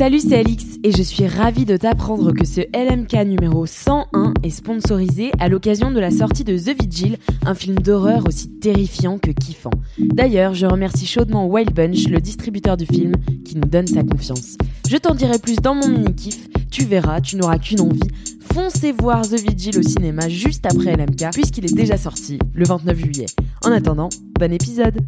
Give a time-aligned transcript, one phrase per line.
[0.00, 4.48] Salut, c'est Alix et je suis ravie de t'apprendre que ce LMK numéro 101 est
[4.48, 9.30] sponsorisé à l'occasion de la sortie de The Vigil, un film d'horreur aussi terrifiant que
[9.30, 9.72] kiffant.
[9.98, 13.12] D'ailleurs, je remercie chaudement Wild Bunch, le distributeur du film,
[13.44, 14.56] qui nous donne sa confiance.
[14.88, 18.00] Je t'en dirai plus dans mon mini-kiff, tu verras, tu n'auras qu'une envie.
[18.54, 22.98] Foncez voir The Vigil au cinéma juste après LMK, puisqu'il est déjà sorti le 29
[22.98, 23.26] juillet.
[23.66, 24.98] En attendant, bon épisode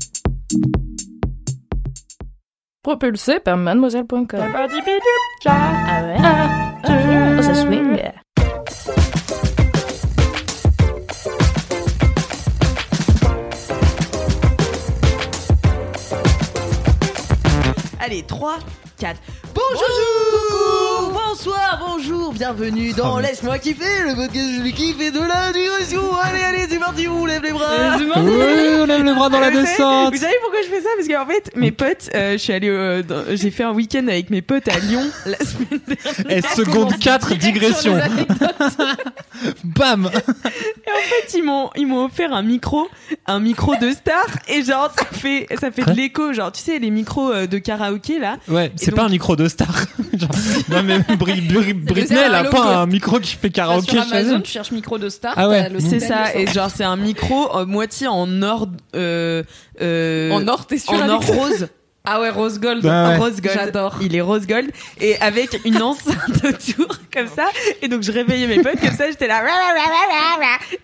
[2.82, 4.26] Propulsé par mademoiselle.com.
[5.46, 6.16] Ah ouais.
[7.38, 7.96] Oh, ça swing.
[18.00, 18.58] Allez, 3,
[18.98, 19.20] 4.
[19.54, 26.02] Bonjour, Bonsoir, bonjour, bienvenue dans Laisse-moi kiffer, le podcast je kiffe et de la digression.
[26.22, 27.66] Allez, allez, c'est parti, on lève les bras.
[27.98, 28.10] Oui,
[28.80, 30.14] on lève les bras dans la Vous savez- descente.
[30.14, 30.88] Vous savez pourquoi je fais ça?
[30.96, 34.06] Parce qu'en fait, mes potes, euh, je suis allée, euh, dans- j'ai fait un week-end
[34.08, 36.38] avec mes potes à Lyon la semaine dernière.
[36.38, 37.98] Et seconde 4, digression.
[39.64, 42.88] Bam Et en fait, ils m'ont, ils m'ont offert un micro,
[43.26, 46.78] un micro de star, et genre ça fait, ça fait de l'écho, genre tu sais
[46.78, 48.36] les micros euh, de karaoké là.
[48.48, 49.68] Ouais, c'est donc- pas un micro de star.
[50.18, 50.30] Genre,
[50.70, 54.10] non mais Bri- Bri- Britney, elle a pas un micro qui fait karaoké sur chez
[54.16, 54.42] Amazon, elle.
[54.42, 55.34] tu cherches micro de star.
[55.36, 55.62] Ah ouais.
[55.64, 59.42] t'as le C'est ça, de et genre c'est un micro euh, moitié en or, euh,
[59.80, 61.68] euh, En or, t'es sûr en or rose.
[62.04, 62.84] Ah ouais, rose gold.
[62.84, 63.16] Ah ouais.
[63.16, 63.54] Rose gold.
[63.54, 63.96] J'adore.
[64.00, 67.46] Il est rose gold et avec une enceinte autour comme ça.
[67.80, 69.08] Et donc je réveillais mes potes comme ça.
[69.08, 69.40] J'étais là.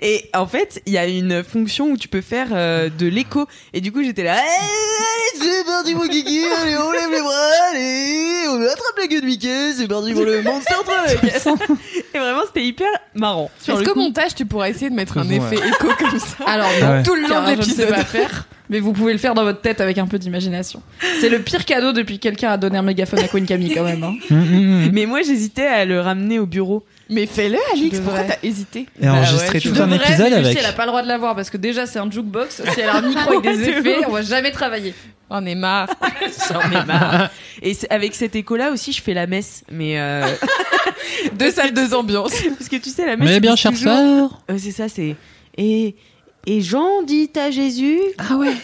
[0.00, 3.48] Et en fait, il y a une fonction où tu peux faire euh, de l'écho.
[3.72, 4.34] Et du coup, j'étais là.
[4.34, 6.44] Allez, c'est parti mon kiki.
[6.62, 7.50] Allez, on lève les bras.
[7.72, 9.72] Allez, on attrape la queue de Mickey.
[9.76, 11.68] C'est parti pour le Monster Truck.
[12.14, 13.50] et vraiment, c'était hyper marrant.
[13.60, 15.36] Sur Est-ce le qu'au montage, tu pourras essayer de mettre un Ouais.
[15.36, 17.02] effet écho comme ça Alors, Ah ouais.
[17.02, 17.88] tout le long de l'épisode.
[17.90, 18.46] pas faire.
[18.70, 20.82] Mais vous pouvez le faire dans votre tête avec un peu d'imagination.
[21.20, 23.84] C'est le pire cadeau depuis que quelqu'un a donné un mégaphone à Queen Camille quand
[23.84, 24.02] même.
[24.04, 24.14] Hein.
[24.30, 24.90] Hum, hum, hum.
[24.92, 26.84] Mais moi, j'hésitais à le ramener au bureau.
[27.10, 30.26] Mais fais-le, Alix, Tu pourquoi t'as hésité Et Bah enregistrer ouais, tout un devrais, épisode
[30.28, 30.46] mais avec.
[30.48, 32.62] Lucie, elle a pas le droit de l'avoir parce que déjà c'est un jukebox.
[32.74, 34.04] Si elle a un micro avec des Ouais, de effets, ouf.
[34.08, 34.92] on va jamais travailler.
[35.30, 35.88] On est marre.
[36.52, 37.30] J'en ai marre.
[37.62, 39.64] Et c'est- avec cet écho-là aussi, je fais la messe.
[39.72, 40.26] Mais euh,
[41.38, 42.34] Deux salles, deux ambiances.
[42.58, 43.28] parce que tu sais, la messe.
[43.28, 44.42] Mais bien, chère toujours- sœur.
[44.50, 45.16] Euh, c'est ça, c'est
[45.56, 45.96] et
[46.46, 48.54] et Jean dit à Jésus, Ah ouais.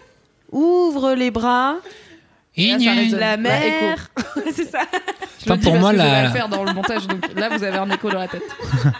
[0.52, 1.76] ouvre les bras,
[2.56, 3.20] Là, ça résonne.
[3.20, 4.10] la Bah, mer.
[4.54, 4.80] c'est ça.
[5.38, 6.72] Je Putain, le dis pour parce moi, que je vais la- le faire dans le
[6.74, 7.06] montage.
[7.06, 8.42] Donc là, vous avez un écho dans la tête.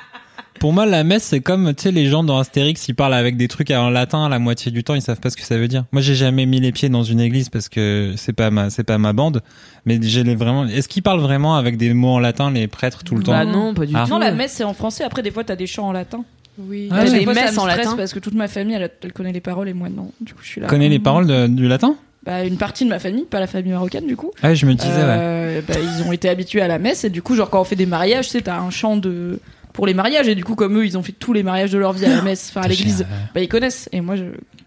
[0.60, 3.38] Pour moi, la messe, c'est comme, tu sais, les gens dans Astérix, ils parlent avec
[3.38, 5.68] des trucs en latin, la moitié du temps, ils savent pas ce que ça veut
[5.68, 5.84] dire.
[5.90, 8.84] Moi, j'ai jamais mis les pieds dans une église parce que c'est pas ma, c'est
[8.84, 9.40] pas ma bande.
[9.86, 13.04] Mais j'ai les vraiment, est-ce qu'ils parlent vraiment avec des mots en latin, les prêtres,
[13.04, 13.32] tout le temps?
[13.32, 14.04] Bah non, pas du Ah.
[14.04, 14.10] tout.
[14.10, 15.02] Non, la messe c'est en français.
[15.02, 16.24] Après, des fois, t'as des chants en latin.
[16.68, 16.88] Oui.
[16.90, 17.96] Ah, des fois, ça messes me en latin.
[17.96, 20.10] parce que toute ma famille, elle, elle connaît les paroles et moi non.
[20.20, 20.66] Du coup, je suis là.
[20.66, 21.96] Connais les paroles de- du latin?
[22.24, 24.30] Bah, une partie de ma famille, pas la famille marocaine du coup.
[24.42, 24.98] Ah, je me disais, ouais.
[25.08, 27.64] Euh, bah, ils ont été habitués à la messe et du coup, genre quand on
[27.64, 29.40] fait des mariages, tu sais, t'as un chant de
[29.72, 31.78] pour les mariages et du coup, comme eux, ils ont fait tous les mariages de
[31.78, 34.24] leur vie à la messe, enfin à l'église, bah ils connaissent et moi je.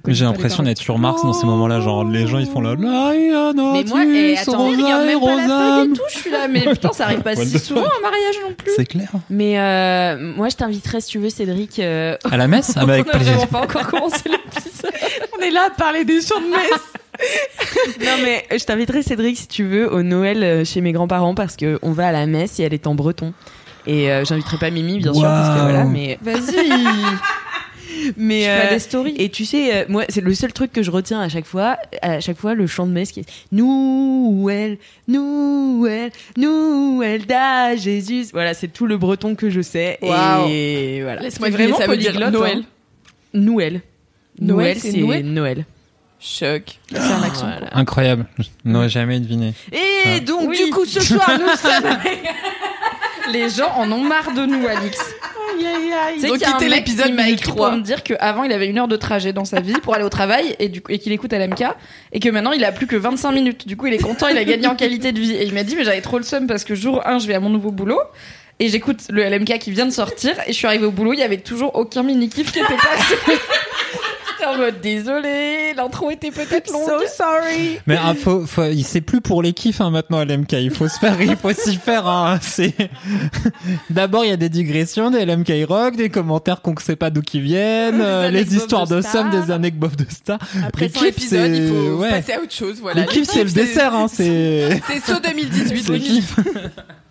[0.08, 2.76] J'ai l'impression d'être sur Mars dans ces moments-là, genre les gens ils font là.
[2.78, 2.90] Mais
[3.86, 6.62] moi, et attends, ils regardent même pas la feuille et tout, je suis là, mais
[6.62, 8.72] putain, ça arrive pas si the souvent un mariage non plus.
[8.76, 9.10] C'est clair.
[9.30, 11.80] Mais euh, moi, je t'inviterais si tu veux, Cédric.
[11.80, 13.34] euh, À la messe Ah bah avec on a plaisir.
[13.36, 14.92] vraiment pas encore commencé l'épisode.
[15.38, 18.00] On est là à parler des chants de messe.
[18.02, 21.56] non mais je t'inviterai Cédric si tu veux au Noël euh, chez mes grands-parents parce
[21.56, 23.34] que on va à la messe et elle est en breton.
[23.86, 26.68] Et euh, j'inviterai pas Mimi bien sûr parce que voilà mais Vas-y.
[28.18, 29.16] mais Tu euh, des stories.
[29.18, 31.78] et tu sais euh, moi c'est le seul truc que je retiens à chaque fois
[32.02, 34.78] à chaque fois le chant de messe qui est Noël
[35.08, 40.48] Noël Noël da Jésus voilà c'est tout le breton que je sais Waouh.
[40.50, 42.60] et voilà Laisse-moi Vraiment ça veut dire Noël.
[42.60, 42.64] hein.
[43.34, 43.82] Noël Noël,
[44.40, 45.66] Noël c'est c'est Noël Noël
[46.26, 46.80] Choc.
[46.90, 47.46] C'est un accent.
[47.50, 47.68] Voilà.
[47.78, 48.26] Incroyable.
[48.40, 49.54] Je n'aurais jamais deviné.
[49.74, 50.20] Et Ah.
[50.22, 50.58] donc, Oui.
[50.64, 51.98] du coup, ce soir, nous sommes.
[53.32, 54.98] Les gens en ont marre de nous, Alix.
[54.98, 55.62] Tu
[56.20, 57.70] sais Ils ont qu'il y a un quitté mec l'épisode m'a minute écrit 3.
[57.70, 60.04] pour me dire qu'avant il avait une heure de trajet dans sa vie pour aller
[60.04, 61.64] au travail et qu'il écoute LMK
[62.12, 63.68] et que maintenant il a plus que 25 minutes.
[63.68, 65.34] Du coup il est content, il a gagné en qualité de vie.
[65.34, 67.36] Et il m'a dit mais j'avais trop le seum parce que jour 1 je vais
[67.36, 68.00] à mon nouveau boulot
[68.60, 71.20] et j'écoute le LMK qui vient de sortir et je suis arrivée au boulot, il
[71.20, 73.16] y avait toujours aucun mini kiff qui était passé.
[74.46, 76.88] en mode désolé, l'intro était peut-être longue.
[76.88, 77.80] So sorry.
[77.88, 80.54] Mais ah, faut, faut, il c'est plus pour les kiffs hein, maintenant à l'MK.
[80.54, 82.08] Il faut se faire, il faut s'y faire.
[82.08, 82.40] Hein.
[82.42, 82.74] C'est
[83.90, 87.10] d'abord il y a des digressions, des LMK rock, des commentaires qu'on ne sait pas
[87.10, 89.12] d'où qui viennent, euh, les histoires de de, stars.
[89.12, 90.40] somme, des anecdotes de stars.
[90.66, 92.10] Après les 100 kiffs, épisodes, il c'est- faut ouais.
[92.10, 92.78] passer à autre chose.
[92.82, 93.02] Voilà.
[93.02, 93.94] les kiffs, c'est le dessert.
[93.96, 95.84] Hein, c'est C'est saut 2018.
[95.84, 96.24] c'est oui.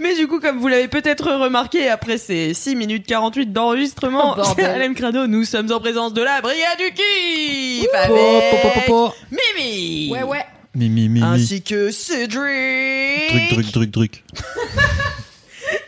[0.00, 4.42] Mais du coup, comme vous l'avez peut-être remarqué, après ces 6 minutes 48 d'enregistrement, Oh,
[4.58, 8.68] LM Crado, nous sommes en présence de la Brigade du Kiff Po, avec po, po,
[8.74, 9.14] po, po.
[9.30, 10.44] Mimi Ouais, ouais.
[10.74, 11.22] Mimi, mimi.
[11.24, 14.24] ainsi que Cédric Truc, truc, truc, truc.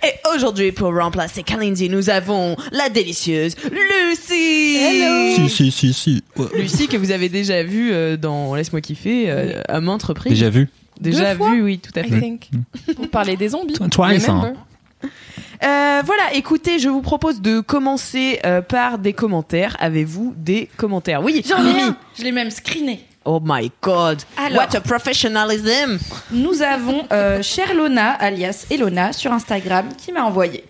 [0.02, 4.78] Et aujourd'hui, pour remplacer Kalindi, nous avons la délicieuse Lucie
[5.36, 6.22] Si, si, si, si.
[6.36, 6.46] Ouais.
[6.54, 10.32] Lucie que vous avez déjà vue euh, dans Laisse-moi kiffer euh, à maintes reprises.
[10.32, 10.68] Déjà vu.
[11.00, 12.20] Déjà fois vue, oui, tout à I fait.
[12.20, 12.50] think.
[12.96, 13.74] Pour parler des zombies.
[13.90, 14.52] Twice, hein.
[15.62, 19.76] Euh, voilà, écoutez, je vous propose de commencer euh, par des commentaires.
[19.80, 21.22] Avez-vous des commentaires?
[21.22, 21.96] Oui, J'en ai un.
[22.18, 23.04] Je l'ai même screené.
[23.26, 24.22] Oh my god.
[24.38, 24.62] Alors.
[24.62, 25.98] What a professionalism.
[26.30, 30.64] Nous avons euh, Cherlona, alias Elona, sur Instagram, qui m'a envoyé.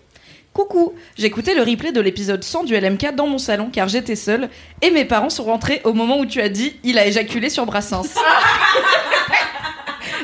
[0.53, 4.49] Coucou, j'écoutais le replay de l'épisode 100 du LMK dans mon salon car j'étais seule
[4.81, 7.65] et mes parents sont rentrés au moment où tu as dit il a éjaculé sur
[7.65, 8.15] Brassens.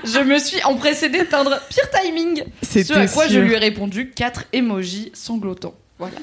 [0.07, 2.43] je me suis empressée d'éteindre pire timing.
[2.63, 5.75] Ce à quoi je lui ai répondu 4 emojis sanglotants.
[5.99, 6.17] Voilà.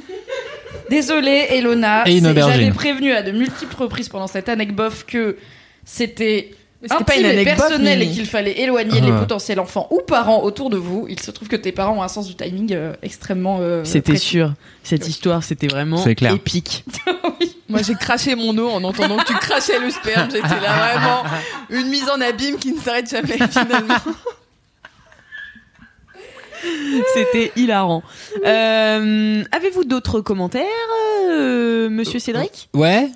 [0.91, 2.05] Désolée, Elona.
[2.07, 5.37] J'avais prévenu à de multiples reprises pendant cette anecdote que
[5.85, 6.51] c'était
[6.89, 8.17] pas intime une et anecdote, personnel et Mimi.
[8.17, 9.19] qu'il fallait éloigner les Ah.
[9.21, 11.07] potentiels enfants ou parents autour de vous.
[11.09, 13.59] Il se trouve que tes parents ont un sens du timing euh, extrêmement.
[13.61, 14.53] euh, C'était sûr.
[14.83, 16.33] Cette histoire, c'était vraiment C'est clair.
[16.33, 16.85] épique.
[17.69, 20.29] Moi, j'ai craché mon eau en entendant que tu crachais le sperme.
[20.31, 21.25] J'étais là vraiment
[21.71, 23.95] une mise en abîme qui ne s'arrête jamais finalement.
[27.15, 28.03] C'était hilarant.
[28.47, 30.65] Euh, Avez-vous d'autres commentaires,
[31.29, 32.69] euh, monsieur Cédric?
[32.75, 33.11] Ouais.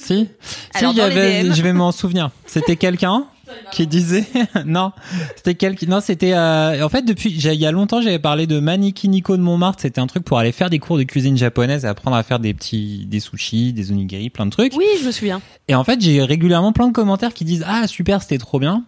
[0.00, 0.28] Si.
[0.74, 2.30] Alors, y avait, je vais m'en souvenir.
[2.46, 3.26] C'était quelqu'un
[3.72, 4.24] qui disait,
[4.66, 4.92] non,
[5.36, 8.60] c'était quelqu'un, non, c'était, euh, en fait, depuis, il y a longtemps, j'avais parlé de
[8.60, 9.80] Maniki Nico de Montmartre.
[9.82, 12.38] C'était un truc pour aller faire des cours de cuisine japonaise et apprendre à faire
[12.38, 14.72] des petits, des sushis, des onigiri, plein de trucs.
[14.76, 15.40] Oui, je me souviens.
[15.68, 18.84] Et en fait, j'ai régulièrement plein de commentaires qui disent ah super, c'était trop bien,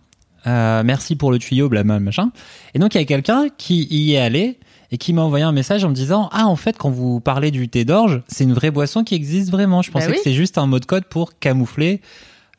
[0.46, 2.30] Euh, merci pour le tuyau, blabla machin.
[2.74, 4.58] Et donc il y a quelqu'un qui y est allé
[4.92, 7.50] et qui m'a envoyé un message en me disant ah en fait quand vous parlez
[7.50, 9.82] du thé d'orge, c'est une vraie boisson qui existe vraiment.
[9.82, 10.14] Je pensais oui.
[10.14, 12.00] que c'est juste un mot de code pour camoufler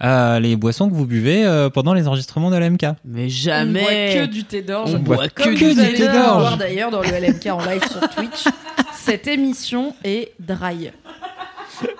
[0.03, 2.85] euh, les boissons que vous buvez euh, pendant les enregistrements de l'MK.
[3.05, 3.81] Mais On jamais.
[3.81, 4.95] boit que du thé d'orge.
[4.95, 6.39] On boit Comme que vous du allez thé d'orge.
[6.41, 8.43] voir d'ailleurs dans le LMK en live sur Twitch.
[8.93, 10.89] Cette émission est dry.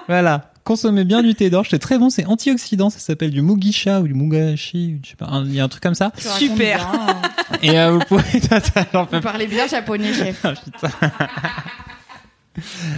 [0.08, 0.50] Voilà.
[0.64, 4.08] Consommez bien du thé d'orge, c'est très bon, c'est antioxydant, ça s'appelle du mugisha ou
[4.08, 6.12] du mugashi, je sais pas, un- il y a un truc comme ça.
[6.16, 6.90] Tu Super.
[7.62, 10.42] Et euh, vous pouvez, peux Vous parlez bien japonais, chef.
[10.64, 10.90] Putain.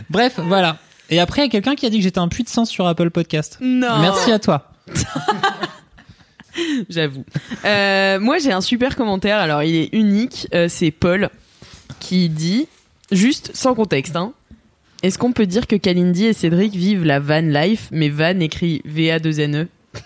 [0.09, 0.77] Bref, voilà.
[1.09, 2.69] Et après, il y a quelqu'un qui a dit que j'étais un puits de sens
[2.69, 3.57] sur Apple Podcast.
[3.61, 3.99] Non.
[3.99, 4.71] Merci à toi.
[6.89, 7.25] J'avoue.
[7.65, 9.37] Euh, moi, j'ai un super commentaire.
[9.37, 10.47] Alors, il est unique.
[10.53, 11.29] Euh, c'est Paul
[11.99, 12.67] qui dit,
[13.11, 14.33] juste sans contexte, hein.
[15.03, 18.81] Est-ce qu'on peut dire que Kalindi et Cédric vivent la van life, mais van écrit
[18.87, 19.67] VA2NE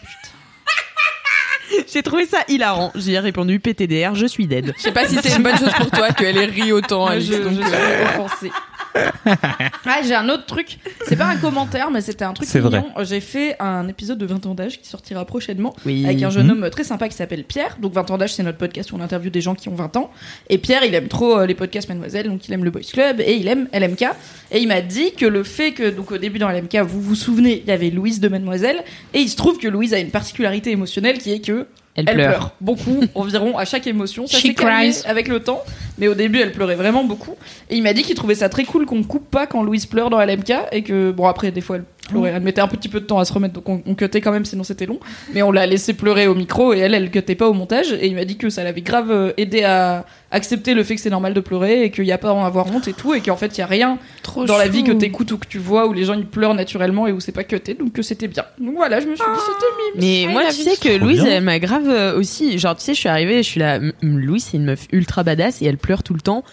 [1.92, 2.92] J'ai trouvé ça hilarant.
[2.96, 4.74] J'y ai répondu PTDR, je suis dead.
[4.78, 7.06] Je sais pas si c'est une bonne chose pour toi qu'elle ait ri autant.
[7.08, 8.52] Alice, je, donc, je euh, suis offensée.
[8.96, 10.78] Ah, j'ai un autre truc.
[11.06, 12.86] C'est pas un commentaire, mais c'était un truc C'est mignon.
[13.02, 16.06] J'ai fait un épisode de 20 ans d'âge qui sortira prochainement Oui.
[16.06, 16.64] avec un jeune Mhm.
[16.64, 17.78] homme très sympa qui s'appelle Pierre.
[17.82, 19.96] Donc 20 ans d'âge, c'est notre podcast où on interviewe des gens qui ont 20
[19.98, 20.12] ans.
[20.50, 23.20] Et Pierre, il aime trop euh, les podcasts Mademoiselle, donc il aime le Boys Club
[23.22, 24.04] et il aime LMK.
[24.52, 27.16] Et il m'a dit que le fait que, donc au début dans LMK, vous vous
[27.16, 28.84] souvenez, il y avait Louise de Mademoiselle.
[29.14, 32.16] Et il se trouve que Louise a une particularité émotionnelle qui est que Elle, elle
[32.16, 32.30] pleure.
[32.30, 32.52] pleure.
[32.62, 34.28] beaucoup, environ à chaque émotion.
[34.28, 35.64] Ça s'est calmé avec le temps,
[35.98, 37.36] mais au début elle pleurait vraiment beaucoup.
[37.70, 40.10] Et il m'a dit qu'il trouvait ça très cool qu'on coupe pas quand Louise pleure
[40.10, 43.00] dans LMK et que bon après des fois elle pleurait, elle mettait un petit peu
[43.00, 45.00] de temps à se remettre donc on, on cutait quand même sinon c'était long.
[45.34, 48.08] Mais on l'a laissé pleurer au micro et elle elle cutait pas au montage et
[48.08, 51.10] il m'a dit que ça l'avait grave euh, aidé à accepter le fait que c'est
[51.10, 53.22] normal de pleurer et qu'il y a pas à en avoir honte et tout et
[53.22, 55.58] qu'en fait il y a rien trop dans la vie que t'écoutes ou que tu
[55.58, 58.28] vois où les gens ils pleurent naturellement et où c'est pas cuté donc que c'était
[58.28, 58.44] bien.
[58.60, 60.26] Donc voilà je me suis dit c'était mime.
[60.28, 61.32] Mais moi, tu sais que Louise, bien.
[61.38, 62.58] elle m'a grave euh, aussi.
[62.58, 63.80] Genre, tu sais, je suis arrivée, je suis là.
[64.02, 66.44] Louise, c'est une meuf ultra badass et elle pleure tout le temps.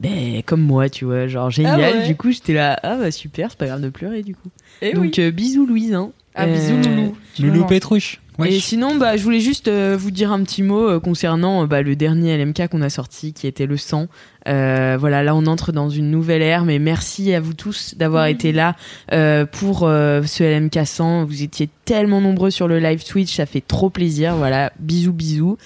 [0.00, 1.26] Ben, comme moi, tu vois.
[1.26, 1.80] Genre, génial.
[1.82, 2.06] Ah ouais.
[2.06, 2.78] Du coup, j'étais là.
[2.82, 4.50] Ah, bah super, c'est pas grave de pleurer, du coup.
[4.82, 5.26] Et Donc, Eh oui.
[5.26, 5.94] euh, bisous, Louise.
[5.94, 6.10] Hein.
[6.34, 7.16] Ah bisous Euh, loulou.
[7.38, 7.66] Loulou.
[7.66, 8.20] Pétruche.
[8.44, 11.66] Et sinon, bah, je voulais juste euh, vous dire un petit mot euh, concernant euh,
[11.66, 14.08] bah, le dernier LMK qu'on a sorti, qui était le 100.
[14.46, 18.26] Euh, voilà, là, on entre dans une nouvelle ère, mais merci à vous tous d'avoir
[18.26, 18.76] été là
[19.14, 21.24] euh, pour euh, ce LMK 100.
[21.24, 24.36] Vous étiez tellement nombreux sur le live Twitch, ça fait trop plaisir.
[24.36, 25.56] Voilà, bisous, bisous.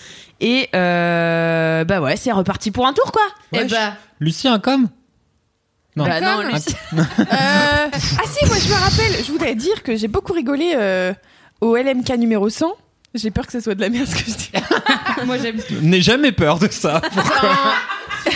[0.41, 3.23] Et euh, bah ouais, c'est reparti pour un tour, quoi.
[3.53, 3.71] Eh Wesh.
[3.73, 4.87] bah Lucie, un com
[5.97, 6.05] Non.
[6.05, 6.53] Bah non, D'accord.
[6.55, 6.77] Lucie.
[6.97, 11.13] Euh, ah si, moi je me rappelle, je voudrais dire que j'ai beaucoup rigolé euh,
[11.61, 12.73] au LMK numéro 100.
[13.15, 14.51] J'ai peur que ce soit de la merde ce que je dis.
[15.27, 15.75] Moi j'aime tout.
[15.83, 17.01] N'aie jamais peur de ça.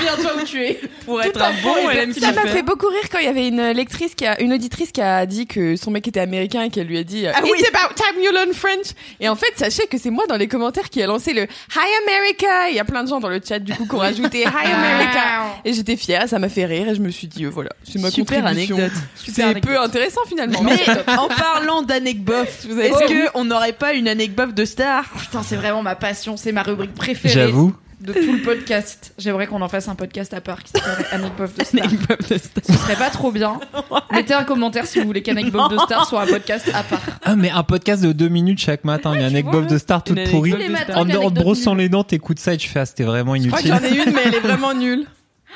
[0.06, 0.80] Souviens-toi où tu es.
[1.04, 1.74] Pour être un bon.
[2.18, 4.92] Ça m'a fait beaucoup rire quand il y avait une lectrice qui a, une auditrice
[4.92, 7.40] qui a dit que son mec était américain et qu'elle lui a dit euh, Ah
[7.42, 7.50] oui.
[7.58, 8.86] It's about time you learn French.
[9.20, 11.88] Et en fait, sachez que c'est moi dans les commentaires qui a lancé le Hi
[12.06, 12.68] America.
[12.70, 14.46] Il y a plein de gens dans le chat du coup qui ont rajouté Hi
[14.72, 15.60] America.
[15.64, 18.00] Et j'étais fière, ça m'a fait rire et je me suis dit euh, voilà, c'est
[18.00, 18.76] ma Super contribution.
[18.76, 18.98] anecdote.
[19.16, 20.62] C'est un peu intéressant finalement.
[20.62, 20.78] Mais
[21.16, 25.56] en parlant d'anecdotes, est-ce Oh, que on n'aurait pas une anecdote de star Putain, c'est
[25.56, 27.74] vraiment ma passion, c'est ma rubrique préférée J'avoue.
[28.04, 29.14] De tout le podcast.
[29.18, 31.88] J'aimerais qu'on en fasse un podcast à part qui s'appelle Anecdote de Star.
[31.88, 32.64] De star.
[32.66, 33.58] Ce serait pas trop bien.
[34.12, 37.02] Mettez un commentaire si vous voulez qu'Anecdote de Star soit un podcast à part.
[37.22, 39.14] Ah, mais un podcast de deux minutes chaque matin.
[39.14, 40.54] Une tu anecdote vois, de star toute pourrie.
[40.94, 43.48] En, en te brossant les dents, t'écoutes ça et tu fais ah, c'était vraiment Je
[43.48, 43.88] crois que inutile.
[43.90, 45.06] j'en ai une, mais elle est vraiment nulle.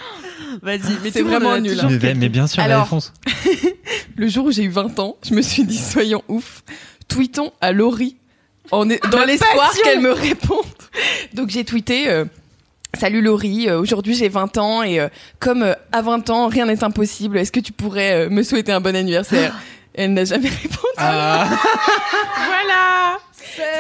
[0.63, 3.13] Vas-y, mais C'est vraiment en a nul, Mais, mais bien sûr, la Alors, réponse.
[4.17, 6.63] Le jour où j'ai eu 20 ans, je me suis dit soyons ouf,
[7.09, 8.17] tweetons à Laurie
[8.71, 10.65] en dans l'espoir qu'elle me réponde.
[11.35, 12.25] Donc j'ai tweeté euh,
[12.95, 15.09] Salut Laurie, euh, aujourd'hui j'ai 20 ans et euh,
[15.41, 18.73] comme euh, à 20 ans rien n'est impossible, est-ce que tu pourrais euh, me souhaiter
[18.73, 19.55] un bon anniversaire?
[19.95, 20.79] Elle n'a jamais répondu.
[20.97, 21.47] Ah,
[22.47, 23.19] Voilà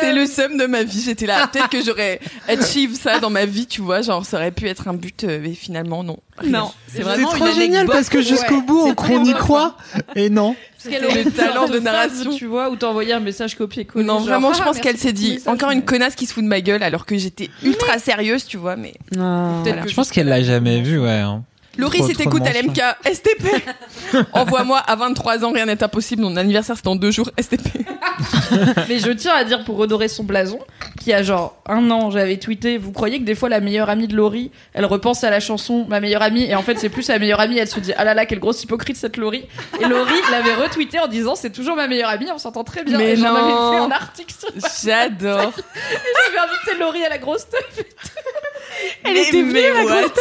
[0.01, 1.47] C'est le seum de ma vie, j'étais là.
[1.53, 4.89] Peut-être que j'aurais achieve ça dans ma vie, tu vois, genre ça aurait pu être
[4.89, 6.19] un but, euh, mais finalement non.
[6.45, 9.77] Non, c'est vraiment trop une génial parce que jusqu'au Ouais, bout, on, y croit.
[10.15, 10.55] Et non.
[10.77, 12.31] Parce qu'elle C'est aurait le talent de narration.
[12.33, 14.05] tu vois, ou t'envoyer un message copier-coller.
[14.05, 16.33] Non, genre, vraiment, je ah, pense qu'elle s'est dit message, encore une connasse qui se
[16.33, 18.95] fout de ma gueule alors que j'étais ultra sérieuse, tu vois, mais.
[19.13, 21.25] Je pense qu'elle l'a jamais vu, ouais.
[21.79, 22.81] Laurie, si t'écoutes l'MK,
[23.13, 23.47] STP
[24.33, 26.23] Envoie-moi à 23 ans, rien n'est impossible.
[26.23, 27.69] Mon anniversaire, c'est dans deux jours, STP.
[28.89, 30.59] Mais je tiens à dire pour redorer son blason,
[30.99, 33.89] qu'il y a genre un an, j'avais tweeté, vous croyez que des fois la meilleure
[33.89, 36.89] amie de Laurie, elle repense à la chanson Ma meilleure amie, et en fait c'est
[36.89, 39.47] plus sa meilleure amie, elle se dit Ah là là, quelle grosse hypocrite cette Laurie.
[39.81, 42.99] Et Laurie l'avait retweeté en disant C'est toujours ma meilleure amie, on s'entend très bien.
[42.99, 44.49] Mais et j'en avais fait un article sur
[44.83, 45.53] J'adore.
[45.53, 47.85] J'avais invité Laurie à la grosse teuf.
[49.05, 50.13] Elle était venue, la grosse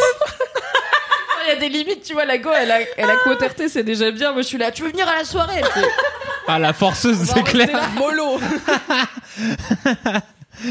[1.50, 3.82] Il y a des limites, tu vois, la go, elle a, elle a quoterté, c'est
[3.82, 4.32] déjà bien.
[4.32, 5.88] Moi je suis là, tu veux venir à la soirée Elle fait,
[6.46, 7.72] Ah, la forceuse, c'est clair.
[7.72, 7.88] là.
[7.96, 8.38] Mollo.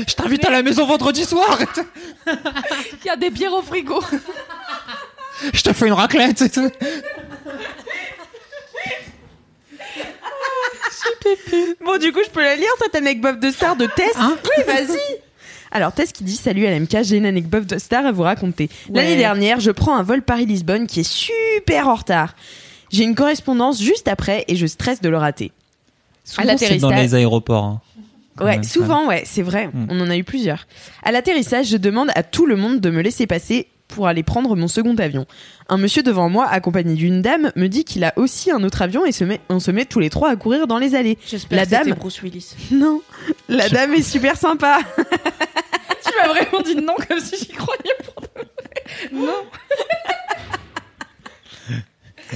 [0.07, 1.57] Je t'invite à la maison vendredi soir.
[2.27, 4.03] Il y a des bières au frigo.
[5.53, 6.41] Je te fais une raclette.
[6.41, 6.69] et tout.
[11.83, 14.99] Bon, du coup, je peux la lire cette anecdote de star de Tess Oui, vas-y.
[15.71, 18.69] Alors Tess qui dit salut LMK, j'ai une anecdote de star à vous raconter.
[18.93, 22.35] L'année dernière, je prends un vol Paris-Lisbonne qui est super en retard.
[22.91, 25.51] J'ai une correspondance juste après et je stresse de le rater.
[26.23, 27.63] Souvent, c'est dans les aéroports.
[27.65, 27.81] hein.
[28.39, 29.67] Ouais, même, souvent, ouais, c'est vrai.
[29.67, 29.87] Mm.
[29.89, 30.67] On en a eu plusieurs.
[31.03, 34.55] À l'atterrissage, je demande à tout le monde de me laisser passer pour aller prendre
[34.55, 35.25] mon second avion.
[35.69, 39.05] Un monsieur devant moi, accompagné d'une dame, me dit qu'il a aussi un autre avion
[39.05, 41.17] et se met, on se met tous les trois à courir dans les allées.
[41.25, 42.53] J'espère La que dame- Bruce Willis.
[42.71, 43.01] Non,
[43.49, 44.79] la dame est super sympa.
[46.21, 48.47] Tu m'as vraiment dit non comme si j'y croyais pour de vrai.
[49.11, 49.33] Non.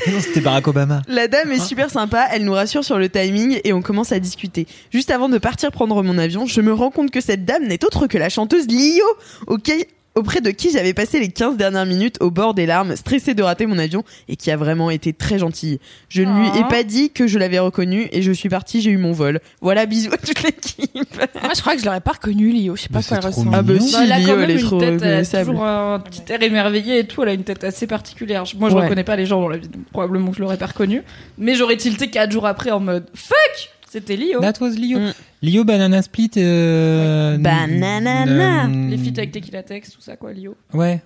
[0.07, 1.01] Non, c'était Barack Obama.
[1.09, 4.19] La dame est super sympa, elle nous rassure sur le timing et on commence à
[4.19, 4.65] discuter.
[4.89, 7.83] Juste avant de partir prendre mon avion, je me rends compte que cette dame n'est
[7.83, 9.03] autre que la chanteuse Lio,
[9.47, 9.83] auquel-
[10.15, 13.43] auprès de qui j'avais passé les 15 dernières minutes au bord des larmes, stressée de
[13.43, 15.79] rater mon avion et qui a vraiment été très gentille.
[16.09, 16.67] Je ne lui ai Oh.
[16.69, 19.39] pas dit que je l'avais reconnue et je suis partie, j'ai eu mon vol.
[19.61, 20.91] Voilà, bisous à toute l'équipe.
[21.41, 22.75] Moi, je crois que je l'aurais pas reconnu, Lio.
[22.75, 23.51] Je sais pas Mais quoi elle ressemble.
[23.53, 25.45] Ah bah si, Bah, elle a Lio, elle est trop tête, elle a reconnaissable.
[25.51, 27.23] toujours un petit air émerveillé et tout.
[27.23, 28.43] Elle a une tête assez particulière.
[28.57, 28.83] Moi, je Ouais.
[28.83, 31.03] reconnais pas les gens dans la vie, donc probablement que je l'aurais pas reconnu.
[31.37, 34.39] Mais j'aurais tilté quatre jours après en mode fuck, c'était Lio.
[34.39, 34.99] That was Lio.
[34.99, 35.13] Mm.
[35.41, 36.31] Lio Banana Split.
[36.37, 38.65] Euh, Bananana.
[38.67, 40.55] euh, Les feats avec Tequila Tex, tout ça quoi, Lio.
[40.73, 41.01] Ouais.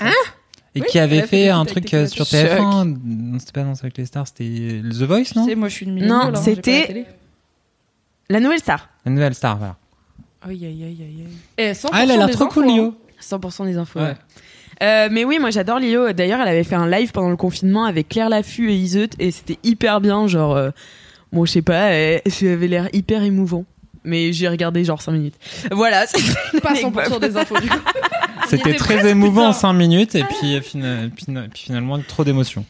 [0.00, 0.10] Hein
[0.74, 2.96] Et Oui, qui avait a fait un truc euh, sur Tequila TF1.
[3.04, 5.74] Non, c'était pas Danse avec les stars, c'était The Voice, Tu non sais, moi je
[5.74, 6.04] suis une.
[6.06, 7.06] Non, c'était-
[8.28, 8.88] la nouvelle star.
[9.04, 9.76] La nouvelle star, voilà.
[10.42, 11.26] Aïe, aïe, aïe, aïe.
[11.58, 12.74] Eh, 100% Ah, elle a l'air des trop infos, cool, hein.
[12.74, 12.94] Lio.
[13.20, 13.98] 100% des infos.
[14.00, 14.06] Ouais.
[14.06, 14.16] ouais.
[14.82, 16.12] Euh, mais oui, moi j'adore Lio.
[16.12, 19.30] D'ailleurs, elle avait fait un live pendant le confinement avec Claire Laffut et Iseut et
[19.30, 20.26] c'était hyper bien.
[20.26, 20.70] Genre, euh,
[21.36, 23.64] bon, je sais pas, elle, elle avait l'air hyper émouvant.
[24.04, 25.34] Mais j'ai regardé genre 5 minutes.
[25.72, 26.06] Voilà.
[26.06, 27.76] c'était Pas une 100% des infos du coup.
[28.48, 29.60] C'était était très presque, émouvant en putain.
[29.60, 32.64] 5 minutes et puis, euh, fina- fina- puis finalement trop d'émotions.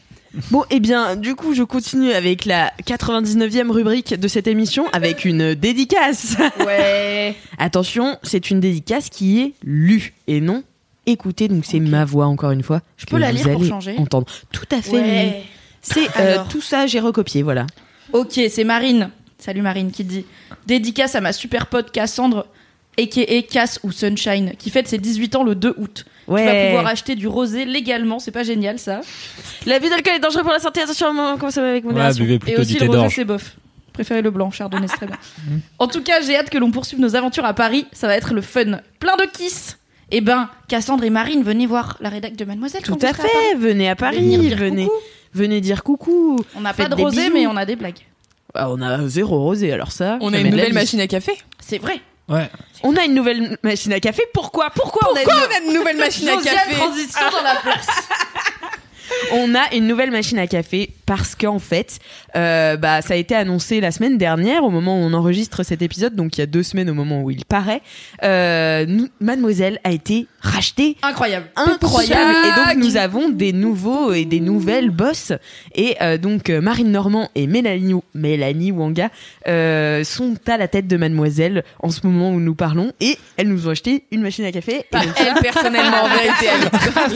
[0.51, 5.25] Bon, et bien, du coup, je continue avec la 99e rubrique de cette émission avec
[5.25, 6.35] une dédicace.
[6.65, 7.35] Ouais.
[7.59, 10.63] Attention, c'est une dédicace qui est lue et non
[11.05, 11.47] écoutée.
[11.47, 12.81] Donc c'est ma voix encore une fois.
[12.97, 14.25] Je peux la lire pour changer Entendre.
[14.51, 15.01] Tout à fait.
[15.03, 15.31] Lily.
[15.81, 17.65] C'est euh, tout ça, j'ai recopié, voilà.
[18.13, 19.09] Ok, c'est Marine.
[19.39, 20.25] Salut Marine qui dit
[20.65, 22.47] Dédicace à ma super pote Cassandre.
[22.99, 23.41] a.k.a.
[23.43, 26.05] Cass ou Sunshine, qui fête ses 18 ans le 2 août.
[26.27, 26.41] Ouais.
[26.41, 29.01] Tu vas pouvoir acheter du rosé légalement, c'est pas génial ça.
[29.67, 30.81] L'abus d'alcool est dangereux pour la santé.
[30.81, 32.23] Attention à mon- comment ça va avec Ouais, modération.
[32.23, 33.55] buvez Et plutôt aussi du le rosé c'est bof.
[33.93, 35.17] Préférez le blanc, chardonnay, c'est très bien.
[35.79, 37.85] En tout cas, j'ai hâte que l'on poursuive nos aventures à Paris.
[37.93, 38.79] Ça va être le fun.
[38.99, 39.77] Plein de kiss.
[40.11, 42.81] Eh ben, Cassandre et Marine, venez voir la rédac de Mademoiselle.
[42.83, 43.45] Tout quand vous à serez à Paris.
[43.51, 43.55] fait.
[43.57, 44.37] Venez à Paris.
[44.55, 44.87] Venez.
[45.37, 46.37] Venez dire coucou.
[46.55, 47.33] On n'a pas de rosé, bisous.
[47.33, 47.99] mais on a des blagues.
[48.53, 50.17] Ah, on a zéro rosé, alors ça.
[50.21, 51.33] On a une nouvelle machine à café.
[51.59, 51.99] C'est vrai.
[52.29, 52.49] Ouais.
[52.83, 54.23] On a une nouvelle machine à café.
[54.33, 54.69] Pourquoi?
[54.75, 56.73] Pourquoi, on a une- Pourquoi on a une nouvelle machine à café?
[56.75, 57.87] transition dans la place?
[59.33, 61.99] On a une nouvelle machine à café parce qu'en fait,
[62.35, 65.81] euh, bah, ça a été annoncé la semaine dernière au moment où on enregistre cet
[65.81, 67.81] épisode, donc il y a deux semaines au moment où il paraît.
[68.23, 70.97] Euh, nous- Mademoiselle a été rachetée.
[71.01, 71.47] Incroyable.
[71.55, 75.31] Incroyable et donc nous avons des nouveaux et des nouvelles boss
[75.75, 79.09] et euh, donc Marine Normand et Mélanie, Mélanie Wanga
[80.03, 83.67] sont à la tête de Mademoiselle en ce moment où nous parlons et elles nous
[83.67, 84.77] ont acheté une machine à café.
[84.79, 86.47] Et Pas donc, elle personnellement en vérité.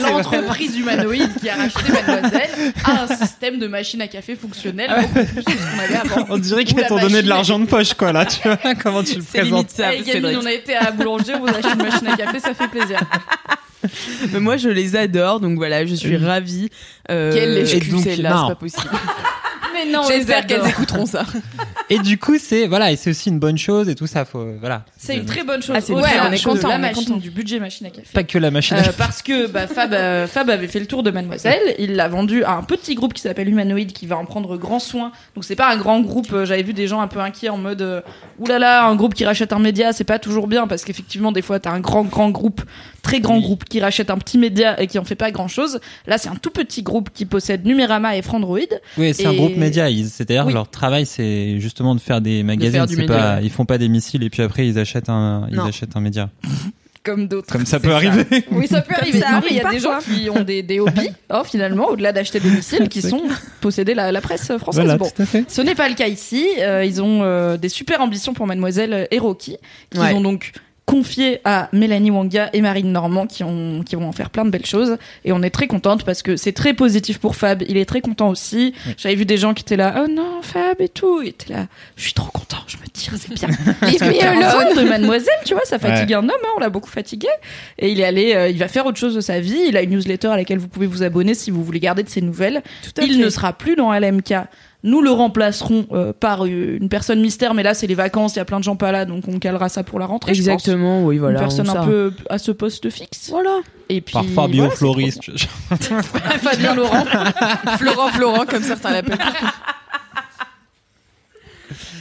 [0.00, 5.24] L'entreprise humanoïde qui a racheté Mademoiselle a un système de machine à café fonctionnel beaucoup
[5.26, 6.26] plus que ce qu'on avait avant.
[6.30, 8.58] On dirait qu'elles t'ont donné de l'argent de poche, quoi, là, tu vois.
[8.82, 9.94] Comment tu le c'est limite présentes ça.
[9.94, 10.38] Hey, Cédric.
[10.40, 12.54] on a été à la boulangerie, on vous a acheté une machine à café, ça
[12.54, 13.00] fait plaisir.
[14.32, 16.68] Mais moi je les adore donc voilà je suis ravie.
[17.10, 18.42] Euh, Quelle celle-là, non.
[18.48, 18.90] c'est pas possible.
[19.74, 21.24] Mais non, J'espère qu'elles écouteront ça.
[21.94, 24.24] Et du coup, c'est voilà, et c'est aussi une bonne chose et tout ça.
[24.24, 24.84] Faut voilà.
[24.96, 25.74] C'est une très bonne chose.
[25.76, 26.62] Ah, c'est une Au-delà très bonne chose.
[26.62, 27.16] La On est machine, content.
[27.18, 28.08] du budget machine à café.
[28.12, 28.76] Pas que la machine.
[28.78, 32.08] Euh, parce que bah, Fab, euh, Fab avait fait le tour de Mademoiselle, il l'a
[32.08, 35.12] vendu à un petit groupe qui s'appelle Humanoid qui va en prendre grand soin.
[35.34, 37.58] Donc c'est pas un grand groupe, euh, j'avais vu des gens un peu inquiets en
[37.58, 38.00] mode euh,
[38.38, 41.60] oulala, un groupe qui rachète un média, c'est pas toujours bien parce qu'effectivement des fois
[41.60, 42.62] t'as un grand grand groupe,
[43.02, 43.42] très grand Oui.
[43.42, 45.80] groupe qui rachète un petit média et qui en fait pas grand chose.
[46.06, 48.58] Là c'est un tout petit groupe qui possède Numérama et Frandroid.
[48.98, 49.88] Oui, c'est un groupe média.
[49.90, 50.52] Ils- C'est-à-dire Oui.
[50.52, 52.86] leur travail, c'est justement de faire des magazines.
[52.88, 53.44] faire pas, ouais.
[53.44, 55.64] ils font pas des missiles et puis après ils achètent un, ils Non.
[55.64, 56.30] achètent un média.
[57.04, 57.52] Comme d'autres.
[57.52, 58.24] Comme ça peut arriver.
[58.52, 59.18] Oui, ça peut arriver.
[59.18, 61.88] ça Non, mais il y a des gens qui ont des, des hobbies, oh, finalement,
[61.88, 63.22] au-delà d'acheter des missiles, qui sont
[63.60, 64.84] posséder la, la presse française.
[64.84, 65.08] Voilà, Bon.
[65.48, 66.46] Ce n'est pas le cas ici.
[66.60, 69.56] Euh, ils ont euh, des super ambitions pour Mademoiselle et Rocky,
[69.90, 70.12] qu'ils Ouais.
[70.14, 70.52] ont donc
[70.92, 74.50] confié à Mélanie Wanga et Marine Normand, qui, ont, qui vont en faire plein de
[74.50, 74.98] belles choses.
[75.24, 77.62] Et on est très contente parce que c'est très positif pour Fab.
[77.66, 78.74] Il est très content aussi.
[78.98, 81.22] J'avais vu des gens qui étaient là, oh non, Fab et tout.
[81.22, 81.66] Il était là,
[81.96, 82.58] je suis trop content.
[82.66, 83.48] Je me tire, c'est bien.
[83.80, 86.30] Que 15 ans de Mademoiselle, tu vois, ça fatigue un homme.
[86.30, 87.28] hein, on l'a beaucoup fatigué.
[87.78, 89.62] Et il est allé, euh, il va faire autre chose de sa vie.
[89.68, 92.10] Il a une newsletter à laquelle vous pouvez vous abonner si vous voulez garder de
[92.10, 92.58] ses nouvelles.
[92.98, 93.18] à Il fait.
[93.18, 94.34] ne sera plus dans LMK.
[94.84, 98.38] Nous le remplacerons euh, par euh, une personne mystère, mais là c'est les vacances, il
[98.38, 100.34] y a plein de gens pas là, donc on calera ça pour la rentrée.
[100.34, 100.48] je pense.
[100.48, 101.38] Exactement oui voilà.
[101.38, 103.28] une personne on un peu à ce poste fixe.
[103.30, 103.60] Voilà.
[103.88, 105.18] Et puis Par Fabio voilà, Floris.
[106.40, 107.04] Fabien Laurent.
[107.78, 109.18] Florent Florent, comme certains l'appellent.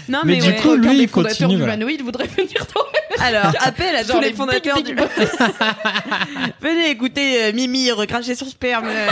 [0.10, 0.56] Non Mais mais, du ouais.
[0.58, 4.78] coup, lui, des fondateurs voudrait venir dans alors appel à Genre tous les les fondateurs
[4.78, 5.06] big, du big
[6.62, 8.88] Venez écouter euh, Mimi recracher son sperme.
[8.88, 9.08] euh.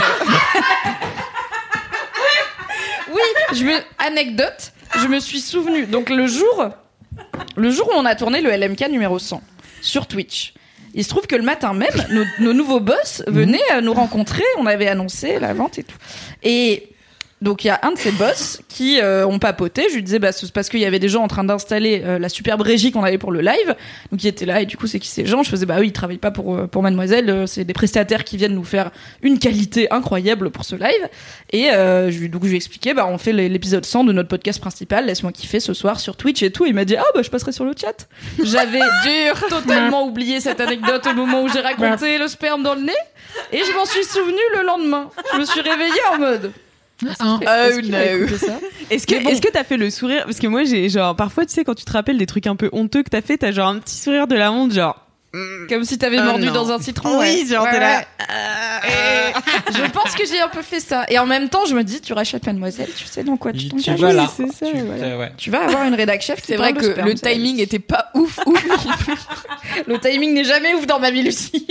[3.12, 3.20] Oui,
[3.52, 3.64] je
[3.98, 5.86] anecdote, je me suis souvenu.
[5.86, 6.70] Donc le jour,
[7.56, 9.42] le jour où on a tourné le LMK numéro 100
[9.82, 10.54] sur Twitch,
[10.94, 14.42] il se trouve que le matin même, nos, nouveaux boss venaient euh, nous rencontrer.
[14.58, 15.96] On avait annoncé la vente et tout.
[16.42, 16.88] Et
[17.42, 19.86] donc il y a un de ces boss qui euh, ont papoté.
[19.90, 22.18] Je lui disais bah c'est parce qu'il y avait des gens en train d'installer euh,
[22.18, 23.74] la superbe régie qu'on avait pour le live.
[24.12, 25.42] Donc il était là et du coup c'est qui ces gens?
[25.42, 27.30] Je faisais bah oui ils travaillent pas pour euh, pour Mademoiselle.
[27.30, 28.90] euh, C'est des prestataires qui viennent nous faire
[29.22, 31.08] une qualité incroyable pour ce live.
[31.50, 34.28] Et euh, je lui donc je lui expliquais bah on fait l'épisode 100 de notre
[34.28, 35.06] podcast principal.
[35.06, 36.66] Laisse-moi kiffer ce soir sur Twitch et tout.
[36.66, 38.06] Il m'a dit ah bah je passerai sur le chat.
[38.44, 42.82] J'avais dur totalement oublié cette anecdote au moment où j'ai raconté le sperme dans le
[42.82, 42.92] nez
[43.52, 45.08] et je m'en suis souvenu le lendemain.
[45.32, 46.52] Je me suis réveillée en mode
[47.08, 48.26] est-ce qu'il va no.
[48.90, 49.30] Est-ce que Mais bon.
[49.30, 50.24] est-ce que t'as fait le sourire?
[50.24, 52.56] Parce que moi j'ai genre parfois tu sais quand tu te rappelles des trucs un
[52.56, 54.96] peu honteux que t'as fait t'as genre un petit sourire de la honte genre
[55.68, 56.52] Comme si t'avais Ah mordu non.
[56.52, 57.20] dans un citron.
[57.20, 57.46] oui ouais.
[57.46, 58.04] genre Ouais, t'es là ouais.
[58.88, 61.04] Et je pense que j'ai un peu fait ça.
[61.08, 63.68] Et en même temps, je me dis, tu rachètes Mademoiselle, tu sais dans quoi tu
[63.68, 64.00] Tu t'engages.
[64.00, 64.28] vas là.
[64.34, 65.36] c'est ça, Tu-.
[65.36, 66.40] Tu vas avoir une rédac chef.
[66.44, 68.66] C'est vrai que sperme, le timing était pas ouf, ouf.
[69.86, 71.66] Le timing n'est jamais ouf dans ma vie, Lucie.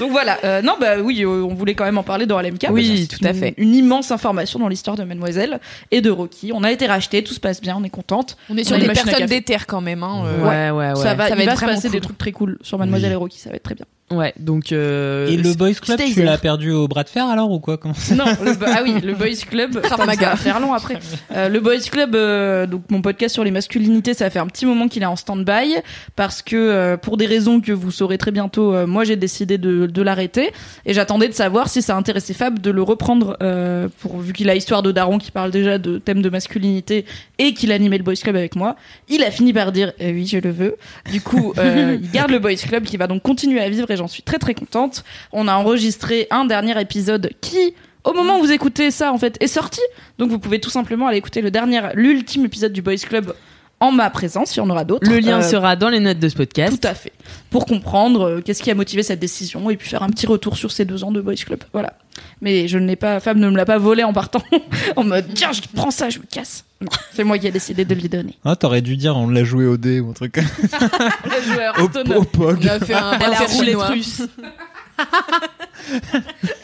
[0.00, 0.38] Donc voilà.
[0.44, 2.66] Euh, non, bah oui, euh, on voulait quand même en parler dans LMK.
[2.70, 3.54] Oui, tout à une- fait.
[3.56, 5.60] Une immense information dans l'histoire de Mademoiselle
[5.92, 6.50] et de Rocky.
[6.52, 8.36] On a été racheté, tout se passe bien, on est contente.
[8.48, 10.02] On est On sur a des personnes déterres quand même.
[10.02, 10.42] Hein, euh.
[10.42, 11.96] ouais ouais ouais ça va, ça va il être va se vraiment passer cool.
[11.96, 13.14] des trucs très cool sur Mademoiselle Oui.
[13.14, 13.86] et Rocky, ça va être très bien.
[14.12, 14.72] Ouais, donc.
[14.72, 17.76] euh, Et le Boys Club, tu l'as perdu au bras de fer alors ou quoi
[17.78, 19.80] Comment Non, le, ah oui, le Boys Club.
[19.86, 20.98] Ça va faire long après.
[21.32, 24.66] Euh, le Boys Club, euh, donc mon podcast sur les masculinités, ça fait un petit
[24.66, 25.76] moment qu'il est en stand-by
[26.16, 29.58] parce que euh, pour des raisons que vous saurez très bientôt, euh, moi j'ai décidé
[29.58, 30.50] de, de l'arrêter
[30.86, 34.50] et j'attendais de savoir si ça intéressait Fab de le reprendre euh, pour vu qu'il
[34.50, 37.04] a histoire de Daron qui parle déjà de thèmes de masculinité
[37.38, 38.74] et qu'il animait le Boys Club avec moi.
[39.08, 40.76] Il a fini par dire eh oui je le veux.
[41.12, 43.99] Du coup, euh, il garde le Boys Club qui va donc continuer à vivre et
[44.00, 45.04] j'en suis très très contente.
[45.32, 49.36] On a enregistré un dernier épisode qui au moment où vous écoutez ça, en fait,
[49.40, 49.80] est sorti.
[50.18, 53.34] Donc vous pouvez tout simplement aller écouter le dernier, l'ultime épisode du Boys Club
[53.78, 54.56] en ma présence.
[54.56, 55.08] Il y en aura d'autres.
[55.08, 56.80] Le lien Euh, sera dans les notes de ce podcast.
[56.80, 57.12] tout à fait.
[57.50, 60.56] Pour comprendre euh, qu'est-ce qui a motivé cette décision et puis faire un petit retour
[60.56, 61.62] sur ces deux ans de Boys Club.
[61.74, 61.92] Voilà.
[62.40, 64.42] Mais je ne l'ai pas, Fab ne me l'a pas volé en partant
[64.96, 66.64] en mode tiens, je prends ça, je me casse.
[66.80, 68.38] Non, c'est moi qui ai décidé de lui donner.
[68.44, 70.36] Ah, t'aurais dû dire on l'a joué au dé ou un truc.
[71.24, 71.84] Le joueur au,
[72.18, 72.60] au POG.
[72.62, 74.22] On a fait un Elle a roulé russe.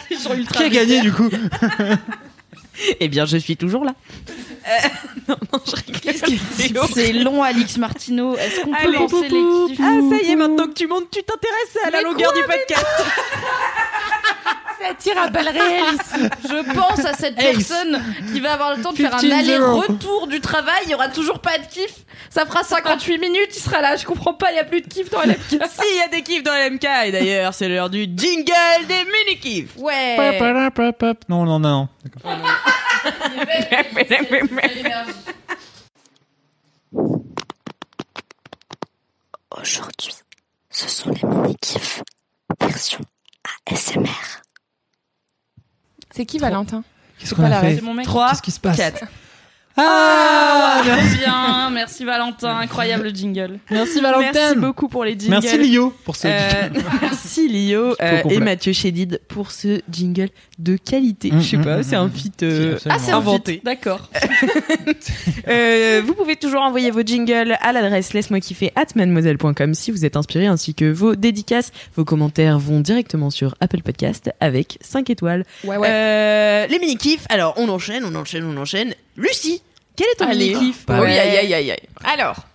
[0.09, 1.29] Qui a gagné du coup
[3.01, 3.95] Eh bien, je suis toujours là.
[6.03, 8.37] Qu'est-ce que c'est long, Alix Martineau.
[8.37, 11.79] Est-ce qu'on peut lancer l'équipe Ah, ça y est, maintenant que tu montes, tu t'intéresses
[11.87, 12.87] à la longueur du podcast.
[14.81, 16.29] Ça tire à balles réelles ici.
[16.45, 17.57] Je pense à cette Ace.
[17.69, 19.33] personne qui va avoir le temps de faire un 15-0.
[19.33, 20.83] aller-retour du travail.
[20.85, 22.05] Il y aura toujours pas de kiff.
[22.31, 23.57] Ça fera 58 minutes.
[23.57, 23.97] Il sera là.
[23.97, 24.53] Je comprends pas.
[24.53, 25.37] Il y a plus de kiff dans LMK.
[25.67, 26.85] Si, il y a des kiffs dans LMK.
[27.07, 29.77] Et d'ailleurs, c'est l'heure du jingle des mini-kiffs.
[29.77, 30.17] Ouais.
[30.17, 31.19] Pop, pop, pop, pop.
[31.29, 31.89] Non, non, non.
[39.51, 40.12] Aujourd'hui,
[40.71, 42.03] ce sont les mini-kifs
[42.61, 43.01] version
[43.67, 44.07] ASMR.
[46.17, 46.83] C'est qui Valentin
[47.19, 48.07] Qu'est-ce pas qu'on la a fait C'est mon mec.
[48.07, 49.05] 3, Qu'est-ce qui se passe 4.
[49.77, 51.69] Ah, Très bien.
[51.69, 52.57] Merci Valentin.
[52.57, 53.59] Incroyable jingle.
[53.71, 54.31] Merci Valentin.
[54.33, 55.39] Merci beaucoup pour les jingles.
[55.43, 56.29] Merci Lio pour ce.
[56.29, 56.71] Euh,
[57.03, 61.31] merci Lio euh, et Mathieu Chédid pour ce jingle de qualité.
[61.31, 62.11] Mm, Je sais mm, pas, mm, c'est un mm.
[62.11, 62.88] feat euh, Si.
[62.88, 63.61] Ah, inventé.
[63.64, 64.11] D'accord.
[65.49, 70.05] Euh, vous pouvez toujours envoyer vos jingles à l'adresse laisse-moi kiffer at mademoiselle.com si vous
[70.05, 71.73] êtes inspiré ainsi que vos dédicaces.
[71.95, 75.45] Vos commentaires vont directement sur Apple Podcast avec 5 étoiles.
[75.64, 75.88] Ouais, ouais.
[75.88, 78.95] Euh, les mini-kifs, alors on enchaîne, on enchaîne, on enchaîne.
[79.16, 79.62] Lucie,
[79.95, 81.19] quel est ton oui, ouais.
[81.19, 81.83] aïe, aïe, aïe, aïe.
[82.05, 82.47] Alors,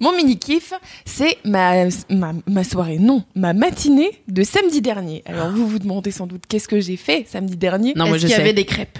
[0.00, 0.72] mon mini-kiff,
[1.04, 5.22] c'est ma, ma, ma soirée, non, ma matinée de samedi dernier.
[5.26, 7.94] Alors, vous vous demandez sans doute qu'est-ce que j'ai fait samedi dernier?
[7.96, 8.40] Non, moi Est-ce je qu'il y sais.
[8.42, 8.98] avait des crêpes?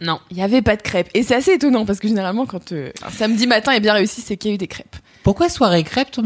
[0.00, 0.20] Non.
[0.30, 1.08] Il y avait pas de crêpes.
[1.14, 4.20] Et c'est assez étonnant parce que généralement, quand euh, un samedi matin est bien réussi,
[4.20, 4.94] c'est qu'il y a eu des crêpes.
[5.24, 6.22] Pourquoi soirée crêpe ton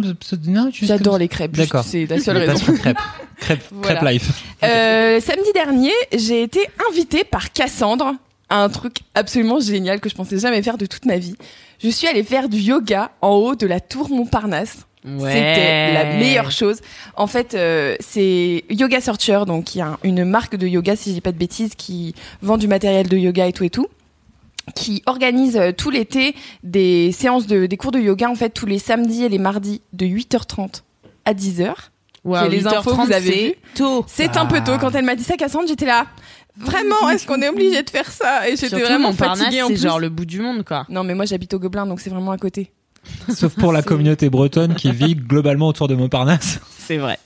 [0.73, 1.53] J'adore comme les crêpes.
[1.57, 1.83] D'accord.
[1.85, 2.53] C'est la seule raison.
[2.53, 2.99] Passion crêpe.
[3.41, 3.97] Crêpe, Voilà.
[3.99, 4.45] crêpe life.
[4.63, 8.15] Euh, samedi dernier, j'ai été invitée par Cassandre
[8.49, 11.35] à un truc absolument génial que je pensais jamais faire de toute ma vie.
[11.83, 14.87] Je suis allée faire du yoga en haut de la tour Montparnasse.
[15.05, 16.81] C'était la meilleure chose.
[17.17, 20.95] En fait, euh, c'est Yoga Searcher, donc il y a un- une marque de yoga,
[20.95, 23.71] si je dis pas de bêtises, qui vend du matériel de yoga et tout et
[23.71, 23.89] tout
[24.77, 28.65] qui organise euh, tout l'été des séances de des cours de yoga en fait tous
[28.65, 30.85] les samedis et les mardis de 8h30
[31.25, 31.75] à 10h.
[32.25, 33.55] Wow, les infos que vous avez c'est vues.
[33.75, 34.05] tôt.
[34.07, 36.07] C'est un peu tôt quand elle m'a dit ça Cassandre, j'étais là
[36.57, 39.83] vraiment est-ce qu'on est obligé de faire ça et j'étais vraiment fatiguée en c'est plus.
[39.83, 40.85] genre le bout du monde quoi.
[40.89, 42.73] Non mais moi j'habite au Gobelin donc c'est vraiment à côté.
[43.35, 46.61] Sauf pour la communauté bretonne qui vit globalement autour de Montparnasse.
[46.79, 47.19] C'est vrai.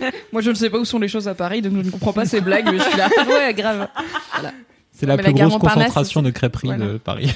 [0.32, 2.12] Moi, je ne sais pas où sont les choses à Paris, donc je ne comprends
[2.12, 3.08] pas ces blagues, mais je suis là.
[3.28, 3.88] Ouais, grave.
[4.92, 6.86] C'est la Mais plus la grosse concentration de crêperies Voilà.
[6.86, 7.32] de Paris.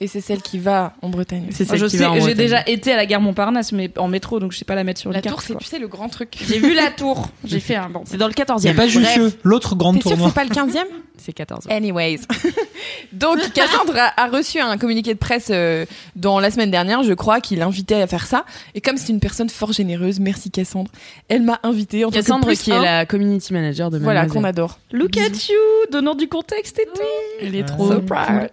[0.00, 1.48] Et c'est celle qui va en Bretagne.
[1.50, 3.90] C'est celle je qui sais, va en j'ai déjà été à la gare Montparnasse, mais
[3.98, 5.46] en métro, donc je sais pas la mettre sur La les tour cartes.
[5.48, 6.36] c'est tu sais le grand truc.
[6.48, 7.28] J'ai vu la tour.
[7.44, 8.02] J'ai fait un bon.
[8.04, 8.70] C'est dans le Il n'y 14e.
[8.70, 10.28] a pas Jussieu, l'autre grande tournoi.
[10.28, 10.84] c'est pas le 15e
[11.16, 12.20] C'est 14 Anyways.
[13.12, 15.84] Donc, Cassandre a, a reçu un communiqué de presse euh,
[16.14, 18.44] dans la semaine dernière, je crois, qui l'invitait à faire ça.
[18.76, 20.92] Et comme c'est une personne fort généreuse, merci Cassandre,
[21.28, 24.78] elle m'a invitée en tant que qui est la community manager de Voilà, qu'on adore.
[24.92, 27.02] Look at you, donnant du contexte et tout.
[27.42, 28.04] Elle est trop so cool.
[28.04, 28.50] proud.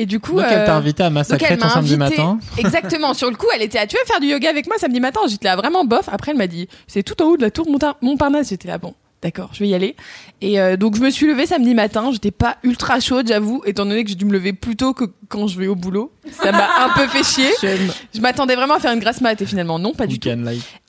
[0.00, 2.38] Et du coup, Donc elle euh, t'a invité à massacrer ton m'a samedi invité- matin.
[2.58, 3.14] Exactement.
[3.14, 5.20] Sur le coup, elle était à tu veux faire du yoga avec moi samedi matin
[5.28, 6.08] J'étais là vraiment bof.
[6.12, 7.66] Après, elle m'a dit c'est tout en haut de la tour
[8.00, 8.50] Montparnasse.
[8.50, 8.94] J'étais là bon.
[9.20, 9.96] D'accord, je vais y aller.
[10.40, 12.10] Et euh, donc je me suis levée samedi matin.
[12.12, 15.06] J'étais pas ultra chaude, j'avoue, étant donné que j'ai dû me lever plus tôt que
[15.28, 16.12] quand je vais au boulot.
[16.30, 17.50] Ça m'a un peu fait chier.
[18.14, 20.28] Je m'attendais vraiment à faire une grasse mat et finalement non, pas du tout.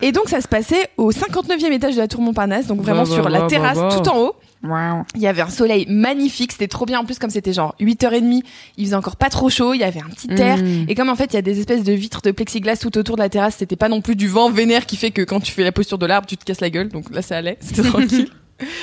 [0.01, 3.09] Et donc ça se passait au 59e étage de la tour Montparnasse, donc vraiment Bah,
[3.09, 4.01] bah, sur la bah, terrasse bah, bah.
[4.03, 4.35] tout en haut.
[4.63, 8.43] Il y avait un soleil magnifique, c'était trop bien en plus comme c'était genre 8h30,
[8.77, 10.85] il faisait encore pas trop chaud, il y avait un petit air Mm.
[10.89, 13.15] et comme en fait il y a des espèces de vitres de plexiglas tout autour
[13.15, 15.51] de la terrasse, c'était pas non plus du vent vénère qui fait que quand tu
[15.53, 16.89] fais la posture de l'arbre, tu te casses la gueule.
[16.89, 18.29] Donc là ça allait, c'était tranquille.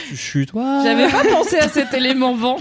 [0.08, 0.80] Tu chutes, toi.
[0.82, 2.56] J'avais pas pensé à cet élément vent.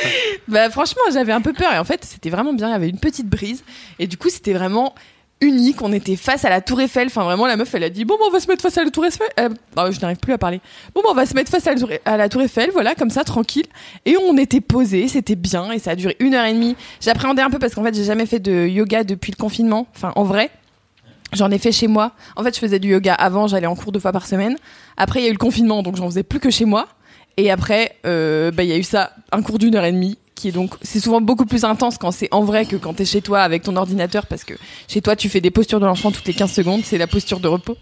[0.48, 2.88] bah franchement, j'avais un peu peur et en fait, c'était vraiment bien, il y avait
[2.88, 3.64] une petite brise
[3.98, 4.94] et du coup, c'était vraiment
[5.40, 5.82] unique.
[5.82, 7.06] On était face à la Tour Eiffel.
[7.06, 8.84] Enfin, vraiment, la meuf, elle a dit Bon, bah, on va se mettre face à
[8.84, 9.28] la Tour Eiffel.
[9.40, 9.48] Euh,
[9.92, 10.60] je n'arrive plus à parler.
[10.94, 11.88] Bon, bah, on va se mettre face à la, tour,
[12.30, 13.66] Tour Eiffel, voilà, comme ça, tranquille.
[14.06, 15.72] Et on était posés, c'était bien.
[15.72, 16.76] Et ça a duré une heure et demie.
[17.00, 19.86] J'appréhendais un peu parce qu'en fait, j'ai jamais fait de yoga depuis le confinement.
[19.94, 20.50] Enfin, en vrai.
[21.32, 22.12] J'en ai fait chez moi.
[22.36, 24.56] En fait, je faisais du yoga avant, j'allais en cours deux fois par semaine.
[24.96, 26.86] Après, il y a eu le confinement, donc j'en faisais plus que chez moi.
[27.36, 30.16] Et après, euh, bah, il y a eu ça, un cours d'une heure et demie,
[30.34, 33.04] qui est donc, c'est souvent beaucoup plus intense quand c'est en vrai que quand t'es
[33.04, 34.54] chez toi avec ton ordinateur, parce que
[34.88, 37.40] chez toi, tu fais des postures de l'enfant toutes les 15 secondes, c'est la posture
[37.40, 37.76] de repos.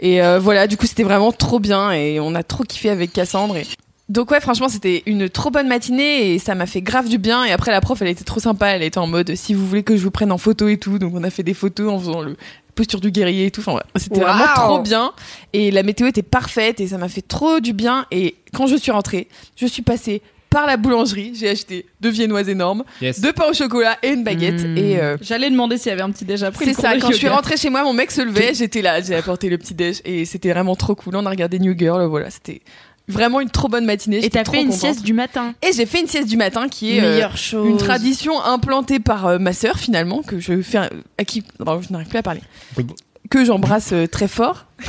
[0.00, 3.12] Et euh, voilà, du coup, c'était vraiment trop bien et on a trop kiffé avec
[3.12, 3.56] Cassandre.
[3.56, 3.66] Et...
[4.08, 7.44] Donc ouais, franchement, c'était une trop bonne matinée et ça m'a fait grave du bien.
[7.44, 8.68] Et après, la prof, elle était trop sympa.
[8.68, 10.98] Elle était en mode, si vous voulez que je vous prenne en photo et tout.
[10.98, 12.36] Donc on a fait des photos en faisant le
[12.74, 13.60] posture du guerrier et tout.
[13.60, 15.12] Enfin, ouais, c'était vraiment trop bien.
[15.52, 18.06] Et la météo était parfaite et ça m'a fait trop du bien.
[18.10, 21.32] Et quand je suis rentrée, je suis passée par la boulangerie.
[21.34, 23.20] J'ai acheté deux viennoises énormes, Yes.
[23.20, 24.64] deux pains au chocolat et une baguette.
[24.64, 24.78] Mmh.
[24.78, 26.64] Et euh, J'allais demander s'il y avait un petit déj après.
[26.64, 26.96] c'est ça.
[26.98, 28.54] Quand je suis rentrée chez moi, mon mec se levait.
[28.54, 29.00] J'étais là.
[29.00, 31.16] J'ai apporté le petit déj et c'était vraiment trop cool.
[31.16, 32.02] On a regardé New Girl.
[32.06, 32.62] Voilà, c'était
[33.10, 34.22] vraiment une trop bonne matinée.
[34.24, 34.80] Et t'as fait une contente.
[34.80, 35.54] sieste du matin.
[35.62, 37.66] Et j'ai fait une sieste du matin qui est euh, Meilleure chose.
[37.68, 40.78] une tradition implantée par euh, ma sœur finalement que je fais
[41.16, 42.42] à qui non, je n'arrive plus à parler
[43.30, 44.66] que j'embrasse euh, très fort.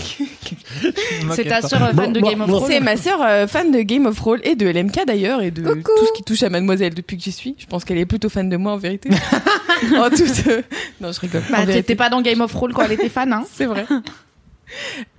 [1.35, 2.63] C'est ta sœur euh, fan de Game of Thrones.
[2.67, 5.63] C'est ma sœur euh, fan de Game of Thrones et de LMK d'ailleurs et de
[5.63, 7.55] tout ce qui touche à Mademoiselle depuis que j'y suis.
[7.57, 9.09] Je pense qu'elle est plutôt fan de moi en vérité.
[9.97, 10.61] en toute, euh,
[11.01, 11.43] Non, je rigole.
[11.49, 13.85] Bah, t'étais pas dans Game of Thrones quand elle était fan, hein C'est vrai.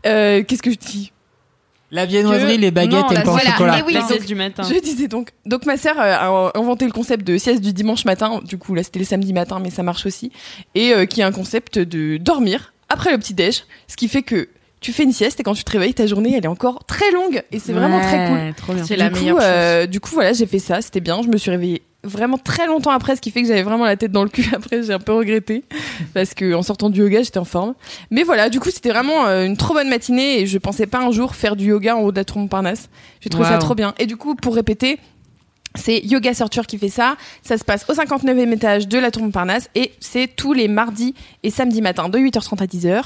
[0.07, 1.13] Euh, Qu'est-ce que je dis?
[1.93, 3.77] La viennoiserie, Que- les baguettes Non, et la- le pain au voilà, chocolat.
[3.79, 4.63] mais oui, la donc- sieste du matin.
[4.63, 5.31] Je disais donc.
[5.45, 8.41] Donc ma sœur a inventé le concept de sieste du dimanche matin.
[8.45, 10.31] Du coup là c'était le samedi matin, mais ça marche aussi.
[10.77, 14.23] Et euh, qui est un concept de dormir après le petit déj, ce qui fait
[14.23, 14.49] que
[14.81, 17.11] tu fais une sieste et quand tu te réveilles, ta journée elle est encore très
[17.13, 18.37] longue et c'est vraiment très cool.
[18.37, 18.85] Ouais, Trop bien.
[18.85, 21.23] C'est du la coup, meilleure euh, Du coup, voilà, j'ai fait ça, c'était bien.
[21.23, 23.97] Je me suis réveillée vraiment très longtemps après, ce qui fait que j'avais vraiment la
[23.97, 24.49] tête dans le cul.
[24.55, 25.65] Après, j'ai un peu regretté
[26.15, 27.75] parce que en sortant du yoga, j'étais en forme.
[28.11, 31.01] Mais voilà, du coup, c'était vraiment euh, une trop bonne matinée et je pensais pas
[31.01, 32.89] un jour faire du yoga en haut de la tour Montparnasse.
[33.21, 33.95] J'ai trouvé ça trop bien.
[33.99, 34.99] Et du coup, pour répéter.
[35.77, 37.17] C'est Yoga Searcher qui fait ça.
[37.43, 41.15] Ça se passe au 59e étage de la Tour Montparnasse et c'est tous les mardis
[41.43, 43.03] et samedis matin de 8h30 à 10h.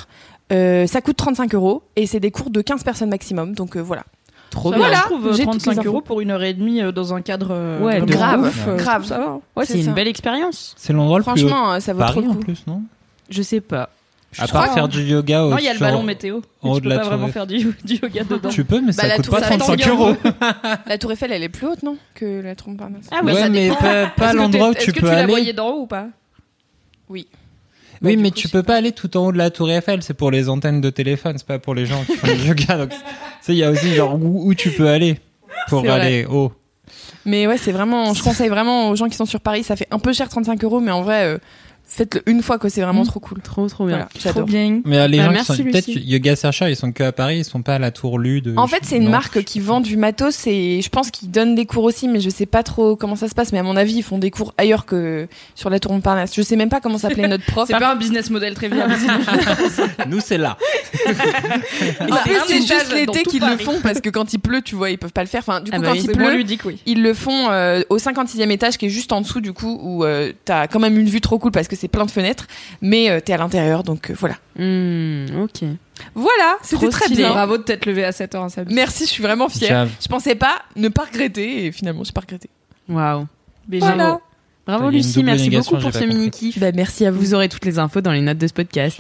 [0.53, 3.55] Euh, ça coûte 35 euros et c'est des cours de 15 personnes maximum.
[3.55, 4.05] Donc euh, voilà.
[4.51, 4.89] Trop Ça bien.
[4.89, 5.89] va, je trouve euh, j'ai toutes les 35 infos.
[5.89, 8.65] euros pour une heure et demie euh, dans un cadre euh, Ouais, vraiment grave, ouf,
[8.69, 9.05] euh, grave.
[9.05, 9.41] Ça va.
[9.57, 9.89] Ouais, C'est ça.
[9.89, 10.75] une belle expérience.
[10.79, 12.41] C'est l'endroit le plus Franchement, ça de vaut trop Paris le en coup.
[12.41, 12.83] plus, non?
[13.31, 13.91] Je sais pas.
[14.39, 16.41] À part faire du yoga Non, il y a le ballon météo.
[16.41, 18.49] tu peux pas vraiment faire du, yoga dedans.
[18.49, 20.17] Tu peux, mais Bah, ça coûte pas Eiffel, 35 tangue un euros.
[20.87, 23.07] La Tour Eiffel, elle est plus haute, non Que la Tour Montparnasse?
[23.11, 25.13] Ah oui, ouais, mais pas, pas Est-ce que l'endroit où tu Est-ce que peux tu
[25.13, 25.31] la aller.
[25.33, 26.09] voyais d'en haut ou pas?
[27.09, 27.27] Oui.
[28.03, 30.31] Oui, mais tu peux pas aller tout en haut de la tour Eiffel, c'est pour
[30.31, 32.77] les antennes de téléphone, c'est pas pour les gens qui font du yoga.
[32.77, 32.97] Donc, tu
[33.41, 35.19] sais, il y a aussi genre où, tu peux aller
[35.69, 36.53] pour aller haut.
[37.25, 38.13] Mais ouais, c'est vraiment.
[38.13, 39.65] Je conseille vraiment aux gens qui sont sur Paris.
[39.65, 41.39] Ça fait un peu cher, 35 euros, mais en vrai, euh,
[41.95, 42.71] faites-le une fois, quoi.
[42.71, 43.07] C'est vraiment Mm.
[43.09, 43.41] trop cool.
[43.41, 43.97] Trop, trop bien.
[43.97, 44.47] Voilà, j'adore.
[44.47, 44.81] bien.
[44.85, 45.73] Mais euh, les Bah, gens merci, qui sont Lucie.
[45.93, 48.53] peut-être Yoga Searcher, ils sont que à Paris, ils sont pas à la tour Lude.
[48.57, 49.11] En fait, c'est une Non.
[49.11, 52.31] marque qui vend du matos et je pense qu'ils donnent des cours aussi, mais je
[52.31, 53.53] sais pas trop comment ça se passe.
[53.53, 56.35] Mais à mon avis, ils font des cours ailleurs que sur la Tour Montparnasse.
[56.35, 57.69] Je sais même pas comment s'appelait notre prof.
[57.71, 58.95] C'est pas un business model très viable.
[60.09, 60.57] Nous, c'est là.
[62.01, 64.63] En Ah, plus, un c'est juste l'été qu'ils le font parce que quand il pleut,
[64.63, 65.41] tu vois, ils peuvent pas le faire.
[65.47, 66.79] Enfin, du coup, Ah bah quand oui, il pleut, ludique, oui.
[66.87, 70.05] Ils le font euh, au 56e étage qui est juste en dessous du coup où
[70.05, 72.47] euh, t'as quand même une vue trop cool parce que c'est plein de fenêtres
[72.81, 74.37] mais euh, t'es à l'intérieur donc euh, voilà.
[74.57, 75.69] Hmm, ok.
[76.15, 77.23] Voilà, c'était très stylé.
[77.23, 77.31] bien.
[77.31, 78.75] Bravo de t'être levé à 7h un samedi.
[78.75, 79.87] Merci, je suis vraiment fière.
[80.01, 82.49] Je pensais pas ne pas regretter et finalement j'ai pas regretté.
[82.89, 83.27] Waouh.
[83.69, 84.19] Voilà.
[84.67, 86.17] Bravo une Lucie, double merci négation, beaucoup pour ce pas compris.
[86.17, 86.59] mini kiff.
[86.59, 87.21] Bah merci à vous.
[87.21, 88.99] Vous aurez toutes les infos dans les notes de ce podcast.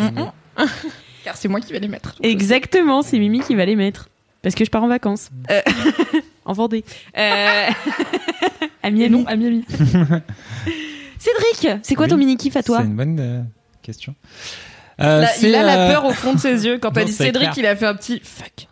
[1.24, 2.14] Car c'est moi qui vais les mettre.
[2.22, 4.10] Exactement, c'est Mimi qui va les mettre.
[4.42, 5.30] Parce que je pars en vacances.
[5.50, 5.62] Euh,
[6.44, 6.84] en Vendée.
[7.16, 7.68] Euh...
[8.82, 9.10] à Et Miami.
[9.10, 9.64] non, à Miami.
[11.38, 12.10] Cédric, c'est quoi Oui.
[12.10, 13.42] ton mini kiff à toi C'est une bonne euh,
[13.82, 14.14] question.
[15.00, 16.78] Euh, Là, il a la euh, peur au fond de ses yeux.
[16.78, 17.58] Quand t'as dit Cédric, clair.
[17.58, 18.68] il a fait un petit fuck.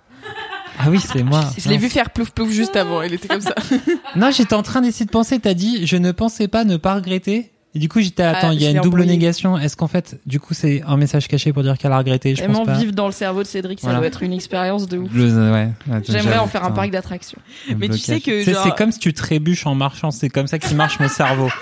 [0.79, 1.43] Ah oui, c'est moi.
[1.59, 3.55] Je l'ai vu faire plouf plouf juste avant, il était comme ça.
[4.17, 5.39] Non, j'étais en train d'essayer de penser.
[5.39, 7.51] T'as dit, je ne pensais pas ne pas regretter.
[7.75, 9.07] Et du coup, j'étais, attends, Ah, il y a une double embrouillé.
[9.17, 9.57] négation.
[9.57, 12.35] Est-ce qu'en fait, du coup, c'est un message caché pour dire qu'elle a regretté?
[12.37, 12.75] Je pense pas.
[12.77, 13.99] vivre dans le cerveau de Cédric, ça Voilà.
[14.01, 15.11] doit être une expérience de ouf.
[15.15, 15.69] Le- ouais.
[15.91, 17.39] Attends, J'aimerais en faire un parc d'attractions.
[17.79, 20.11] Mais tu sais que, genre- c'est comme si tu trébuches en marchant.
[20.11, 21.49] C'est comme ça qu'il marche mon cerveau.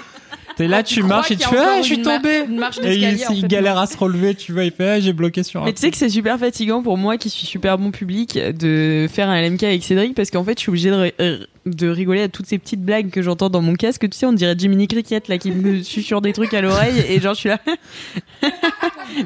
[0.60, 2.44] T'es là, tu crois marches et tu fais, ah, je suis tombé.
[2.82, 5.64] Et il, galère à se relever, tu vois, il fait, ah, j'ai bloqué sur un.
[5.64, 9.06] Mais tu sais que c'est super fatigant pour moi qui suis super bon public de
[9.10, 11.88] faire un LMK avec Cédric parce qu'en fait je suis obligée de, ri- euh, de
[11.88, 14.06] rigoler à toutes ces petites blagues que j'entends dans mon casque.
[14.10, 17.18] Tu sais, on dirait Jiminy Cricket là qui me susurre des trucs à l'oreille et
[17.22, 17.58] genre je suis là.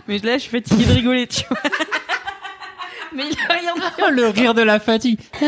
[0.06, 1.58] Mais là je suis fatiguée de rigoler, tu vois.
[3.12, 3.72] Mais il a rien.
[3.76, 5.18] Oh, le rire de la fatigue.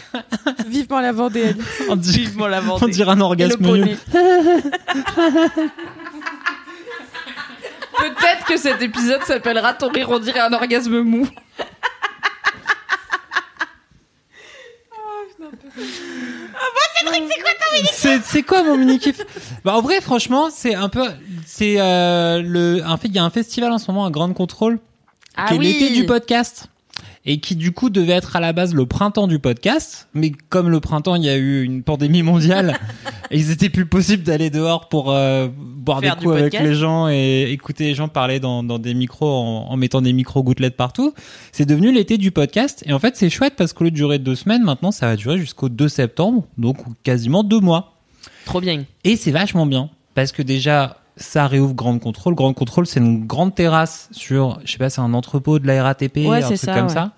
[0.66, 1.44] Vivement la Vendée.
[1.44, 1.64] Alice.
[1.88, 2.92] On dirait, Vivement la on Vendée.
[2.92, 3.62] dirait un Et le orgasme.
[7.98, 11.26] Peut-être que cet épisode s'appellera Ton rire, on dirait un orgasme mou.
[17.92, 19.20] C'est c'est quoi mon mini kiff?
[19.64, 21.04] Bah en vrai franchement c'est un peu
[21.46, 24.34] c'est euh, le en fait il y a un festival en ce moment à Grande
[24.34, 24.78] Contrôle
[25.36, 26.66] Ah qui est l'été du podcast
[27.24, 30.08] et qui du coup devait être à la base le printemps du podcast.
[30.14, 32.78] Mais comme le printemps il y a eu une pandémie mondiale
[33.30, 36.74] et il était plus possible d'aller dehors pour euh, boire Faire des coups avec les
[36.74, 40.42] gens et écouter les gens parler dans, dans des micros en, en mettant des micros
[40.42, 41.14] gouttelettes partout.
[41.52, 42.82] C'est devenu l'été du podcast.
[42.86, 45.16] Et en fait c'est chouette parce qu'au lieu de durer deux semaines maintenant ça va
[45.16, 47.94] durer jusqu'au 2 septembre donc quasiment deux mois.
[48.44, 48.84] Trop bien.
[49.04, 49.90] et c'est vachement bien.
[50.14, 52.34] Parce que déjà ça réouvre Grande Contrôle.
[52.34, 55.82] Grande Contrôle, c'est une grande terrasse sur, je sais pas, c'est un entrepôt de la
[55.82, 56.92] RATP, Ouais, un truc ça, comme ouais.
[56.92, 57.12] ça,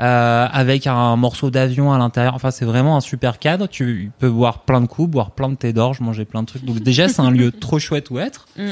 [0.00, 2.34] euh, avec un morceau d'avion à l'intérieur.
[2.34, 3.66] Enfin, c'est vraiment un super cadre.
[3.66, 6.64] Tu peux boire plein de coups, boire plein de thé d'orge, manger plein de trucs.
[6.64, 8.46] Donc déjà, c'est un lieu trop chouette où être.
[8.56, 8.70] Mm.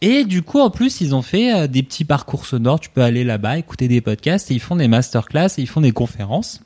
[0.00, 2.80] Et du coup, en plus, ils ont fait euh, des petits parcours sonores.
[2.80, 5.80] Tu peux aller là-bas, écouter des podcasts, et ils font des masterclass, et ils font
[5.80, 6.60] des conférences.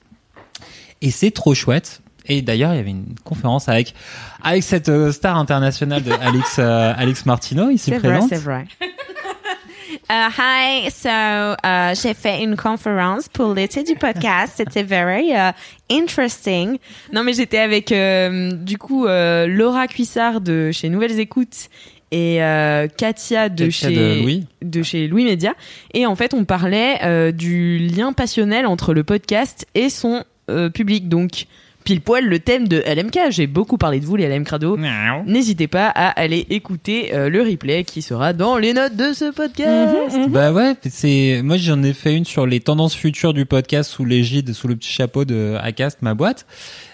[1.03, 2.03] Et c'est trop chouette.
[2.29, 3.95] Et d'ailleurs, il y avait une conférence avec
[4.43, 8.29] avec cette euh, star internationale de Alex euh, Alex Martino ici C'est vrai, présente.
[8.29, 8.67] c'est vrai.
[10.11, 14.55] Uh, hi, so uh, j'ai fait une conférence pour l'été du podcast.
[14.57, 15.53] C'était very uh,
[15.91, 16.79] interesting.
[17.13, 21.69] Non, mais j'étais avec euh, du coup euh, Laura Cuissard de chez Nouvelles Écoutes
[22.11, 24.47] et euh, Katia de Katia chez de Louis.
[24.63, 25.55] de chez Louis Média
[25.93, 30.71] et en fait on parlait euh, du lien passionnel entre le podcast et son euh,
[30.71, 31.45] public donc
[31.89, 34.77] pile poil le thème de LMK j'ai beaucoup parlé de vous les LM Crado
[35.25, 39.33] n'hésitez pas à aller écouter euh, le replay qui sera dans les notes de ce
[39.33, 39.95] podcast
[40.29, 44.05] Bah ouais, c'est moi j'en ai fait une sur les tendances futures du podcast sous
[44.05, 46.45] l'égide, sous le petit chapeau de Acast, ma boîte.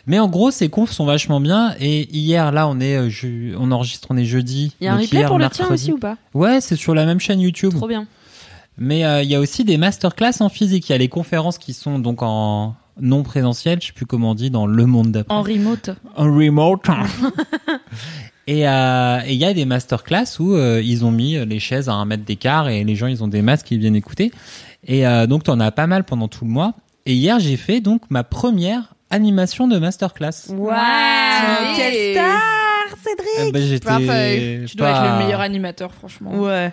[0.06, 1.74] Mais en gros, ces confs sont vachement bien.
[1.80, 4.76] Et hier, là, on est, euh, je- on enregistre, on est jeudi.
[4.80, 5.64] il y a un replay hier, pour le mercredi.
[5.66, 6.16] tien aussi ou pas?
[6.34, 7.72] Ouais, c'est sur la même chaîne YouTube.
[7.74, 8.06] trop bien
[8.78, 10.88] Mais euh, il y a aussi des masterclass en physique.
[10.88, 14.30] Il y a les conférences qui sont donc en non présentiel, je sais plus comment
[14.30, 15.34] on dit, dans le monde d'après.
[15.34, 15.90] En remote.
[16.16, 16.86] en remote.
[18.46, 21.88] Et euh, et il y a des masterclass où euh, ils ont mis les chaises
[21.88, 24.32] à un mètre d'écart et les gens ils ont des masques qui viennent écouter.
[24.86, 26.74] Et euh, donc t'en as pas mal pendant tout le mois.
[27.06, 30.50] Et hier j'ai fait donc ma première animation de masterclass.
[30.50, 31.76] Wow, Stylé.
[31.76, 32.36] quelle star,
[32.92, 34.64] Euh, Cédric bah, j'étais.
[34.68, 36.38] Tu dois pas- être le meilleur animateur, franchement.
[36.38, 36.70] ouais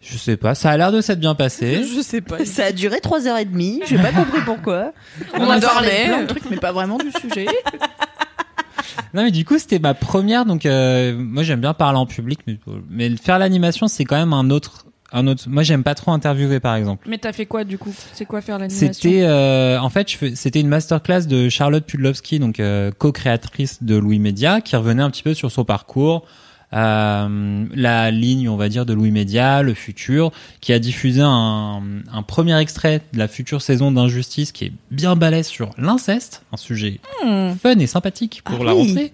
[0.00, 1.82] Je sais pas, ça a l'air de s'être bien passé.
[1.96, 4.92] je sais pas Ça a duré 3h30, j'ai pas compris pourquoi.
[5.34, 7.46] On, a parlé plein de trucs, mais pas vraiment du sujet.
[9.14, 12.40] Non mais du coup c'était ma première donc euh, moi j'aime bien parler en public
[12.46, 12.58] mais,
[12.90, 16.60] mais faire l'animation c'est quand même un autre un autre moi j'aime pas trop interviewer
[16.60, 17.08] par exemple.
[17.08, 17.94] Mais t'as fait quoi du coup?
[18.12, 18.92] C'est quoi faire l'animation?
[18.92, 23.82] C'était euh, en fait je fais- c'était une masterclass de Charlotte Pudlowski donc euh, co-créatrice
[23.82, 26.26] de Louis Média qui revenait un petit peu sur son parcours
[26.74, 31.82] euh, la ligne on va dire de Louis Média le futur qui a diffusé un,
[32.12, 36.56] un premier extrait de la future saison d'Injustice qui est bien balèze sur l'inceste un
[36.58, 39.12] sujet fun et sympathique pour Ah la oui, rentrée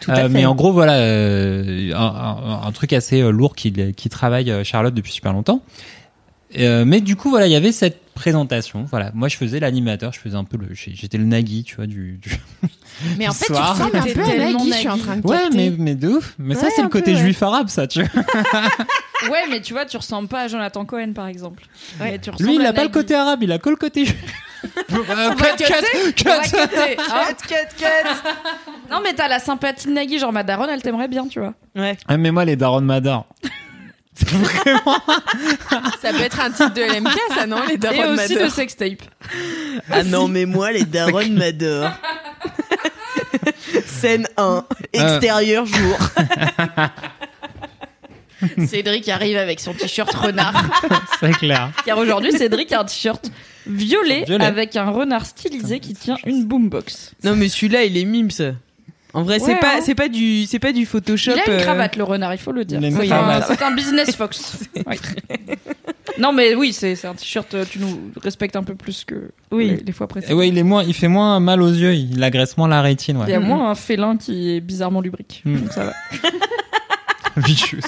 [0.00, 0.28] Tout à euh, fait.
[0.30, 4.92] mais en gros, voilà, euh, un, un- un truc assez lourd qui, qui travaille Charlotte
[4.94, 5.62] depuis super longtemps.
[6.58, 8.84] Euh, mais du coup, voilà, il y avait cette présentation.
[8.90, 11.86] Voilà, moi, je faisais l'animateur, je faisais un peu le, j'étais le Nagui, tu vois,
[11.86, 12.18] du.
[12.22, 12.30] du-
[13.18, 15.36] Mais en fait, tu ressembles un peu à Nagui, je suis en train de Ouais,
[15.42, 15.56] capter.
[15.56, 16.34] mais mais de ouf.
[16.38, 17.18] Mais ça, Ouais, c'est le un peu, côté ouais.
[17.20, 17.86] juif arabe, ça.
[17.86, 18.22] Tu vois.
[19.30, 21.64] Ouais, mais tu vois, tu ressembles pas à Jonathan Cohen par exemple.
[21.98, 24.22] Mais tu Lui, il a pas le côté arabe, il a que le côté juif.
[26.16, 26.22] Cut,
[27.48, 27.84] cut, cut.
[28.90, 31.54] Non, mais t'as la sympathie de Nagui, genre ma daronne, elle t'aimerait bien, tu vois.
[32.06, 32.86] Ah, mais moi, les darons de
[34.24, 34.98] vraiment.
[36.02, 39.02] Ça peut être un titre de LMK, ça, non Les Et darons aussi de sextape.
[39.90, 41.92] Ah non, mais moi, les darons m'adorent.
[43.86, 45.98] Scène 1, extérieur jour.
[48.66, 50.64] Cédric arrive avec son t-shirt renard.
[51.20, 51.70] C'est clair.
[51.84, 53.30] Car aujourd'hui, Cédric a un t-shirt
[53.66, 54.44] violet, Violet.
[54.44, 57.12] avec un renard stylisé qui tient une boombox.
[57.24, 58.30] Non, mais celui-là, il est mimes.
[59.16, 59.80] En vrai, c'est Ouais, pas, hein.
[59.82, 61.32] c'est pas du, c'est pas du Photoshop.
[61.34, 62.80] Il a une euh, cravate, le renard, il faut le dire.
[62.82, 64.64] Une C'est un, c'est un business fox.
[64.86, 64.96] Oui.
[66.18, 69.68] Non, mais oui, c'est un t-shirt, euh, tu nous respectes un peu plus que Oui.
[69.68, 70.38] les, les fois Et précédentes.
[70.38, 73.18] ouais, il est moins, il fait moins mal aux yeux, il agresse moins la rétine,
[73.26, 75.42] Il y a moins un félin qui est bizarrement lubrique.
[75.44, 75.56] Mm.
[75.60, 75.92] Donc ça va.
[77.36, 77.80] Vicious.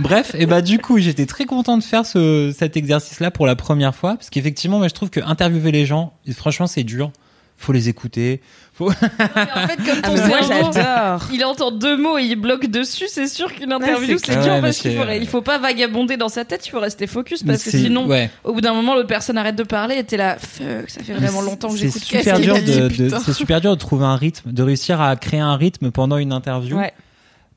[0.00, 3.54] Bref, et bah du coup, j'étais très content de faire ce, cet exercice-là pour la
[3.54, 7.12] première fois, parce qu'effectivement, moi, je trouve que interviewer les gens, franchement, c'est dur.
[7.56, 8.40] Faut les écouter.
[8.80, 8.88] Faut...
[8.88, 13.04] en fait, comme Ah, ton moi, cerveau, il entend deux mots et il bloque dessus,
[13.08, 14.52] c'est sûr qu'une interview, Ouais, c'est c'est dur.
[14.54, 17.06] Ouais, parce qu'il faut, c'est- il faut pas vagabonder dans sa tête, il faut rester
[17.06, 18.30] focus parce que C'est- sinon, ouais.
[18.42, 21.12] au bout d'un moment, l'autre personne arrête de parler et t'es là, fuck, ça fait
[21.12, 22.02] vraiment longtemps que C'est j'écoute.
[22.04, 25.14] super dur de, de- putain c'est super dur de trouver un rythme, de réussir à
[25.16, 26.78] créer un rythme pendant une interview.
[26.78, 26.92] Ouais.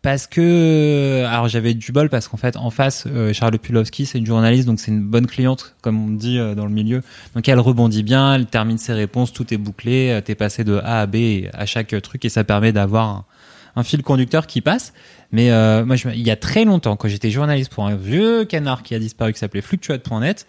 [0.03, 4.19] Parce que alors j'avais du bol parce qu'en fait en face euh, Charlotte Pulowski c'est
[4.19, 7.01] une journaliste donc c'est une bonne cliente comme on dit euh, dans le milieu
[7.33, 10.75] donc elle rebondit bien elle termine ses réponses tout est bouclé euh, t'es passé de
[10.83, 13.25] A à B à chaque truc et ça permet d'avoir un,
[13.77, 14.93] un fil conducteur qui passe
[15.31, 18.43] mais euh, moi je, il y a très longtemps quand j'étais journaliste pour un vieux
[18.43, 20.45] canard qui a disparu qui s'appelait fluctuate.net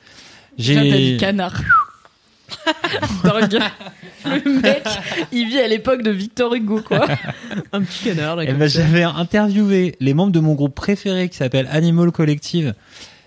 [0.59, 1.63] j'ai canard.
[4.25, 4.85] Le mec,
[5.33, 7.07] il vit à l'époque de Victor Hugo, quoi.
[7.73, 8.37] Un petit canard.
[8.37, 8.81] là, Eh comme ben, ça.
[8.81, 12.75] j'avais interviewé les membres de mon groupe préféré qui s'appelle Animal Collective.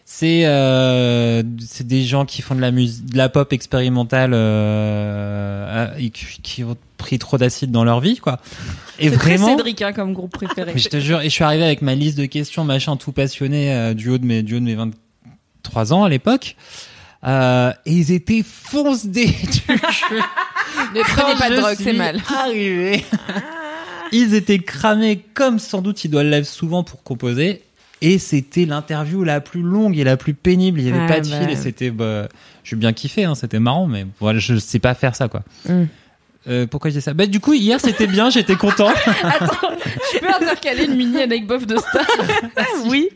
[0.06, 2.88] C'est euh, c'est des gens qui font de la de
[3.18, 8.40] la pop expérimentale euh, et qui, qui ont pris trop d'acide dans leur vie, quoi.
[9.00, 10.72] Et C'est très vraiment, Cédric hein, comme groupe préféré.
[10.74, 13.12] mais je te jure, et je suis arrivé avec ma liste de questions, machin, tout
[13.12, 16.56] passionné euh, du haut de mes du haut de mes 23 ans à l'époque.
[17.26, 19.26] Euh, et ils étaient fonce des
[20.94, 22.22] Ne prenez pas de drogue, c'est mal.
[22.30, 23.04] Arrivé.
[24.12, 27.64] ils étaient cramés comme sans doute ils doivent le souvent pour composer.
[28.02, 30.80] Et c'était l'interview la plus longue et la plus pénible.
[30.80, 31.40] Il y avait Ah pas de bah.
[31.40, 32.28] fil et c'était, bah,
[32.64, 35.42] j'ai bien kiffé, hein, c'était marrant, mais voilà, je sais pas faire ça, quoi.
[35.68, 35.86] Mm.
[36.50, 37.14] Euh, pourquoi je dis ça?
[37.14, 38.88] Bah du coup hier c'était bien, j'étais content.
[39.24, 39.70] Attends,
[40.14, 42.06] je peux intercaler une mini anecdote de star?
[42.88, 43.10] oui.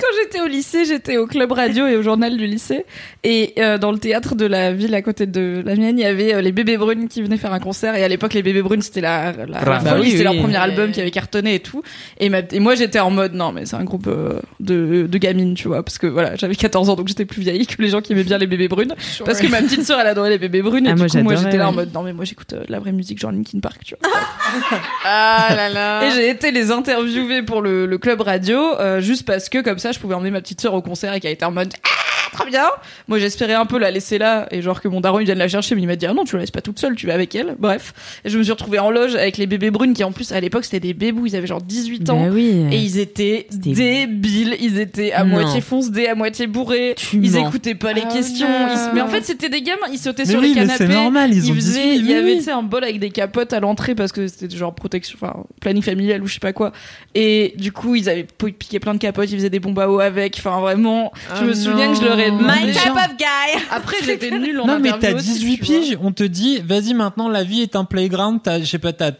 [0.00, 2.86] Quand j'étais au lycée, j'étais au club radio et au journal du lycée.
[3.22, 6.06] Et euh, dans le théâtre de la ville à côté de la mienne, il y
[6.06, 7.94] avait euh, les Bébés Brunes qui venaient faire un concert.
[7.94, 10.32] Et à l'époque, les Bébés Brunes, c'était la, la, la Bah folie, oui, c'était leur
[10.32, 10.40] oui.
[10.40, 11.82] premier album qui avait cartonné et tout.
[12.18, 15.18] Et, ma- et moi, j'étais en mode, non, mais c'est un groupe euh, de, de
[15.18, 15.82] gamines, tu vois.
[15.82, 18.24] Parce que voilà, j'avais 14 ans, donc j'étais plus vieille que les gens qui aimaient
[18.24, 18.94] bien les Bébés Brunes.
[19.26, 20.86] Parce que ma petite sœur, elle adorait les Bébés Brunes.
[20.86, 22.54] Et Ah, du moi, coup, moi, j'adorais, j'étais là en mode, non, mais moi, j'écoute
[22.54, 24.10] euh, de la vraie musique, genre Linkin Park, tu vois.
[25.04, 26.04] Ah là là.
[26.06, 29.78] Et j'ai été les interviewer pour le, le club radio, euh, juste parce que comme
[29.78, 31.97] ça, je pouvais emmener ma petite sœur au concert et qu'elle était en mode ah
[32.30, 32.64] très bien.
[33.08, 35.48] Moi, j'espérais un peu la laisser là et genre que mon daron il vienne la
[35.48, 37.14] chercher, mais il m'a dit ah non, tu la laisses pas toute seule, tu vas
[37.14, 37.56] avec elle.
[37.58, 37.92] Bref,
[38.24, 40.40] et je me suis retrouvée en loge avec les bébés brunes qui en plus à
[40.40, 42.24] l'époque c'était des bébous, ils avaient genre 18 ans.
[42.24, 42.66] Bah oui.
[42.70, 45.30] Et ils étaient débiles, ils étaient à Non.
[45.30, 47.48] moitié foncedés, à moitié bourrés, Tu ils mens.
[47.48, 48.46] écoutaient pas les Oh questions.
[48.48, 50.86] ils Mais en fait, c'était des gamins, ils sautaient Mais sur oui, les mais canapés.
[50.86, 53.60] c'est normal, ils ont faisaient- 18, il y avait un bol avec des capotes à
[53.60, 56.72] l'entrée parce que c'était genre protection, enfin planning familial ou je sais pas quoi.
[57.14, 59.88] Et du coup, ils avaient pi- piqué plein de capotes, ils faisaient des bombes à
[59.90, 60.36] eau avec.
[60.38, 61.92] Enfin, vraiment, je Oh me souviens non.
[61.94, 62.66] que je leur ai demandé.
[62.66, 63.62] My type of guy.
[63.70, 65.80] Après, j'étais nulle en non mais interview t'as aussi, 18 tu vois.
[65.80, 68.92] piges, on te dit vas-y maintenant la vie est un playground, t'as je sais pas
[68.92, 69.12] t'as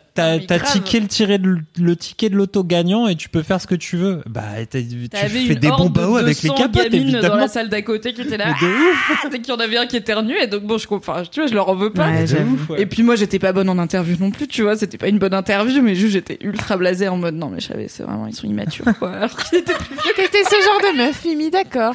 [0.46, 3.66] t'as ticket le tiré de- le ticket de l'auto gagnant et tu peux faire ce
[3.66, 4.22] que tu veux.
[4.26, 7.18] Bah tu fais des horde bombes à eau de avec les 200 capotes gamines dans
[7.18, 7.36] évidemment.
[7.36, 8.54] la salle d'à côté qui étaient là.
[8.60, 9.20] Mais de ouf.
[9.24, 11.12] Ah, dès qu'il y en avait un qui éternuait, et donc bon, je comprends.
[11.12, 12.08] Enfin, tu vois, je leur en veux pas.
[12.08, 12.54] Ouais, De j'avoue.
[12.54, 12.82] ouf, ouais.
[12.82, 14.76] Et puis moi, j'étais pas bonne en interview non plus, tu vois.
[14.76, 17.66] C'était pas une bonne interview, mais juste j'étais ultra blasée en mode non, mais je
[17.68, 19.10] savais, c'est vraiment, ils sont immatures, quoi.
[19.16, 20.12] Alors qu'ils étaient plus vieux.
[20.16, 21.94] T'étais ce genre de meuf, Mimi, d'accord.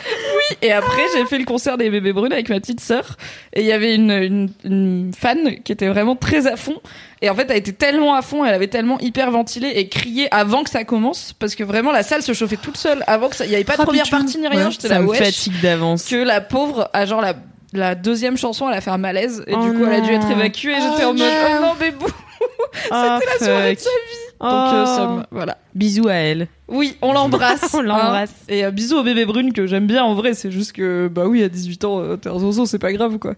[0.61, 3.17] Et après, j'ai fait le concert des bébés brunes avec ma petite sœur.
[3.53, 6.80] Et il y avait une, une, une fan qui était vraiment très à fond.
[7.24, 10.28] Et en fait, elle était tellement à fond, elle avait tellement hyper ventilé et crié
[10.32, 11.32] avant que ça commence.
[11.39, 13.45] Parce que vraiment, la salle se chauffait toute seule avant que ça.
[13.45, 14.69] Il y avait pas de première partie ni rien.
[14.69, 16.03] J'étais Ça là, me fatigue d'avance.
[16.05, 17.36] Que la pauvre, à genre la,
[17.71, 19.41] la deuxième chanson, elle a fait un malaise.
[19.47, 20.71] Et Oh du coup, elle a dû être évacuée.
[20.71, 21.26] Et j'étais Oh en mode, non.
[21.59, 22.07] oh non, bébou.
[22.74, 24.24] C'était la soirée de sa vie.
[24.41, 25.57] Donc, euh, somme, voilà.
[25.74, 26.49] Bisous à elle.
[26.67, 27.69] Oui, on l'embrasse.
[27.74, 28.32] On l'embrasse.
[28.41, 28.45] hein.
[28.53, 30.34] Et euh, bisous au bébé brune que j'aime bien en vrai.
[30.34, 33.36] C'est juste que, bah oui, à 18 ans, euh, t'es un c'est pas grave quoi.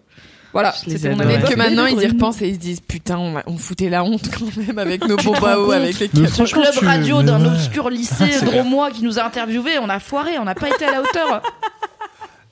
[0.56, 1.50] Voilà, c'était mon anecdote.
[1.52, 4.06] que maintenant ils y repensent et ils se disent putain, on, a- on foutait la
[4.06, 7.50] honte quand même avec nos eau, avec les franchement, club tu- radio d'un ouais.
[7.52, 10.92] obscur lycée dromois qui nous a interviewés, on a foiré, on n'a pas été à
[10.94, 11.42] la hauteur.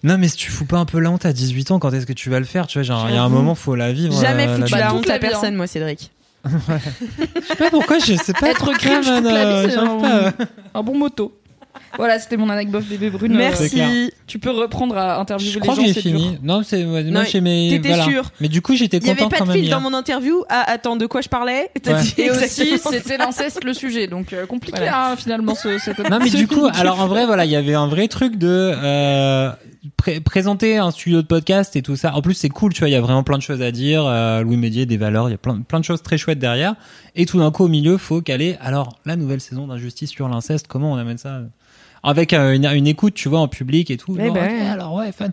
[0.06, 2.06] Non mais si tu fous pas un peu la honte à 18 ans, quand est-ce
[2.06, 3.93] que tu vas le faire Tu vois, genre il y a un moment faut la
[3.93, 4.20] vivre.
[4.20, 5.30] Jamais euh, foutu la honte à vie, hein.
[5.30, 6.12] personne, moi, Cédric.
[6.45, 6.51] Je
[7.47, 8.49] sais pas pourquoi, je sais pas.
[8.49, 8.70] Être
[9.22, 10.32] la euh,
[10.76, 11.34] un bon moto.
[11.97, 13.34] Voilà, c'était mon anecdote bébé brune.
[13.36, 14.11] Merci.
[14.28, 16.30] tu peux reprendre à interviewer Je les crois gens, que j'ai fini.
[16.32, 16.39] dur.
[16.43, 17.69] Non, c'est moi Non, j'ai mes.
[17.69, 18.03] t'étais voilà.
[18.05, 18.24] sûr.
[18.41, 19.57] Mais du coup j'étais Il y avait content pas quand de même.
[19.57, 19.78] fil hier.
[19.80, 20.43] dans mon interview.
[20.49, 21.69] Ah, attends, de quoi je parlais?
[21.82, 22.01] T'as Ouais.
[22.01, 25.11] dit Et aussi, c'était l'inceste le sujet, donc euh, compliqué Voilà.
[25.11, 27.74] hein, finalement ce, cette Non mais du coup, alors en vrai voilà, il y avait
[27.76, 29.51] un vrai truc de euh,
[29.97, 32.15] pré- présenter un studio de podcast et tout ça.
[32.15, 34.03] En plus c'est cool, tu vois, il y a vraiment plein de choses à dire.
[34.05, 36.76] Euh, Louis Médier, des valeurs, il y a plein, plein de choses très chouettes derrière.
[37.15, 38.57] Et tout d'un coup au milieu, faut caler.
[38.61, 41.41] Alors la nouvelle saison d'injustice sur l'inceste, comment on amène ça?
[42.04, 44.16] Avec une, une écoute, tu vois, en public et tout.
[44.20, 44.68] Eh Genre, ben.
[44.68, 45.32] alors ouais, fan.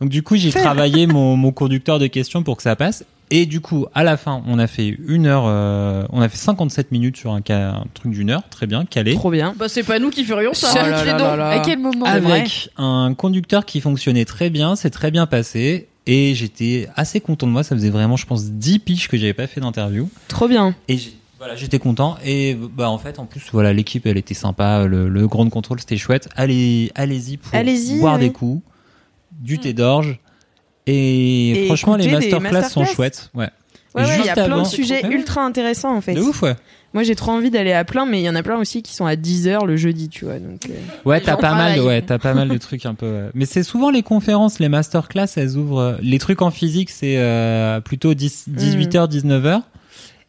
[0.00, 3.04] Donc du coup, j'ai travaillé mon, mon conducteur de questions pour que ça passe.
[3.34, 6.36] Et du coup, à la fin, on a fait une heure, euh, on a fait
[6.36, 9.14] 57 minutes sur un, truc d'une heure, très bien, calé.
[9.14, 9.54] Trop bien.
[9.56, 10.68] Bah c'est pas nous qui ferions ça.
[10.74, 11.24] Oh là les là dons.
[11.24, 11.48] là là.
[11.48, 15.88] À quel moment avec un conducteur qui fonctionnait très bien, c'est très bien passé.
[16.06, 17.62] Et j'étais assez content de moi.
[17.62, 20.10] Ça faisait vraiment, je pense, 10 piges que j'avais pas fait d'interview.
[20.28, 20.74] Trop bien.
[20.88, 22.16] Et j'ai- voilà, j'étais content.
[22.24, 24.84] Et bah, en fait, en plus, voilà, l'équipe, elle était sympa.
[24.86, 26.28] Le, le grand contrôle, c'était chouette.
[26.36, 28.62] Allez, allez-y pour Allez-y, boire des coups,
[29.32, 30.20] du thé d'orge.
[30.86, 33.30] Et, Et franchement, les masterclass sont chouettes.
[33.34, 33.48] Ouais.
[33.94, 36.14] Ouais, Et ouais, il y a juste plein de sujets ultra intéressants en fait.
[36.14, 36.54] De ouf, ouais.
[36.94, 38.94] Moi j'ai trop envie d'aller à plein, mais il y en a plein aussi qui
[38.94, 40.38] sont à 10h le jeudi, tu vois.
[40.38, 40.72] Donc, euh,
[41.04, 43.30] Ouais, t'as pas mal, ouais, t'as pas mal de trucs un peu.
[43.34, 45.78] Mais c'est souvent les conférences, les masterclass, elles ouvrent.
[45.78, 49.60] euh, Les trucs en physique, c'est euh, plutôt 10, 18h, 19h.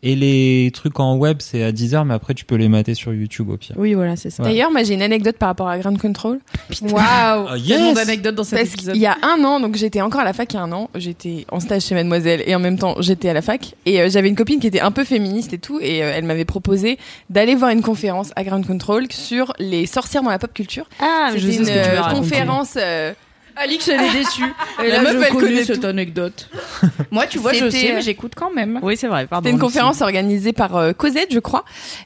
[0.05, 3.13] Et les trucs en web, c'est à 10h, mais après, tu peux les mater sur
[3.13, 3.75] YouTube au pire.
[3.77, 4.43] Oui, voilà, c'est ça.
[4.43, 4.49] Ouais.
[4.49, 6.39] D'ailleurs, moi j'ai une anecdote par rapport à Ground Control.
[6.81, 8.93] Waouh Ah, yes Tellement d'anecdotes dans cet Parce épisode.
[8.95, 10.71] qu'il y a un an, donc j'étais encore à la fac il y a un
[10.73, 14.01] an, j'étais en stage chez Mademoiselle et en même temps j'étais à la fac et
[14.01, 16.45] euh, j'avais une copine qui était un peu féministe et tout et euh, elle m'avait
[16.45, 16.97] proposé
[17.29, 20.85] d'aller voir une conférence à Ground Control sur les sorcières dans la pop culture.
[20.99, 22.19] Ah, je sais une ce que tu euh, vas raconter.
[22.29, 23.13] conférence euh,
[23.55, 24.43] Alix, elle est déçue.
[24.83, 25.87] Et La là, meuf, je elle connais connaît cette tout.
[25.87, 26.49] anecdote.
[27.11, 28.79] Moi, tu vois, je C'était, sais, euh, mais j'écoute quand même.
[28.81, 29.43] Oui, c'est vrai, pardon.
[29.45, 31.63] C'était une conférence organisée par euh, Cosette, je crois.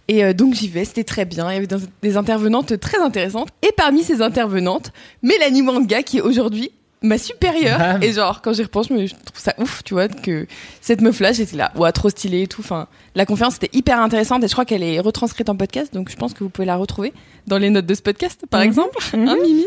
[0.08, 1.50] Et euh, donc j'y vais, c'était très bien.
[1.52, 3.50] Il y avait des, des intervenantes très intéressantes.
[3.62, 4.92] Et parmi ces intervenantes,
[5.24, 6.72] Mélanie Manga, qui est aujourd'hui
[7.02, 8.02] ma supérieure.
[8.02, 10.48] Et genre, quand j'y repense, je trouve ça ouf, tu vois, que
[10.82, 12.62] cette meuf-là, j'étais là, ouah, trop stylée et tout.
[12.62, 15.94] Enfin, la conférence était hyper intéressante et je crois qu'elle est retranscrite en podcast.
[15.94, 17.14] Donc je pense que vous pouvez la retrouver
[17.46, 18.98] dans les notes de ce podcast, par exemple.
[19.14, 19.66] Hein, Mimi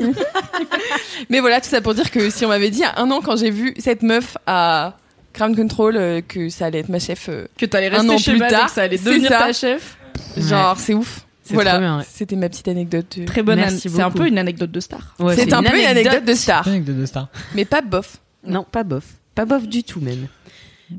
[1.30, 3.10] Mais voilà, tout ça pour dire que si on m'avait dit il y a un
[3.10, 4.96] an, quand j'ai vu cette meuf à
[5.34, 8.18] Ground Control, euh, que ça allait être ma chef euh, Que t'allais Un rester an
[8.18, 9.38] chez plus tard, que ça allait devenir ça.
[9.38, 9.96] ta chef.
[10.36, 11.20] Genre, c'est ouf.
[11.52, 13.16] Voilà, c'était ma petite anecdote.
[13.18, 13.24] euh.
[13.24, 15.14] Très bonne C'est un peu une anecdote de star.
[15.18, 17.28] Ouais, c'est un peu une anecdote de star, Anecdote de star.
[17.54, 18.16] mais pas bof.
[18.44, 19.04] Non, pas bof.
[19.34, 20.26] Pas bof du tout, même.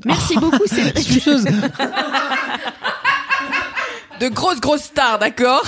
[0.04, 0.98] Merci beaucoup, Cédric.
[1.04, 1.44] Suceuse.
[4.20, 5.64] De grosses, grosses stars, d'accord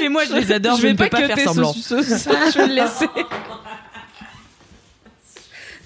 [0.00, 1.72] Et moi, je les adore, je, vais ne peux pas cutter faire ce semblant.
[1.72, 2.06] suceuse.
[2.52, 3.06] je vais le laisser.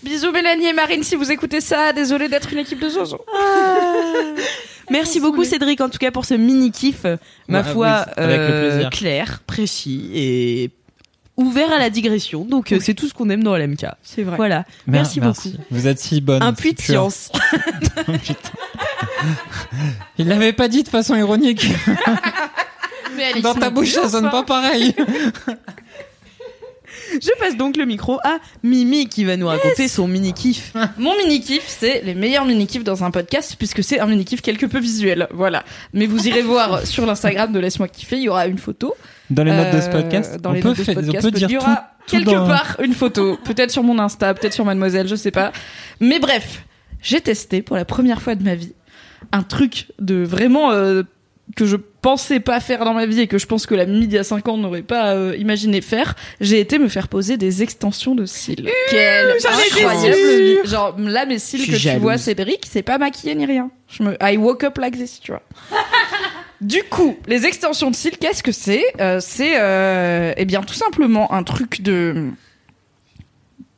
[0.03, 1.93] Bisous Mélanie et Marine si vous écoutez ça.
[1.93, 3.25] Désolée d'être une équipe de zozo.
[4.91, 7.17] Merci beaucoup, Cédric, en tout cas, pour ce mini-kiff, euh,
[7.49, 8.91] ma Ouais, foi, oui, avec le euh, plaisir.
[8.91, 10.71] clair, précis et
[11.37, 12.45] ouvert à la digression.
[12.45, 13.87] Donc, euh, c'est tout ce qu'on aime dans LMK.
[14.03, 14.37] C'est vrai.
[14.37, 14.65] Voilà.
[14.87, 15.49] Merci, beaucoup.
[15.71, 16.43] Vous êtes si bonne.
[16.43, 17.31] Un puits de science.
[20.19, 21.67] Il l'avait pas dit de façon ironique.
[23.17, 24.95] Mais Dans ta bouche, ça sonne pas pareil.
[27.21, 30.73] Je passe donc le micro à Mimi qui va nous raconter son mini-kiff.
[30.99, 34.79] Mon mini-kiff, c'est les meilleurs mini-kiffs dans un podcast, puisque c'est un mini-kiff quelque peu
[34.79, 35.29] visuel.
[35.33, 35.65] Voilà.
[35.93, 38.95] Mais vous irez voir sur l'Instagram de Laisse-moi kiffer, il y aura une photo.
[39.31, 40.99] Dans les notes de ce Euh, podcast, dans on, les peut notes de ce faire-
[40.99, 41.63] on podcast, peut dire il y tout.
[41.65, 45.15] aura tout quelque dans- part une photo, peut-être sur mon Insta, peut-être sur Mademoiselle, je
[45.17, 45.53] sais pas.
[46.01, 46.65] Mais bref,
[47.01, 48.75] j'ai testé pour la première fois de ma vie
[49.33, 51.03] un truc de vraiment euh,
[51.57, 54.19] que je pensais pas faire dans ma vie et que je pense que la y
[54.19, 56.15] a 5 ans n'aurait pas euh, imaginé faire.
[56.41, 58.69] J'ai été me faire poser des extensions de cils.
[58.91, 60.57] Quelle j'en étais incroyable vie.
[60.69, 62.19] Genre là mes cils que tu vois.
[62.19, 63.71] Cédric, c'est pas maquillé ni rien.
[63.89, 65.43] Je me I woke up like this, tu vois.
[66.61, 70.75] Du coup, les extensions de cils, qu'est-ce que c'est Euh, C'est, euh, eh bien, tout
[70.75, 72.29] simplement un truc de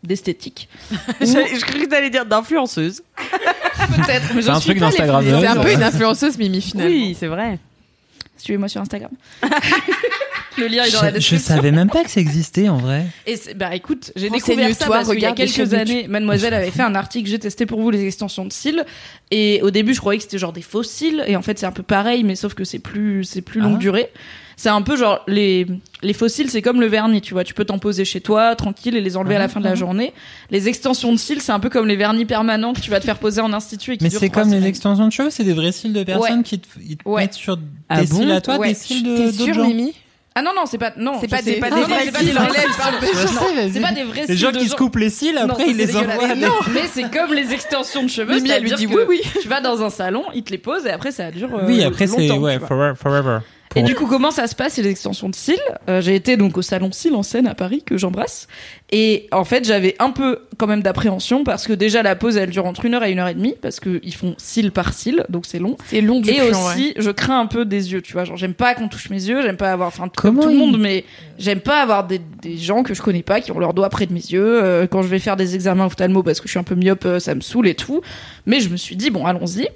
[0.02, 0.68] d'esthétique.
[1.20, 3.02] je, je croyais que t'allais dire d'influenceuse.
[3.96, 6.92] Peut-être, mais C'est j'en un suis truc pas C'est un peu une influenceuse Mimi finalement.
[6.94, 7.58] Oui, c'est vrai.
[8.44, 9.10] Suivez-moi sur Instagram.
[10.56, 11.54] Le lien est dans la Je, je description.
[11.56, 13.06] savais même pas que ça existait en vrai.
[13.26, 16.82] Et bah écoute, j'ai découvert ça parce qu'il y a quelques années, Mademoiselle avait fait
[16.82, 18.84] un article, j'ai testé pour vous les extensions de cils.
[19.32, 21.24] Et au début, je croyais que c'était genre des faux cils.
[21.26, 23.76] Et en fait, c'est un peu pareil, mais sauf que c'est plus, c'est plus longue
[23.76, 23.80] Ah.
[23.80, 24.10] durée.
[24.56, 25.66] C'est un peu genre, les,
[26.02, 27.44] les fossiles, c'est comme le vernis, tu vois.
[27.44, 29.74] Tu peux t'en poser chez toi, tranquille, et les enlever à la fin de la
[29.74, 30.12] journée.
[30.50, 33.04] Les extensions de cils, c'est un peu comme les vernis permanents que tu vas te
[33.04, 34.68] faire poser en institut et qui Mais durent c'est trois comme les semaines.
[34.70, 37.22] extensions de cheveux, c'est des vrais cils de personnes qui te, ils te Ouais.
[37.22, 38.68] mettent sur des Ah cils bon à toi, Ouais.
[38.68, 39.66] des cils de T'es d'autres sûre gens.
[39.66, 39.92] Mimi?
[40.36, 41.12] Ah non, non, c'est pas, non.
[41.20, 42.96] C'est pas des- non, non, c'est pas cils, des vrais cils, pardon.
[43.02, 43.72] Je sais, Non, vas-y.
[43.72, 45.64] C'est pas des vrais Les cils gens de qui se coupent les cils, Non, après
[45.64, 46.34] ça, ils les envoient à des...
[46.34, 46.50] dégueulasse.
[46.74, 48.34] Mais c'est comme les extensions de cheveux.
[48.34, 50.58] Mimi, elle lui c'est-à-dire dit que oui, Tu vas dans un salon, ils te les
[50.58, 51.50] posent et après ça dure.
[51.54, 52.68] euh, Oui, après c'est longtemps, ouais, tu vois.
[52.68, 52.92] forever.
[53.00, 53.38] forever.
[53.76, 55.58] Et du coup, comment ça se passe, les extensions de cils
[55.88, 58.46] Euh, J'ai été donc au salon cils en Seine à Paris, que j'embrasse.
[58.92, 62.50] Et en fait, j'avais un peu quand même d'appréhension parce que déjà la pause, elle
[62.50, 65.24] dure entre une heure et une heure et demie parce qu'ils font cils par cils,
[65.28, 65.76] donc c'est long.
[65.88, 68.24] C'est long du Et aussi, je crains un peu des yeux, tu vois.
[68.24, 70.78] Genre, j'aime pas qu'on touche mes yeux, j'aime pas avoir, enfin, comme tout le monde,
[70.78, 71.04] mais
[71.38, 74.06] j'aime pas avoir des, des gens que je connais pas qui ont leurs doigts près
[74.06, 74.62] de mes yeux.
[74.62, 77.04] Euh, quand je vais faire des examens ophtalmo parce que je suis un peu myope,
[77.06, 78.00] euh, ça me saoule et tout.
[78.46, 79.68] Mais je me suis dit, bon, allons-y.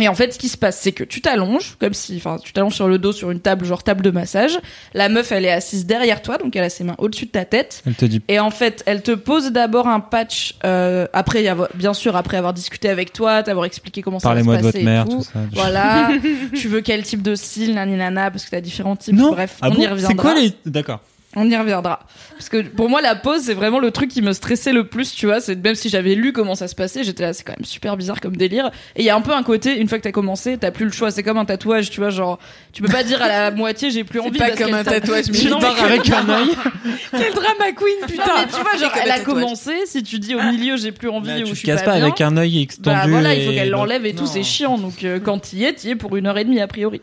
[0.00, 2.52] Et en fait, ce qui se passe, c'est que tu t'allonges, comme si, enfin, tu
[2.52, 4.58] t'allonges sur le dos sur une table, genre table de massage.
[4.92, 7.44] La meuf, elle est assise derrière toi, donc elle a ses mains au-dessus de ta
[7.44, 7.82] tête.
[7.86, 11.48] Elle te dit Et en fait, elle te pose d'abord un patch, euh, après y
[11.48, 14.70] avoir, bien sûr, après avoir discuté avec toi, t'avoir expliqué comment ça va se parlez-moi
[14.70, 15.16] passer de votre mère, tout.
[15.18, 15.40] tout ça.
[15.52, 16.10] Voilà.
[16.54, 19.14] tu veux quel type de cils, nani nana, parce que t'as différents types.
[19.14, 19.30] Non.
[19.32, 19.82] Bref, Ah on bon?
[19.82, 20.08] Y reviendra.
[20.08, 21.00] C'est quoi les D'accord.
[21.38, 22.00] On y reviendra.
[22.32, 25.14] Parce que pour moi, la pause, c'est vraiment le truc qui me stressait le plus,
[25.14, 25.38] tu vois.
[25.40, 27.96] C'est même si j'avais lu comment ça se passait, j'étais là, c'est quand même super
[27.98, 28.70] bizarre comme délire.
[28.96, 30.86] Et il y a un peu un côté, une fois que t'as commencé, t'as plus
[30.86, 31.10] le choix.
[31.10, 32.38] C'est comme un tatouage, tu vois, genre,
[32.72, 34.38] tu peux pas dire à la moitié, j'ai plus envie.
[34.38, 36.48] pas parce comme un t'a- tatouage, mais- avec un œil.
[37.10, 38.24] Quel drama queen, putain.
[38.26, 41.10] Non, mais tu vois, genre, elle a commencé, si tu dis au milieu, j'ai plus
[41.10, 42.96] envie ou tu je te suis casses pas, pas bien, avec un œil extendu.
[42.96, 44.78] bah voilà, il faut qu'elle l'enlève et tout, c'est chiant.
[44.78, 47.02] Donc euh, quand t'y es, t'y es pour une heure et demie a priori.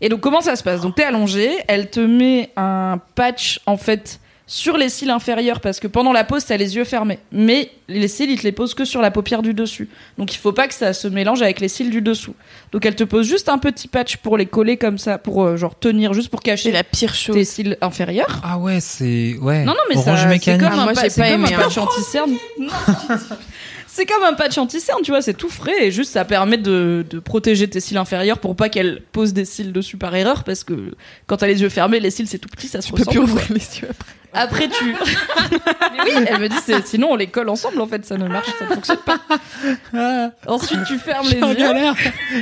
[0.00, 0.80] Et donc comment ça se passe?
[0.80, 5.78] Donc t'es allongé, elle te met un patch en fait sur les cils inférieurs parce
[5.78, 8.74] que pendant la pause t'as les yeux fermés, mais les cils ils te les posent
[8.74, 9.88] que sur la paupière du dessus.
[10.18, 12.34] Donc il faut pas que ça se mélange avec les cils du dessous.
[12.72, 15.56] Donc elle te pose juste un petit patch pour les coller comme ça, pour euh,
[15.56, 17.36] genre tenir, juste pour cacher la pire chose.
[17.36, 18.40] tes cils inférieurs.
[18.42, 19.64] Ah ouais, c'est ouais.
[19.64, 20.60] Non, non, mais Orange ça, c'est mécanique.
[20.62, 21.62] comme Ah, un, moi, pa- j'ai c'est pas comme aimé, un hein.
[21.62, 22.32] patch anti-cerne.
[23.92, 27.04] C'est comme un patch anti-cerne, tu vois, c'est tout frais et juste ça permet de,
[27.10, 30.62] de protéger tes cils inférieurs pour pas qu'elle pose des cils dessus par erreur parce
[30.64, 30.92] que
[31.26, 33.18] quand t'as les yeux fermés, les cils c'est tout petit, ça se Je peux plus
[33.18, 34.12] ouvrir les yeux après.
[34.32, 34.84] Après tu.
[35.92, 38.28] Mais oui, elle me dit c'est- sinon on les colle ensemble en fait, ça ne
[38.28, 39.18] marche, ça ne fonctionne pas.
[40.46, 41.56] Ensuite tu fermes les suis en yeux.
[41.56, 41.94] galère.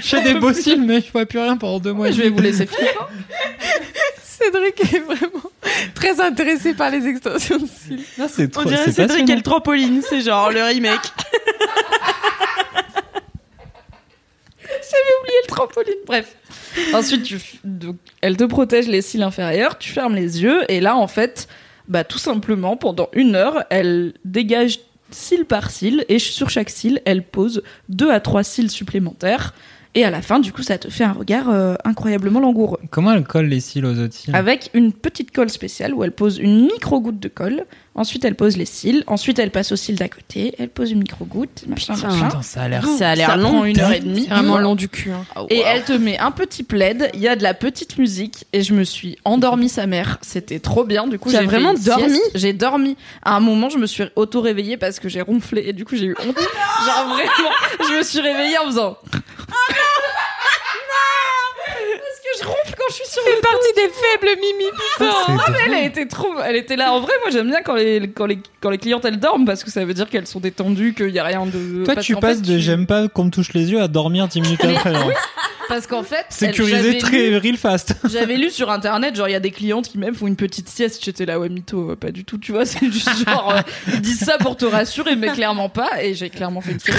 [0.03, 2.11] J'ai des beaux cils, mais je vois plus rien pendant deux mois.
[2.11, 2.90] Je vais vous laisser finir.
[4.39, 5.51] Cédric est vraiment
[5.95, 8.05] très intéressé par les extensions de cils.
[8.28, 8.62] C'est trop.
[8.62, 11.12] On dirait c'est Cédric et le trampoline, c'est genre le remake.
[15.20, 15.95] oublié le trampoline.
[16.07, 16.36] Bref.
[16.93, 20.97] Ensuite, tu, donc, elle te protège les cils inférieurs, tu fermes les yeux, et là,
[20.97, 21.49] en fait,
[21.89, 24.80] bah, tout simplement, pendant une heure, elle dégage
[25.11, 29.55] cil par cil, et sur chaque cil, elle pose deux à trois cils supplémentaires.
[29.99, 32.78] Et à la fin, du coup, ça te fait un regard euh, incroyablement langoureux.
[32.90, 34.32] Comment elle colle les cils aux autres cils?
[34.32, 37.64] Avec une petite colle spéciale où elle pose une micro-goutte de colle.
[37.96, 39.03] Ensuite, elle pose les cils.
[39.09, 40.55] Ensuite, elle passe aux cils d'à côté.
[40.61, 41.64] Elle pose une micro-goutte.
[41.66, 42.07] Machin, Putain.
[42.11, 42.26] machin.
[42.28, 42.84] Putain, ça a l'air.
[42.86, 43.49] Ça a l'air Ça long.
[43.49, 44.26] prend une heure et demie.
[44.28, 45.11] C'est vraiment long du cul.
[45.11, 45.24] hein.
[45.51, 48.62] Et elle te met un petit plaid, il y a de la petite musique et
[48.62, 50.18] je me suis endormie sa mère.
[50.22, 51.09] C'était trop bien.
[51.09, 52.20] Du coup, j'ai vraiment dormi?
[52.36, 52.96] J'ai dormi.
[53.24, 56.07] À un moment, je me suis auto-réveillée parce que j'ai ronflé et du coup, j'ai
[56.07, 56.36] eu honte.
[56.86, 57.51] Genre vraiment,
[57.90, 58.96] je me suis réveillée en faisant.
[61.68, 64.64] Parce que je ronfle quand je suis sur le partie des faibles mimi,
[64.94, 65.10] putain.
[65.28, 66.92] Ah, mais elle a été trop, elle était là.
[66.92, 69.62] En vrai, moi j'aime bien quand les, quand les, quand les clientes elles dorment parce
[69.64, 71.84] que ça veut dire qu'elles sont détendues, qu'il y a rien de.
[71.84, 73.88] Toi, parce tu passes fait, de tu- j'aime pas qu'on me touche les yeux à
[73.88, 74.94] dormir 10 minutes après.
[74.94, 75.10] genre.
[75.68, 76.24] Parce qu'en fait,
[76.64, 77.92] j'avais très lu- real fast.
[78.10, 80.66] J'avais lu sur internet, genre il y a des clientes qui même font une petite
[80.66, 81.04] sieste.
[81.04, 82.64] J'étais là, ouais, mytho, euh, pas du tout, tu vois.
[82.64, 83.60] C'est juste genre, euh,
[83.92, 86.02] ils disent ça pour te rassurer, mais clairement pas.
[86.02, 86.98] Et j'ai clairement fait une sieste.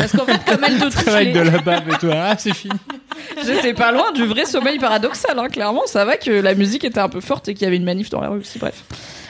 [0.00, 2.08] Parce qu'en fait, comme elle te touche Avec les- de la bave et tout.
[2.12, 2.74] Ah, c'est fini.
[3.46, 5.82] J'étais pas loin du vrai sommeil paradoxal, hein, clairement.
[5.86, 8.10] Ça va que la musique était un peu forte et qu'il y avait une manif
[8.10, 8.82] dans la rue aussi, bref.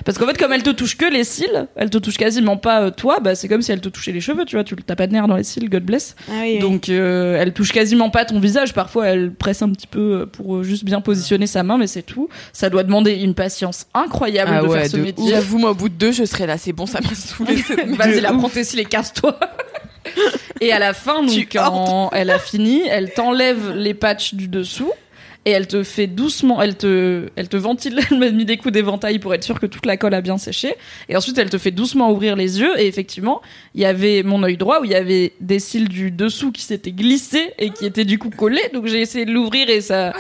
[0.05, 2.81] Parce qu'en fait, comme elle te touche que les cils, elle te touche quasiment pas
[2.81, 4.65] euh, toi, bah c'est comme si elle te touchait les cheveux, tu vois.
[4.65, 6.17] Tu t'as pas de nerfs dans les cils, God bless.
[6.61, 8.73] Donc euh, elle touche quasiment pas ton visage.
[8.73, 11.87] Parfois, elle presse un petit peu euh, pour euh, juste bien positionner sa main, mais
[11.87, 12.31] c'est tout.
[12.55, 15.31] Ça doit demander une patience incroyable Ah de ouais, faire ce de métier.
[15.35, 16.57] J'avoue, moi, au bout de deux, je serais là.
[16.57, 17.57] C'est bon, ça m'a saoulé.
[17.89, 19.39] Vas-y, la prends tes cils et casse-toi.
[20.61, 24.93] Et à la fin, donc, quand elle a fini, elle t'enlève les patchs du dessous.
[25.47, 28.73] Et elle te fait doucement, elle te, elle te ventile, elle m'a mis des coups
[28.73, 30.75] d'éventail pour être sûre que toute la colle a bien séché.
[31.09, 32.79] Et ensuite, elle te fait doucement ouvrir les yeux.
[32.79, 33.41] Et effectivement,
[33.75, 36.63] il y avait mon œil droit où il y avait des cils du dessous qui
[36.63, 38.69] s'étaient glissés et qui étaient du coup collés.
[38.75, 40.13] Donc j'ai essayé de l'ouvrir et ça.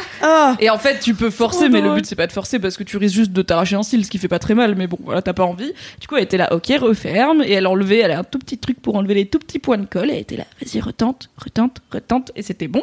[0.59, 2.83] Et en fait, tu peux forcer, mais le but c'est pas de forcer parce que
[2.83, 4.75] tu risques juste de t'arracher un cil, ce qui fait pas très mal.
[4.75, 5.73] Mais bon, voilà, t'as pas envie.
[6.01, 7.43] Du coup, elle était là, ok, referme.
[7.43, 9.79] Et elle enlevait, elle a un tout petit truc pour enlever les tout petits points
[9.79, 10.09] de colle.
[10.11, 12.33] Et elle était là, vas-y, retente, retente, retente.
[12.37, 12.83] Et c'était bon.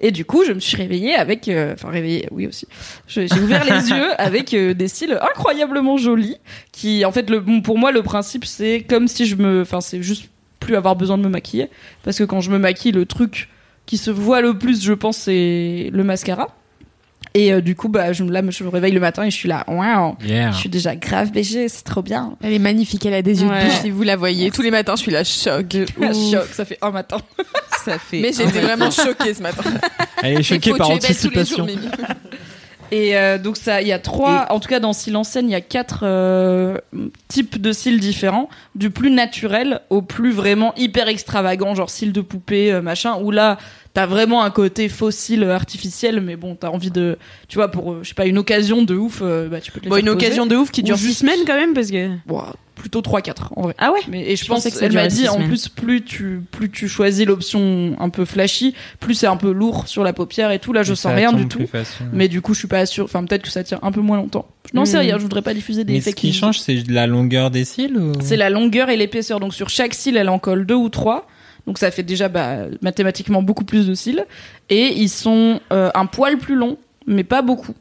[0.00, 2.66] Et du coup, je me suis réveillée avec, euh, enfin réveillée, oui aussi.
[3.06, 6.36] J'ai ouvert les yeux avec euh, des cils incroyablement jolis.
[6.72, 10.02] Qui, en fait, le, pour moi, le principe c'est comme si je me, enfin, c'est
[10.02, 11.68] juste plus avoir besoin de me maquiller.
[12.02, 13.48] Parce que quand je me maquille, le truc
[13.86, 16.48] qui se voit le plus, je pense, c'est le mascara.
[17.34, 19.48] Et euh, du coup, bah, je, là, je me réveille le matin et je suis
[19.48, 20.50] là, waouh, Yeah.
[20.52, 22.36] je suis déjà grave BG, c'est trop bien.
[22.42, 23.66] Elle est magnifique, elle a des yeux Ouais.
[23.66, 24.50] de si vous la voyez.
[24.50, 25.66] Tous les matins, je suis là, choc.
[26.32, 27.18] Choc, ça fait un matin.
[27.84, 28.20] Ça fait.
[28.20, 29.62] Mais j'étais vraiment choquée ce matin.
[30.22, 31.66] Elle est choquée par anticipation.
[31.66, 31.76] jours.
[32.90, 35.46] Et euh, donc ça, il y a trois, en tout cas dans Cils en scène,
[35.48, 36.78] il y a quatre euh,
[37.28, 42.22] types de cils différents, du plus naturel au plus vraiment hyper extravagant, genre cils de
[42.22, 43.58] poupée, euh, machin, où là
[43.98, 47.18] t'as vraiment un côté cils artificiel, mais bon t'as envie de,
[47.48, 49.86] tu vois, pour je sais pas une occasion de ouf, euh, bah tu peux te
[49.86, 50.26] les Bon, faire une poser.
[50.26, 52.08] occasion de ouf qui dure six juste- semaines quand même, parce que.
[52.26, 52.42] Bon,
[52.76, 53.74] plutôt 3-4 en vrai.
[53.78, 55.68] Ah ouais Mais, et je, Je pense pensais que ça elle m'a dit en plus
[55.68, 60.04] plus tu plus tu choisis l'option un peu flashy, plus c'est un peu lourd sur
[60.04, 60.72] la paupière et tout.
[60.72, 61.66] Là je Et sens rien du tout.
[61.66, 62.06] facile.
[62.12, 63.06] Mais du coup, je suis pas sûre.
[63.06, 64.46] Enfin, peut-être que ça tient un peu moins longtemps.
[64.74, 65.00] Non, c'est Mm.
[65.00, 65.16] rien.
[65.18, 68.12] Je voudrais pas diffuser des Mais ce qui change, c'est la longueur des cils ou...
[68.20, 69.40] C'est la longueur et l'épaisseur.
[69.40, 71.26] Donc sur chaque cil, elle en colle deux ou trois.
[71.68, 74.24] Donc ça fait déjà bah, mathématiquement beaucoup plus de cils.
[74.70, 77.74] Et ils sont euh, un poil plus longs, mais pas beaucoup.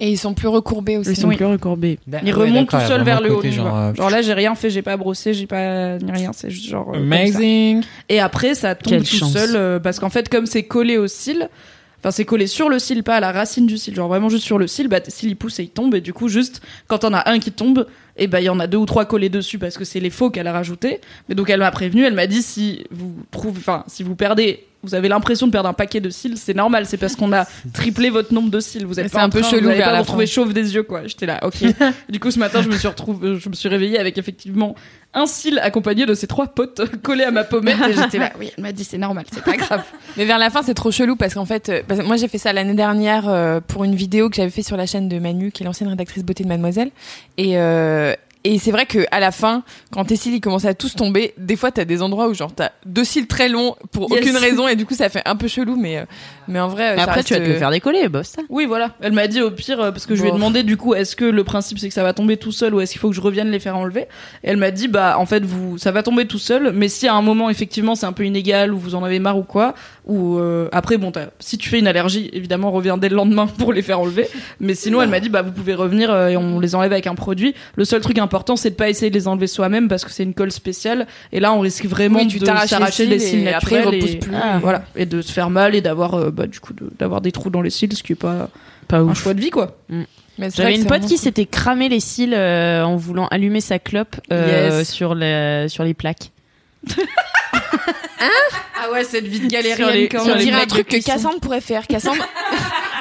[0.00, 1.10] Et ils sont plus recourbés aussi.
[1.10, 1.36] Ils sont Oui.
[1.36, 2.00] plus recourbés.
[2.24, 3.42] Il remonte tout seul vers le haut.
[3.42, 6.32] Genre, genre là, j'ai rien fait, j'ai pas brossé, j'ai pas ni rien.
[6.32, 6.88] C'est juste genre.
[6.88, 7.16] euh, comme ça.
[7.18, 7.82] Amazing.
[8.08, 9.32] Et après, ça tombe Quelle tout chance.
[9.32, 11.48] seul euh, parce qu'en fait, comme c'est collé au cil,
[12.00, 14.44] enfin c'est collé sur le cil, pas à la racine du cil, genre vraiment juste
[14.44, 16.62] sur le cil, bah tes cils ils poussent et ils tombent et du coup juste
[16.86, 17.86] quand on a un qui tombe,
[18.18, 20.10] et ben il y en a deux ou trois collés dessus parce que c'est les
[20.10, 21.00] faux qu'elle a rajouté.
[21.28, 24.64] Mais donc elle m'a prévenu, elle m'a dit si vous trouvez, enfin si vous perdez
[24.84, 27.46] vous avez l'impression de perdre un paquet de cils, c'est normal, c'est parce qu'on a
[27.72, 28.86] triplé votre nombre de cils.
[28.86, 30.74] Vous êtes pas un peu chelou vous allez vers pas la vous retrouver chauve des
[30.74, 31.06] yeux quoi.
[31.06, 31.64] J'étais là, ok.
[32.08, 34.76] du coup ce matin je me suis retrouvé, je me suis réveillée avec effectivement
[35.14, 38.50] un cil accompagné de ces trois potes collés à ma pommette et j'étais là, oui,
[38.56, 39.82] elle m'a dit c'est normal, c'est pas grave.
[40.16, 42.28] Mais vers la fin, c'est trop chelou parce qu'en fait, euh, parce que moi j'ai
[42.28, 45.18] fait ça l'année dernière euh, pour une vidéo que j'avais fait sur la chaîne de
[45.18, 46.90] Manu, qui est l'ancienne rédactrice beauté de Mademoiselle.
[47.36, 48.07] Et, euh,
[48.44, 49.62] et c'est vrai que à la fin,
[49.92, 52.52] quand tes cils ils commençaient à tous tomber, des fois t'as des endroits où genre
[52.54, 54.20] t'as deux cils très longs pour Yes.
[54.22, 56.04] aucune raison et du coup ça fait un peu chelou, mais euh,
[56.46, 56.96] mais en vrai.
[56.96, 58.36] Mais après, reste, tu vas te le euh, faire décoller, boss.
[58.48, 58.92] Oui, voilà.
[59.00, 61.14] Elle m'a dit au pire, euh, parce que je lui ai demandé du coup, est-ce
[61.16, 63.14] que le principe c'est que ça va tomber tout seul ou est-ce qu'il faut que
[63.16, 64.02] je revienne les faire enlever?
[64.42, 67.06] Et elle m'a dit, bah en fait, vous, ça va tomber tout seul, mais si
[67.06, 69.74] à un moment effectivement c'est un peu inégal ou vous en avez marre ou quoi,
[70.08, 73.46] ou euh, après, bon, t'as- si tu fais une allergie, évidemment, reviens dès le lendemain
[73.58, 74.26] pour les faire enlever.
[74.58, 77.06] Mais sinon, elle m'a dit, bah vous pouvez revenir euh, et on les enlève avec
[77.06, 77.54] un produit.
[77.76, 80.22] Le seul truc important, c'est de pas essayer de les enlever soi-même parce que c'est
[80.24, 83.48] une colle spéciale et là on risque vraiment Oui, de s'arracher les les cils cils
[83.48, 84.32] et après, ils et- plus.
[84.34, 87.20] Ah, voilà et de se faire mal et d'avoir euh, bah du coup de- d'avoir
[87.20, 88.48] des trous dans les cils, ce qui est pas
[88.88, 89.76] Pas un choix de vie quoi.
[89.90, 94.16] vrai J'avais une pote qui s'était cramé les cils euh, en voulant allumer sa clope
[94.32, 94.90] euh, Yes.
[94.90, 96.30] sur, le, sur les plaques.
[98.80, 101.02] Ah ouais, cette vie de galérienne Sur les- quand On dirait un truc que.
[101.02, 101.86] Cassandre pourrait faire.
[101.86, 102.26] Cassandre,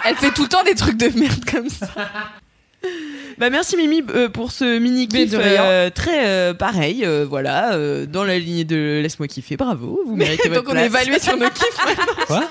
[0.05, 1.87] elle fait tout le temps des trucs de merde comme ça.
[3.37, 8.05] Bah merci Mimi euh, pour ce mini kiff euh, très euh, pareil euh, voilà euh,
[8.05, 11.35] dans la lignée de laisse-moi kiffer bravo vous méritez votre Donc on est évalué sur
[11.37, 11.77] nos kiffs.
[12.27, 12.43] Quoi?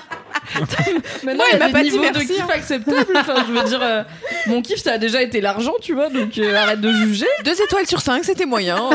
[1.23, 2.47] Maintenant, il m'a pas dit de kiff hein.
[2.53, 3.05] acceptables.
[3.17, 4.03] Enfin, je veux dire, euh,
[4.47, 7.25] mon kiff, ça a déjà été l'argent, tu vois, donc euh, arrête de juger.
[7.43, 8.89] Deux étoiles sur cinq, c'était moyen.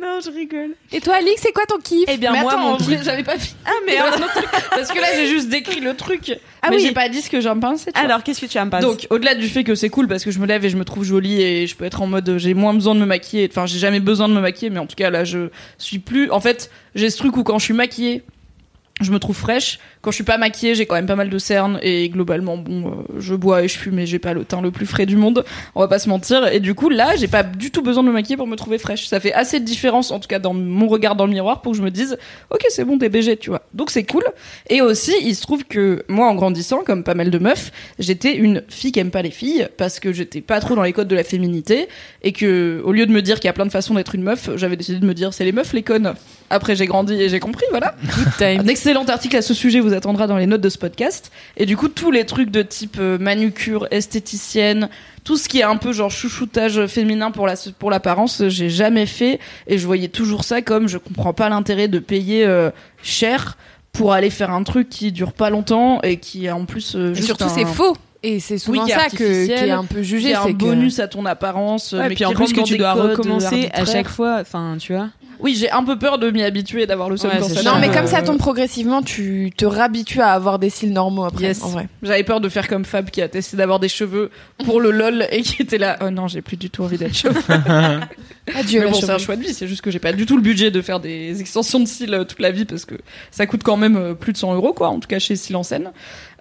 [0.00, 2.60] Non je rigole Et toi, Alix, c'est quoi ton kiff eh bien Mais moi attends,
[2.62, 3.56] mon en kiff j'avais pas fini.
[3.66, 4.20] ah merde
[4.70, 6.32] Parce que là, j'ai juste décrit le truc.
[6.62, 6.82] Ah mais oui.
[6.82, 7.90] j'ai pas dit ce que j'en pensais.
[7.94, 10.30] alors qu'est-ce que tu me passer Donc, au-delà du fait que c'est cool parce que
[10.30, 12.54] je me lève et je me trouve jolie et je peux être en mode j'ai
[12.54, 13.48] moins besoin de me maquiller.
[13.50, 15.48] Enfin, j'ai jamais besoin de me maquiller, mais en tout cas là, je
[15.78, 16.30] suis plus.
[16.30, 18.22] En fait, j'ai ce truc où quand je suis maquillée,
[19.00, 19.78] je me trouve fraîche.
[20.02, 22.88] Quand je suis pas maquillée, j'ai quand même pas mal de cernes et globalement, bon,
[22.88, 25.16] euh, je bois et je fume et j'ai pas le teint le plus frais du
[25.16, 25.44] monde.
[25.74, 26.46] On va pas se mentir.
[26.48, 28.78] Et du coup, là, j'ai pas du tout besoin de me maquiller pour me trouver
[28.78, 29.06] fraîche.
[29.06, 31.72] Ça fait assez de différence, en tout cas dans mon regard dans le miroir, pour
[31.72, 32.18] que je me dise,
[32.50, 33.62] ok, c'est bon, t'es BG, tu vois.
[33.74, 34.24] Donc c'est cool.
[34.68, 38.36] Et aussi, il se trouve que moi, en grandissant, comme pas mal de meufs, j'étais
[38.36, 41.08] une fille qui aime pas les filles parce que j'étais pas trop dans les codes
[41.08, 41.88] de la féminité
[42.22, 44.22] et que, au lieu de me dire qu'il y a plein de façons d'être une
[44.22, 46.14] meuf, j'avais décidé de me dire c'est les meufs les connes.
[46.52, 47.94] Après, j'ai grandi et j'ai compris, voilà.
[48.40, 51.30] Un excellent article à ce sujet vous attendra dans les notes de ce podcast.
[51.56, 54.88] Et du coup, tous les trucs de type euh, manucure, esthéticienne,
[55.24, 58.68] tout ce qui est un peu genre chouchoutage féminin pour la pour l'apparence, euh, j'ai
[58.70, 59.38] jamais fait
[59.68, 62.70] et je voyais toujours ça comme je comprends pas l'intérêt de payer euh,
[63.02, 63.56] cher
[63.92, 67.14] pour aller faire un truc qui dure pas longtemps et qui est en plus euh,
[67.14, 67.96] Et surtout, un- c'est faux.
[68.22, 70.30] Et c'est souvent ça que, qui est un peu jugé.
[70.30, 72.60] est un c'est que- bonus à ton apparence, Ouais, mais puis qui en plus que
[72.62, 74.38] tu dois codes recommencer à chaque fois.
[74.42, 75.08] Enfin, tu vois.
[75.42, 77.62] Oui, j'ai un peu peur de m'y habituer et d'avoir le seum Ouais, ça.
[77.62, 81.44] Non, mais comme ça tombe progressivement, tu te réhabitues à avoir des cils normaux après.
[81.44, 81.62] Yes.
[81.62, 81.88] En vrai.
[82.02, 84.30] J'avais peur de faire comme Fab qui a testé d'avoir des cheveux
[84.64, 85.98] pour le lol et qui était là.
[86.00, 87.38] Oh non, j'ai plus du tout envie d'être chauve.
[88.54, 89.18] Adieu mais la bon, c'est un cheveux.
[89.18, 89.54] choix de vie.
[89.54, 92.12] C'est juste que j'ai pas du tout le budget de faire des extensions de cils
[92.12, 92.94] euh, toute la vie parce que
[93.30, 94.88] ça coûte quand même euh, plus de 100 euros, quoi.
[94.88, 95.92] En tout cas chez Cils en scène.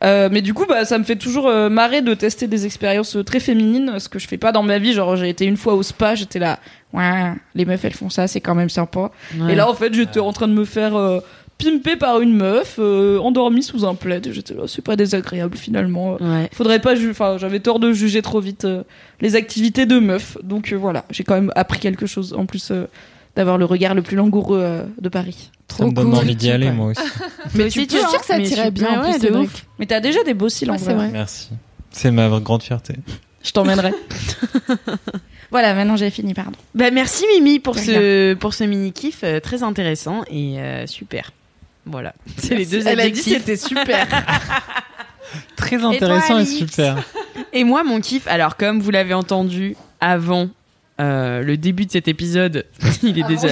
[0.04, 3.18] Euh, mais du coup, bah, ça me fait toujours euh, marrer de tester des expériences
[3.18, 4.94] euh, très féminines, ce que je fais pas dans ma vie.
[4.94, 6.60] Genre, j'ai été une fois au spa, j'étais là,
[6.94, 9.12] ouais, les meufs elles font ça, c'est quand même sympa.
[9.50, 11.20] Et là, en fait, j'étais en train de me faire euh,
[11.60, 14.32] pimper par une meuf, euh, endormie sous un plaid.
[14.32, 16.14] J'étais là, c'est pas désagréable finalement.
[16.14, 16.50] Ouais.
[16.54, 18.84] Faudrait pas enfin, j'avais tort de juger trop vite euh,
[19.22, 20.38] les activités de meufs.
[20.42, 22.86] Donc voilà, j'ai quand même appris quelque chose en plus euh,
[23.36, 25.52] d'avoir le regard le plus langoureux euh, de Paris.
[25.68, 27.02] Ça me donne envie d'y aller, moi aussi.
[27.56, 29.28] Mais tu tu es peux, sûr que ça mais tirait bien en ouais, plus, de
[29.28, 29.46] Cédric.
[29.50, 29.66] ouf.
[29.78, 30.96] Mais t'as déjà des beaux cils en Ouais, c'est vrai.
[30.96, 31.10] vrai.
[31.10, 31.50] Merci.
[31.92, 32.96] C'est ma grande fierté.
[33.44, 33.94] Je t'emmènerai.
[35.52, 36.58] voilà, maintenant j'ai fini, pardon.
[36.76, 41.32] Bah, merci Mimi pour ce, pour ce mini kiff euh, très intéressant et euh, super.
[41.86, 42.14] Voilà.
[42.38, 43.38] C'est les deux Elle a dit adjectifs.
[43.38, 44.08] c'était super.
[45.56, 46.98] Très intéressant et, Alix super.
[47.54, 50.50] Et moi, mon kiff, alors comme vous l'avez entendu avant
[51.00, 52.66] euh, le début de cet épisode,
[53.04, 53.48] il est déjà.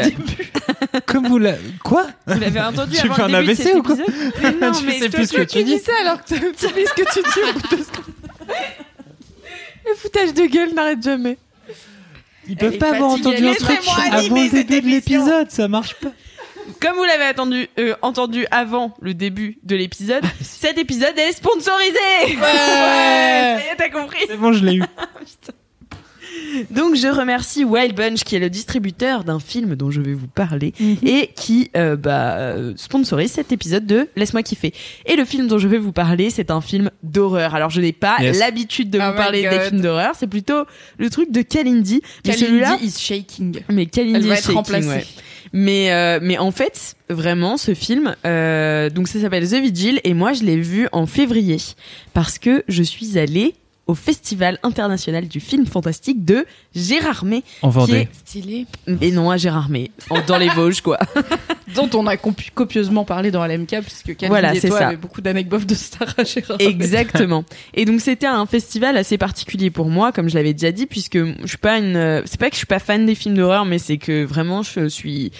[1.06, 1.60] Comme vous l'avez.
[1.84, 3.96] Quoi Vous l'avez entendu Tu avant fais le un début de AVC cet ou quoi
[3.96, 5.76] épisode Mais non, Je mais sais plus ce que tu Tu dis.
[5.78, 8.06] dis ça alors que tu oublies ce que tu dis au bout de secondes.
[9.90, 11.38] Le foutage de gueule n'arrête jamais.
[12.50, 14.82] Ils peuvent est pas avoir fatiguée, entendu un truc laissez-moi avant animer le cette début
[14.90, 15.26] de émission.
[15.26, 16.12] l'épisode, ça marche pas.
[16.82, 21.94] Comme vous l'avez attendu, euh, entendu avant le début de l'épisode, cet épisode est sponsorisé.
[22.26, 22.36] Ouais.
[22.42, 24.20] Ça y est, t'as compris.
[24.28, 24.84] C'est bon, je l'ai eu.
[26.72, 30.28] Donc je remercie Wild Bunch qui est le distributeur d'un film dont je vais vous
[30.28, 30.74] parler
[31.06, 34.74] et qui euh, bah, euh, sponsorise cet épisode de Laisse-moi kiffer.
[35.06, 37.54] Et le film dont je vais vous parler, c'est un film d'horreur.
[37.56, 38.40] Alors je n'ai pas Yes.
[38.40, 40.64] l'habitude de Oh vous parler des films d'horreur, c'est plutôt
[40.98, 42.02] le truc de Kalindi.
[42.24, 43.60] Kalindi celui-là, is shaking.
[43.70, 44.88] mais Kalindi Elle va est être shaking, remplacée.
[44.88, 45.06] ouais.
[45.54, 50.14] Mais euh, mais en fait, vraiment, ce film, euh, donc ça s'appelle The Vigil et
[50.14, 51.58] moi je l'ai vu en février
[52.14, 53.56] parce que je suis allée
[53.88, 57.44] au Festival international du film fantastique de Gérardmer.
[57.62, 58.08] En qui est- Vendée.
[58.26, 58.66] Stylé.
[59.02, 61.00] Et non à Gérardmer, en- dans les Vosges quoi.
[61.76, 64.88] Dont on a copieusement parlé dans LMK, puisque Voilà, et toi ça.
[64.88, 66.58] avaient beaucoup d'anecdotes de stars à Gérard.
[66.60, 67.44] Exactement.
[67.74, 71.18] Et donc c'était un festival assez particulier pour moi, comme je l'avais déjà dit, puisque
[71.18, 73.80] je suis pas une, c'est pas que je suis pas fan des films d'horreur, mais
[73.80, 75.32] c'est que vraiment je suis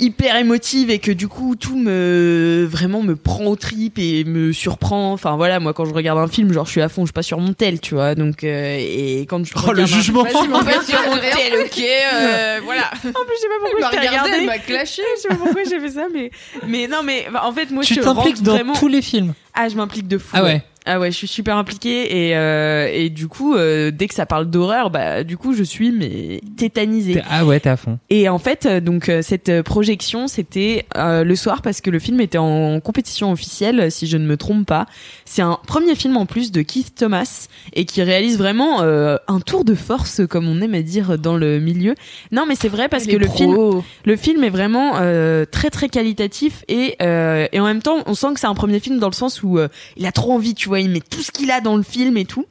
[0.00, 4.52] hyper émotive et que du coup tout me vraiment me prend aux tripes et me
[4.52, 7.06] surprend enfin voilà moi quand je regarde un film genre je suis à fond je
[7.08, 9.86] suis pas sur mon tel tu vois donc euh, et quand je Oh, regarde le
[9.86, 10.22] jugement.
[10.24, 11.84] Vas-y, mon gars, sur mon tel, ok,
[12.14, 12.90] euh, voilà.
[12.92, 15.02] en plus je sais pas pourquoi je t'ai regardé, regardé elle m'a clashé.
[15.16, 16.30] je sais pas pourquoi j'ai fait ça mais
[16.66, 19.34] mais non mais en fait moi Tu je t'impliques rentre dans vraiment tous les films.
[19.54, 20.62] ah je m'implique de fou Ah ouais.
[20.92, 24.26] Ah ouais, je suis super impliquée et euh, et du coup euh, dès que ça
[24.26, 27.22] parle d'horreur, bah du coup je suis mais tétanisée.
[27.30, 28.00] Ah ouais, t'es à fond.
[28.10, 32.20] Et en fait euh, donc cette projection c'était euh, le soir parce que le film
[32.20, 34.86] était en compétition officielle si je ne me trompe pas.
[35.24, 39.38] C'est un premier film en plus de Keith Thomas et qui réalise vraiment euh, un
[39.38, 41.94] tour de force comme on aime à dire dans le milieu.
[42.32, 43.56] Non mais c'est vrai parce que le film
[44.04, 48.14] le film est vraiment euh, très très qualitatif et euh, et en même temps on
[48.14, 50.56] sent que c'est un premier film dans le sens où euh, il a trop envie
[50.56, 52.46] tu vois il met tout ce qu'il a dans le film et tout.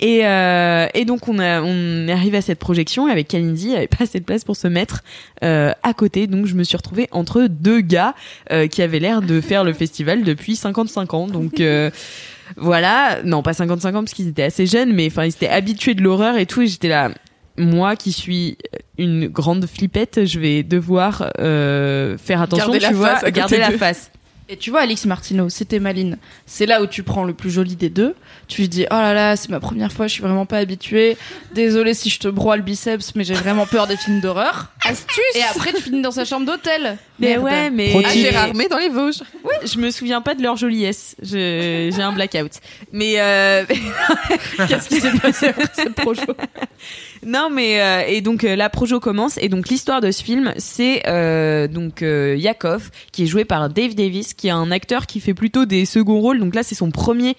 [0.00, 3.66] Et euh, et donc on a on est arrivé à cette projection et avec Kalindi
[3.66, 5.02] il n'y avait pas assez de place pour se mettre
[5.42, 6.26] euh, à côté.
[6.26, 8.14] Donc je me suis retrouvée entre deux gars
[8.50, 11.26] euh, qui avaient l'air de faire le festival depuis 55 ans.
[11.26, 11.62] Donc
[12.56, 13.22] voilà.
[13.24, 16.02] Non pas 55 ans parce qu'ils étaient assez jeunes mais enfin ils étaient habitués de
[16.02, 16.62] l'horreur et tout.
[16.62, 17.10] Et j'étais là
[17.56, 18.58] moi qui suis
[18.98, 23.70] une grande flippette, je vais devoir euh, faire attention, Garder tu vois, face garder la
[23.72, 24.10] face.
[24.48, 26.18] Et tu vois, Alix Martineau, c'était Maline.
[26.44, 28.14] C'est là où tu prends le plus joli des deux.
[28.48, 31.16] Tu lui dis, oh là là, c'est ma première fois, je suis vraiment pas habituée.
[31.54, 34.68] Désolée si je te broie le biceps, mais j'ai vraiment peur des films d'horreur.
[34.84, 36.98] Astuce Et après, tu finis dans sa chambre d'hôtel.
[37.18, 37.42] Mais Merde.
[37.44, 38.20] ouais, mais À tip.
[38.20, 39.22] Gérardmer dans les Vosges.
[39.64, 41.16] je me souviens pas de leur joliesse.
[41.22, 42.52] Je- J'ai un blackout.
[42.92, 43.64] Mais euh...
[44.68, 46.22] qu'est-ce qui s'est passé après cette projo?
[47.24, 50.52] Non, mais euh, et donc euh, la projo commence et donc l'histoire de ce film,
[50.58, 55.06] c'est euh, donc euh, Yakov qui est joué par Dave Davis, qui est un acteur
[55.06, 56.38] qui fait plutôt des seconds rôles.
[56.38, 57.36] Donc là, c'est son premier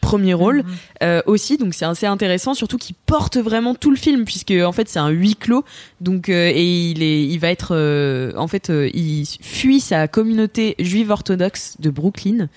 [0.00, 0.64] premier rôle
[1.02, 1.56] euh, aussi.
[1.56, 4.98] Donc c'est assez intéressant surtout qu'il porte vraiment tout le film puisque en fait c'est
[4.98, 5.64] un huis clos.
[6.00, 10.08] Donc euh, et il est il va être euh, en fait euh, il fuit sa
[10.08, 12.48] communauté juive orthodoxe de Brooklyn.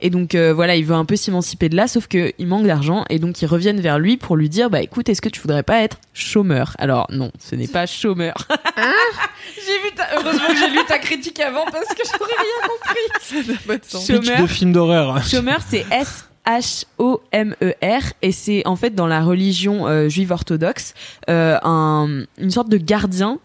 [0.00, 2.66] Et donc euh, voilà il veut un peu s'émanciper de là sauf que il manque
[2.66, 3.04] d'argent.
[3.10, 5.62] Et donc ils reviennent vers lui pour lui dire bah écoute est-ce que tu voudrais
[5.62, 6.74] pas être chômeur?
[6.78, 8.34] Alors non ce n'est pas chômeur.
[9.56, 10.08] J'ai vu ta...
[10.14, 13.80] Heureusement que j'ai lu ta critique avant parce que j'aurais rien compris.
[13.80, 14.42] Pitch chômeur.
[14.42, 15.24] De film d'horreur.
[15.24, 16.28] Chômeur, c'est S.
[16.46, 20.94] H-O-M-E-R et c'est en fait dans la religion euh, juive orthodoxe
[21.28, 23.38] euh, un, une sorte de gardien.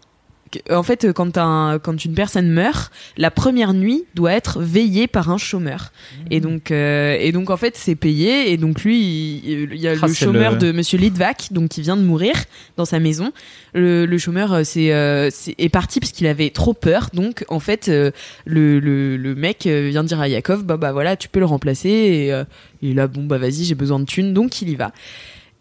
[0.70, 5.30] En fait, quand, un, quand une personne meurt, la première nuit doit être veillée par
[5.30, 5.92] un chômeur.
[6.30, 8.50] Et donc, euh, et donc en fait, c'est payé.
[8.52, 8.98] Et donc lui,
[9.44, 12.02] il, il y a Ah, le chômeur le- de Monsieur Litvak, donc qui vient de
[12.02, 12.34] mourir
[12.76, 13.32] dans sa maison.
[13.74, 17.10] Le, le chômeur, euh, c'est, euh, c'est est parti parce qu'il avait trop peur.
[17.14, 18.10] Donc en fait, euh,
[18.44, 21.46] le, le, le mec euh, vient dire à Yakov, bah bah voilà, tu peux le
[21.46, 21.88] remplacer.
[21.90, 22.44] Et euh,
[22.82, 24.90] il est là, bon bah vas-y, j'ai besoin de thunes, donc il y va.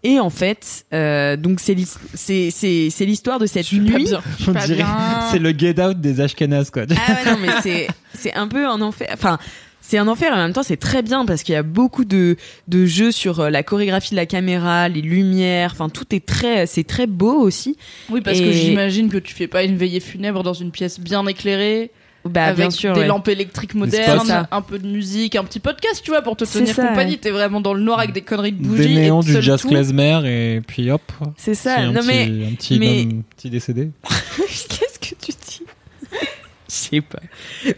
[0.04, 4.08] Et en fait, euh, donc c'est l'his- c'est c'est c'est l'histoire de cette nuit.
[5.32, 6.84] C'est le get out des Ashkenaz, quoi.
[6.90, 9.10] Ah ouais, non, mais c'est, c'est un peu un enfer.
[9.14, 9.38] Enfin,
[9.82, 12.06] c'est un enfer et en même temps c'est très bien parce qu'il y a beaucoup
[12.06, 12.36] de,
[12.68, 16.66] de jeux sur euh, la chorégraphie de la caméra, les lumières, enfin tout est très,
[16.68, 17.76] c'est très beau aussi.
[18.10, 21.26] Oui, parce que j'imagine que tu fais pas une veillée funèbre dans une pièce bien
[21.26, 21.92] éclairée.
[22.26, 22.94] Bah avec bien sûr.
[22.94, 23.08] des ouais.
[23.08, 26.76] lampes électriques modernes, un peu de musique, un petit podcast, tu vois, pour te tenir
[26.76, 27.12] ça, compagnie.
[27.14, 27.18] ouais.
[27.18, 28.88] T'es vraiment dans le noir avec des conneries de bougies.
[28.90, 29.70] Des néons et du jazz tout.
[29.70, 31.02] klezmer et puis hop.
[31.38, 31.78] C'est ça.
[31.80, 33.90] Un non petit, mais un petit, mais- homme- petit décédé.
[34.38, 35.62] qu'est-ce que tu dis
[36.69, 37.20] Je sais pas.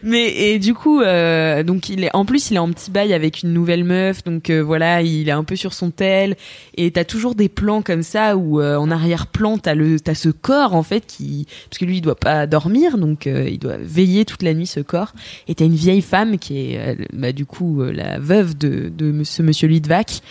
[0.03, 3.13] Mais et du coup, euh, donc il est en plus il est en petit bail
[3.13, 6.35] avec une nouvelle meuf, donc euh, voilà, il est un peu sur son tel.
[6.75, 10.29] Et t'as toujours des plans comme ça où euh, en arrière-plan t'as le t'as ce
[10.29, 13.77] corps en fait qui parce que lui il doit pas dormir, donc euh, il doit
[13.77, 15.13] veiller toute la nuit ce corps.
[15.47, 18.91] Et t'as une vieille femme qui est euh, bah, du coup euh, la veuve de
[18.95, 20.21] de ce monsieur Litvak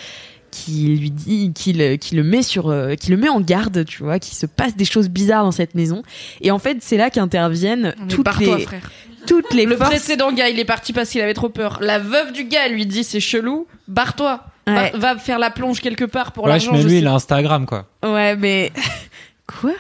[0.50, 3.84] qui lui dit, qui le, qui le met sur, euh, qui le met en garde,
[3.84, 6.02] tu vois, qui se passe des choses bizarres dans cette maison.
[6.40, 8.90] Et en fait, c'est là qu'interviennent toutes les, frère.
[9.26, 9.90] toutes les Le forces.
[9.90, 11.78] précédent gars, il est parti parce qu'il avait trop peur.
[11.80, 14.40] La veuve du gars lui dit c'est chelou, barre-toi.
[14.66, 14.92] Ouais.
[14.94, 16.72] Va faire la plonge quelque part pour Ouais, l'argent.
[16.72, 16.98] mais lui, sais.
[16.98, 17.86] il a Instagram, quoi.
[18.04, 18.70] Ouais, mais
[19.46, 19.72] quoi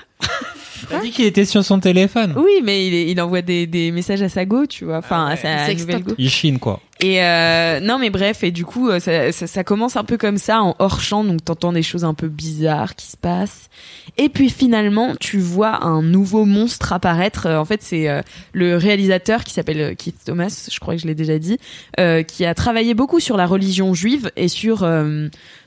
[0.90, 2.34] Il a dit qu'il était sur son téléphone.
[2.36, 5.26] Oui, mais il, est- il envoie des, des messages à sa go, tu vois, enfin
[5.26, 6.14] à sa nouvelle go.
[6.18, 6.80] Il chine, quoi.
[7.02, 10.18] Et euh, non, mais bref, et du coup, euh, ça, ça, ça commence un peu
[10.18, 13.70] comme ça en hors champ, donc t'entends des choses un peu bizarres qui se passent.
[14.18, 17.46] Et puis finalement, tu vois un nouveau monstre apparaître.
[17.46, 18.20] Euh, En fait, c'est euh,
[18.52, 21.58] le réalisateur qui s'appelle euh, Keith Thomas, je crois que je l'ai déjà dit,
[21.98, 24.86] euh, qui a travaillé beaucoup sur la religion juive et sur,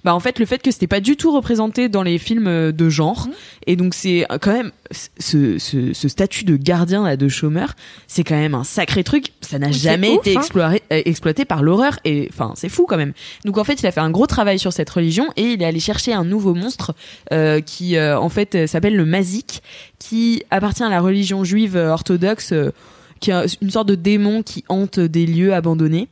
[0.04, 2.72] bah en fait, le fait que c'était pas du tout représenté dans les films euh,
[2.72, 3.28] de genre.
[3.68, 7.74] Et donc c'est euh, quand même ce, ce, ce statut de gardien là, de chômeur,
[8.08, 9.34] c'est quand même un sacré truc.
[9.42, 10.40] Ça n'a jamais ouf, été hein.
[10.40, 13.14] exploré, euh, exploité par l'horreur et enfin c'est fou quand même.
[13.46, 15.66] Donc en fait il a fait un gros travail sur cette religion et il est
[15.66, 16.94] allé chercher un nouveau monstre
[17.32, 19.62] euh, qui euh, en fait s'appelle le Mazik,
[20.00, 22.72] qui appartient à la religion juive orthodoxe, euh,
[23.20, 26.08] qui est une sorte de démon qui hante des lieux abandonnés.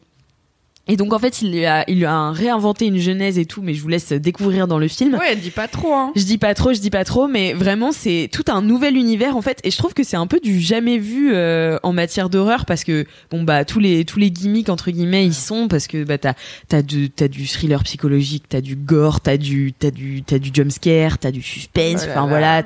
[0.87, 3.81] Et donc en fait il a, il a réinventé une genèse et tout, mais je
[3.81, 5.13] vous laisse découvrir dans le film.
[5.15, 6.11] Ouais, dis pas trop, hein.
[6.15, 9.37] Je dis pas trop, je dis pas trop, mais vraiment c'est tout un nouvel univers
[9.37, 12.29] en fait, et je trouve que c'est un peu du jamais vu euh, en matière
[12.29, 15.87] d'horreur parce que bon bah tous les tous les gimmicks entre guillemets ils sont parce
[15.87, 16.33] que bah t'as
[16.67, 20.49] t'as du t'as du thriller psychologique, t'as du gore, t'as du t'as du t'as du
[20.53, 22.27] jumpscare, t'as du suspense, Oh enfin là.
[22.27, 22.63] voilà,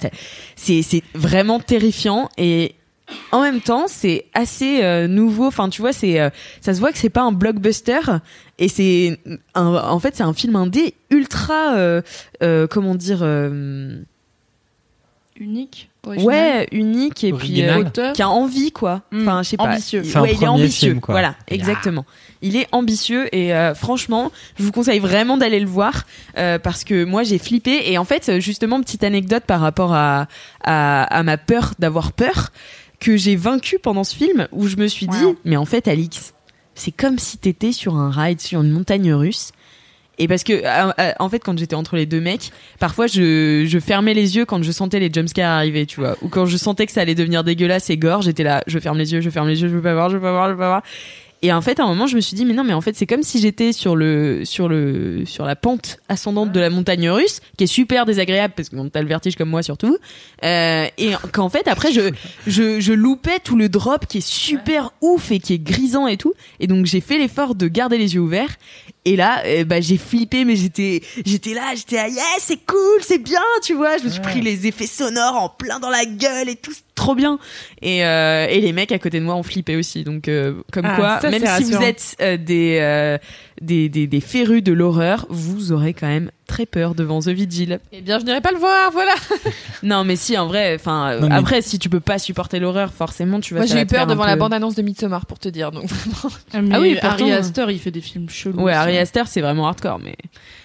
[0.56, 2.76] c'est c'est vraiment terrifiant et
[3.32, 5.46] en même temps, c'est assez euh, nouveau.
[5.48, 6.30] Enfin, tu vois, c'est euh,
[6.62, 8.00] ça se voit que c'est pas un blockbuster
[8.58, 9.20] et c'est
[9.54, 12.02] en fait c'est un film indé ultra euh,
[12.42, 14.02] euh, comment dire euh,
[15.38, 15.90] Unique.
[16.06, 16.28] original.
[16.28, 17.92] ouais unique et Original.
[17.92, 19.02] puis euh, qui a envie quoi.
[19.12, 19.66] Mm, Enfin, je sais pas.
[19.66, 20.02] ambitieux.
[20.04, 20.90] Il- C'est un Ouais, il est premier ambitieux.
[20.92, 21.14] film, quoi.
[21.14, 22.06] Voilà, exactement.
[22.42, 26.06] Il est ambitieux et euh, franchement, je vous conseille vraiment d'aller le voir
[26.38, 30.28] euh, parce que moi j'ai flippé et en fait justement petite anecdote par rapport à
[30.64, 32.52] à, à ma peur d'avoir peur
[33.06, 36.34] que j'ai vaincu pendant ce film où je me suis dit mais en fait Alix,
[36.74, 39.52] c'est comme si t'étais sur un ride sur une montagne russe.
[40.18, 43.66] Et parce que, euh, euh, en fait, quand j'étais entre les deux mecs, parfois je,
[43.68, 46.16] je fermais les yeux quand je sentais les jumpscares arriver, tu vois.
[46.22, 48.98] Ou quand je sentais que ça allait devenir dégueulasse et gore, j'étais là, je ferme
[48.98, 50.54] les yeux, je ferme les yeux, je veux pas voir, je veux pas voir, je
[50.54, 50.84] veux pas voir.
[51.46, 52.96] Et en fait, à un moment, je me suis dit, mais non, mais en fait,
[52.96, 57.08] c'est comme si j'étais sur le, sur le, sur la pente ascendante de la montagne
[57.08, 59.96] russe, qui est super désagréable parce que t'as le vertige comme moi surtout.
[60.44, 62.10] Euh, et qu'en fait, après, je,
[62.48, 66.18] je, je loupais tout le drop qui est super ouf et qui est grisant et
[66.18, 66.34] tout.
[66.60, 68.56] Et donc, j'ai fait l'effort de garder les yeux ouverts.
[69.08, 73.00] Et là, euh, bah, j'ai flippé, mais j'étais, j'étais là, j'étais là, yes, c'est cool,
[73.02, 73.98] c'est bien, tu vois.
[74.00, 77.14] Je me suis pris les effets sonores en plein dans la gueule et tout, trop
[77.14, 77.38] bien.
[77.84, 80.04] Et, euh, et les mecs à côté de moi ont flippé aussi.
[80.04, 83.20] Donc, euh, comme Ah, quoi, ça, même si vous êtes des, euh,
[83.62, 87.80] des, des, des férus de l'horreur, vous aurez quand même très peur devant The Vigil.
[87.92, 89.14] Eh bien, je n'irai pas le voir, voilà.
[89.84, 92.92] Non, mais si, en vrai, enfin, euh, mais- après, si tu peux pas supporter l'horreur,
[92.94, 93.62] forcément, tu vas.
[93.62, 95.72] Moi, j'ai eu peur devant la bande-annonce de Midsommar, pour te dire.
[95.72, 96.36] Donc, vraiment.
[96.54, 98.60] Ah, mais Ah oui, Ari pourtant- Aster, il fait des films chelous.
[98.62, 98.74] Ouais.
[98.74, 100.16] Ari Aster, c'est vraiment hardcore, mais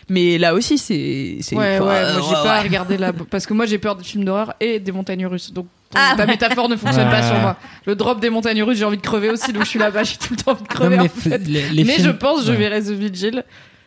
[0.08, 1.54] mais là aussi, c'est c'est.
[1.56, 2.62] Ouais, ouais, moi j'ai ouais, pas ouais.
[2.62, 3.12] regardé la.
[3.12, 5.52] Parce que moi j'ai peur des films d'horreur et des montagnes russes.
[5.52, 7.10] Donc Ah, ta métaphore ne fonctionne Ouais.
[7.10, 7.56] pas sur moi.
[7.86, 10.16] Le drop des montagnes russes, j'ai envie de crever aussi, donc je suis là-bas, j'ai
[10.16, 11.38] tout le temps envie de crever Non, en mais fait.
[11.38, 13.44] f- les- les mais films- je pense, je verrai The Vigil.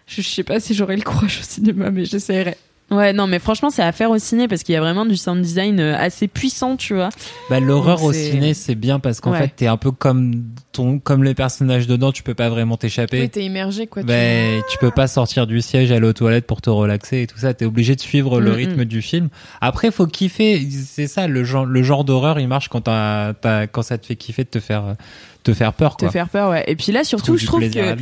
[0.08, 2.58] Je, je sais pas si j'aurai le courage au cinéma, mais j'essaierai.
[2.92, 5.18] Ouais, non, mais franchement, c'est à faire au ciné parce qu'il y a vraiment du
[5.18, 7.10] sound design euh, assez puissant, tu vois.
[7.50, 9.40] Bah, l'horreur au c'est- ciné, c'est bien parce qu'en Ouais.
[9.40, 13.22] fait, t'es un peu comme ton, comme les personnages dedans, tu peux pas vraiment t'échapper.
[13.22, 14.04] Oui, t'es immergé, quoi.
[14.04, 17.28] tu- Ben, tu peux pas sortir du siège, aller aux toilettes pour te relaxer et
[17.28, 17.54] tout ça.
[17.56, 19.30] T'es obligé de suivre le Mm, rythme du film.
[19.60, 20.68] Après, faut kiffer.
[20.70, 24.06] C'est ça, le genre, le genre d'horreur, il marche quand t'as, t'as- quand ça te
[24.06, 24.96] fait kiffer de te faire,
[25.44, 26.12] te faire peur, Te quoi.
[26.12, 26.64] faire peur, ouais.
[26.68, 27.96] Et puis là, surtout, je trouve que.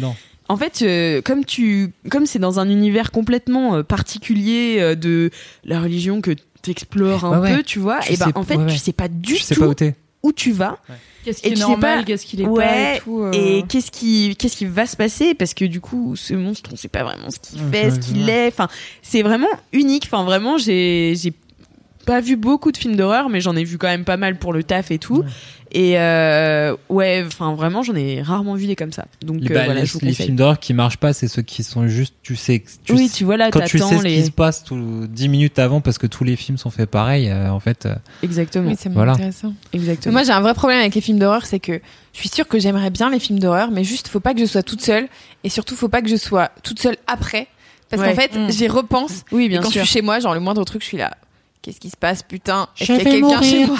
[0.52, 5.30] En fait, euh, comme tu, comme c'est dans un univers complètement euh, particulier euh, de
[5.64, 6.32] la religion que
[6.62, 7.56] t'explores un ouais.
[7.58, 8.72] peu, tu vois, Tu et ben sais- en fait, ouais, ouais.
[8.72, 9.96] tu sais pas du Tu sais tout pas où t'es.
[10.24, 10.78] où tu vas
[11.24, 13.22] Qu'est-ce Et qui est tu sais normal, pas- qu'est-ce qui est pas ouais, et tout.
[13.22, 13.32] euh.
[13.32, 16.76] et qu'est-ce qui, qu'est-ce qui va se passer parce que du coup, ce monstre, on
[16.76, 18.32] sait pas vraiment ce qu'il Ouais, fait, ce qu'il ouais.
[18.32, 18.48] est.
[18.48, 18.68] Enfin,
[19.04, 20.04] c'est vraiment unique.
[20.08, 21.32] Enfin, vraiment, j'ai, j'ai
[22.12, 24.52] pas vu beaucoup de films d'horreur, mais j'en ai vu quand même pas mal pour
[24.54, 25.24] le taf et tout.
[25.74, 29.06] Et euh, ouais, enfin vraiment, j'en ai rarement vu des comme ça.
[29.22, 30.26] Donc Les, euh, voilà, les- je vous les conseille.
[30.26, 33.18] films d'horreur qui marchent pas, c'est ceux qui sont juste, tu sais, tu oui, sais-
[33.20, 34.16] tu vois là, quand tu sais t'attends ce les.
[34.16, 37.30] qui se passe tout, 10 minutes avant parce que tous les films sont faits pareil,
[37.30, 38.70] euh, en fait, euh, Exactement.
[38.70, 39.14] Oui, c'est Voilà.
[39.14, 39.54] intéressant.
[39.72, 40.12] Exactement.
[40.12, 41.80] Moi, j'ai un vrai problème avec les films d'horreur, c'est que
[42.14, 44.46] je suis sûre que j'aimerais bien les films d'horreur, mais juste, faut pas que je
[44.46, 45.08] sois toute seule,
[45.46, 47.48] et surtout, faut pas que je sois toute seule après,
[47.90, 48.10] parce Ouais.
[48.14, 48.52] qu'en fait, Mm.
[48.52, 49.84] j'y repense, oui, et bien quand sûr.
[49.84, 51.16] je suis chez moi, genre le moindre truc, je suis là.
[51.62, 52.68] Qu'est-ce qui se passe, putain?
[52.80, 53.78] Est-ce qu'il y a quelqu'un chez moi?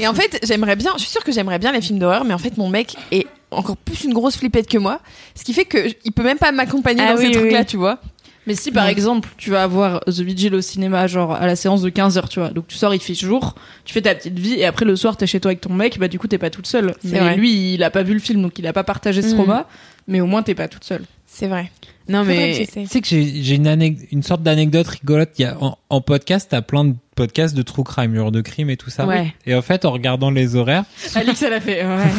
[0.00, 2.34] Et en fait, j'aimerais bien, je suis sûre que j'aimerais bien les films d'horreur, mais
[2.34, 5.00] en fait, mon mec est encore plus une grosse flippette que moi,
[5.36, 7.66] ce qui fait que il peut même pas m'accompagner Ah dans oui, ces trucs-là, oui.
[7.66, 8.00] tu vois.
[8.46, 11.82] Mais si par exemple tu vas voir The Vigil au cinéma, genre à la séance
[11.82, 13.54] de 15h, tu vois, donc tu sors, il fait jour,
[13.84, 15.98] tu fais ta petite vie et après le soir t'es chez toi avec ton mec,
[15.98, 16.94] bah du coup t'es pas toute seule.
[17.02, 17.36] C'est Mais vrai.
[17.36, 19.34] lui il a pas vu le film donc il a pas partagé ce Mm.
[19.34, 19.68] trauma,
[20.08, 21.04] mais au moins t'es pas toute seule.
[21.32, 21.70] C'est vrai.
[22.08, 22.66] Non, mais.
[22.74, 25.30] Tu sais que j'ai une, sorte d'anecdote rigolote.
[25.38, 28.40] Il y a, en, en podcast, t'as plein de podcasts de true crime, genre de
[28.40, 29.06] crime et tout ça.
[29.06, 29.32] Ouais.
[29.46, 32.10] Et en fait, en regardant les horaires, Alix elle a fait ouais.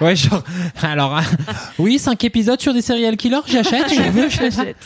[0.00, 0.42] ouais, genre,
[0.82, 1.20] alors,
[1.78, 4.76] oui, cinq épisodes sur des serial killers, j'achète, je veux, j'achète.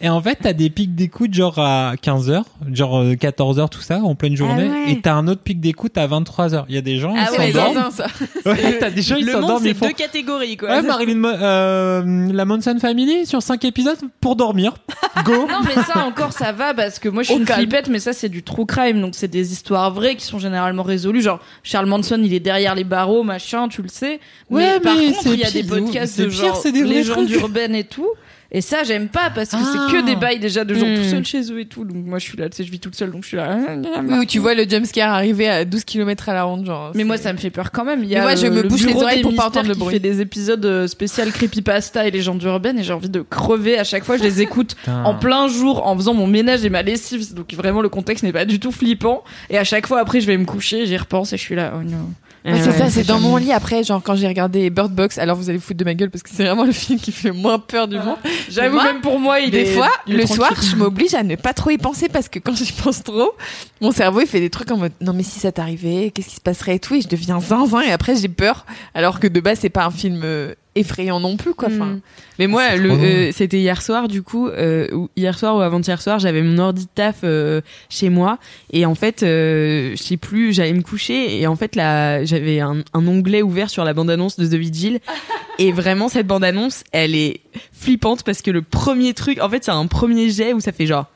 [0.00, 2.42] Et en fait, t'as des pics d'écoute genre à 15h,
[2.72, 4.68] genre 14h, tout ça, en pleine journée.
[4.68, 4.92] ouais.
[4.92, 6.66] Et t'as un autre pic d'écoute à 23h.
[6.68, 7.90] Il y a des gens, Ah ils ouais, s'endorment.
[8.46, 9.86] Ouais, t'as des gens, ils Le monde, s'endorment, c'est font...
[9.88, 10.68] deux catégories, quoi.
[10.68, 14.74] Ouais, Marilyn, euh, la Manson Family sur 5 épisodes pour dormir.
[15.24, 15.32] Go.
[15.48, 17.58] Non mais ça encore ça va parce que moi je suis Au une calme.
[17.62, 20.84] flippette mais ça c'est du true crime donc c'est des histoires vraies qui sont généralement
[20.84, 24.94] résolues genre Charles Manson il est derrière les barreaux machin tu le sais Ouais, par
[24.96, 27.26] mais contre c'est il y a des podcasts c'est de pire, genre c'est des légendes
[27.28, 27.40] trucs.
[27.40, 28.06] urbaines et tout
[28.50, 29.86] et ça j'aime pas parce que Ah.
[29.90, 30.94] c'est que des bails déjà de gens Hmm.
[30.96, 32.80] tout seuls chez eux et tout donc moi je suis là tu sais je vis
[32.80, 33.58] toute seule donc je suis là
[34.02, 36.92] Oui, où tu vois le jumpscare arriver à 12 km à la ronde, genre.
[36.94, 38.62] mais moi ça me fait peur quand même il y a Mais moi, je me
[38.62, 39.94] le bouche les oreilles pour pas entendre le qui bruit.
[39.94, 43.84] fait des épisodes euh, spécial creepypasta et légendes urbaines et j'ai envie de crever à
[43.84, 47.34] chaque fois je les écoute en plein jour en faisant mon ménage et ma lessive
[47.34, 50.26] donc vraiment le contexte n'est pas du tout flippant et à chaque fois après je
[50.26, 52.10] vais me coucher j'y repense et je suis là oh non
[52.44, 53.52] Ouais, c'est ça, c'est dans mon lit.
[53.52, 56.22] Après, genre quand j'ai regardé Bird Box, alors vous allez foutre de ma gueule parce
[56.22, 58.16] que c'est vraiment le film qui fait le moins peur du monde.
[58.48, 60.34] j'avoue même pour moi il Des est fois, le tranquille.
[60.36, 63.32] soir, je m'oblige à ne pas trop y penser parce que quand j'y pense trop,
[63.80, 66.36] mon cerveau il fait des trucs en mode non mais si ça t'arrivait, qu'est-ce qui
[66.36, 68.64] se passerait et tout, et je deviens zinzin et après j'ai peur,
[68.94, 71.68] alors que de base c'est pas un film euh, effrayant non plus quoi.
[71.68, 72.00] Enfin, Mm.
[72.38, 75.60] Mais moi, C'est le, euh, c'était hier soir, du coup, euh, ou hier soir ou
[75.60, 78.38] avant-hier soir, j'avais mon ordi de taf euh, chez moi,
[78.72, 82.60] et en fait, euh, je sais plus, j'allais me coucher, et en fait, là, j'avais
[82.60, 85.00] un, un onglet ouvert sur la bande-annonce de The Vigil,
[85.58, 87.40] et vraiment, cette bande-annonce, elle est
[87.72, 90.86] flippante parce que le premier truc, en fait, c'est un premier jet où ça fait
[90.86, 91.06] genre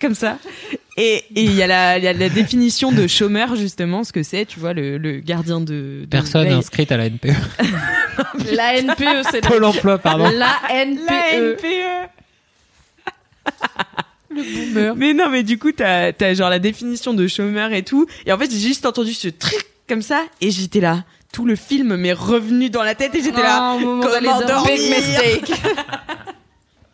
[0.00, 0.38] comme ça.
[0.98, 4.22] Et il y, a la- il y a la définition de chômeur, justement, ce que
[4.22, 6.00] c'est, tu vois, le, le gardien de...
[6.00, 7.28] de Personne inscrite à la NPE.
[8.52, 10.28] la NPE c'est Pôle emploi, pardon.
[10.30, 11.58] la NPE
[14.96, 18.06] Mais non, mais du coup, t'as as genre la définition de chômeur et tout.
[18.26, 21.04] Et en fait, j'ai juste entendu ce truc comme ça et j'étais là.
[21.32, 23.76] Tout le film m'est revenu dans la tête et j'étais là.
[23.82, 24.82] Oh, d'aller Comment dormir.
[24.82, 25.40] dormir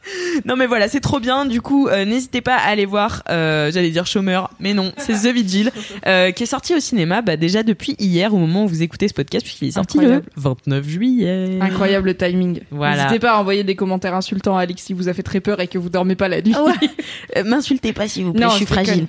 [0.45, 1.45] Non mais voilà, c'est trop bien.
[1.47, 3.23] Du coup, euh, n'hésitez pas à aller voir.
[3.31, 5.71] euh, J'allais dire chômeur, mais non, c'est The Vigil
[6.07, 9.07] euh, qui est sorti au cinéma bah, déjà depuis hier au moment où vous écoutez
[9.09, 10.27] ce podcast puisqu'il est sorti Incroyable.
[10.37, 11.59] le 29 juillet.
[11.61, 13.05] incroyable le timing Voilà.
[13.05, 15.61] n'hésitez pas à envoyer des commentaires insultants à Alix si vous a fait très peur
[15.61, 16.55] et que vous dormez pas la nuit
[17.37, 19.07] Euh, M'insultez pas s'il vous plaît, Non, je suis fragile.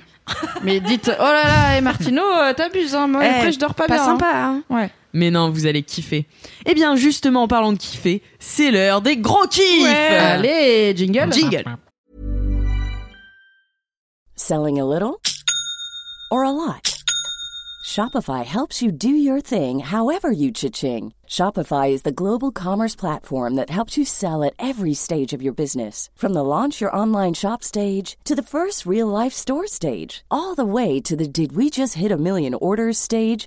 [0.62, 2.22] mais dites oh là là et Martino
[2.56, 4.06] t'abuses hein moi Eh, après je dors pas, Pas bien hein.
[4.06, 4.90] sympa, hein Ouais.
[5.14, 6.26] Mais non, vous allez kiffer.
[6.66, 11.64] Eh bien, justement, en parlant de kiffer, c'est l'heure des gros kiffs allez jingle Jingle
[14.34, 15.20] Selling a little
[16.32, 17.00] or a lot?
[17.84, 21.12] Shopify helps you do your thing however you cha-ching.
[21.28, 25.52] Shopify is the global commerce platform that helps you sell at every stage of your
[25.52, 26.10] business.
[26.16, 30.56] From the launch your online shop stage to the first real life store stage, all
[30.56, 33.46] the way to the did we just hit a million orders stage.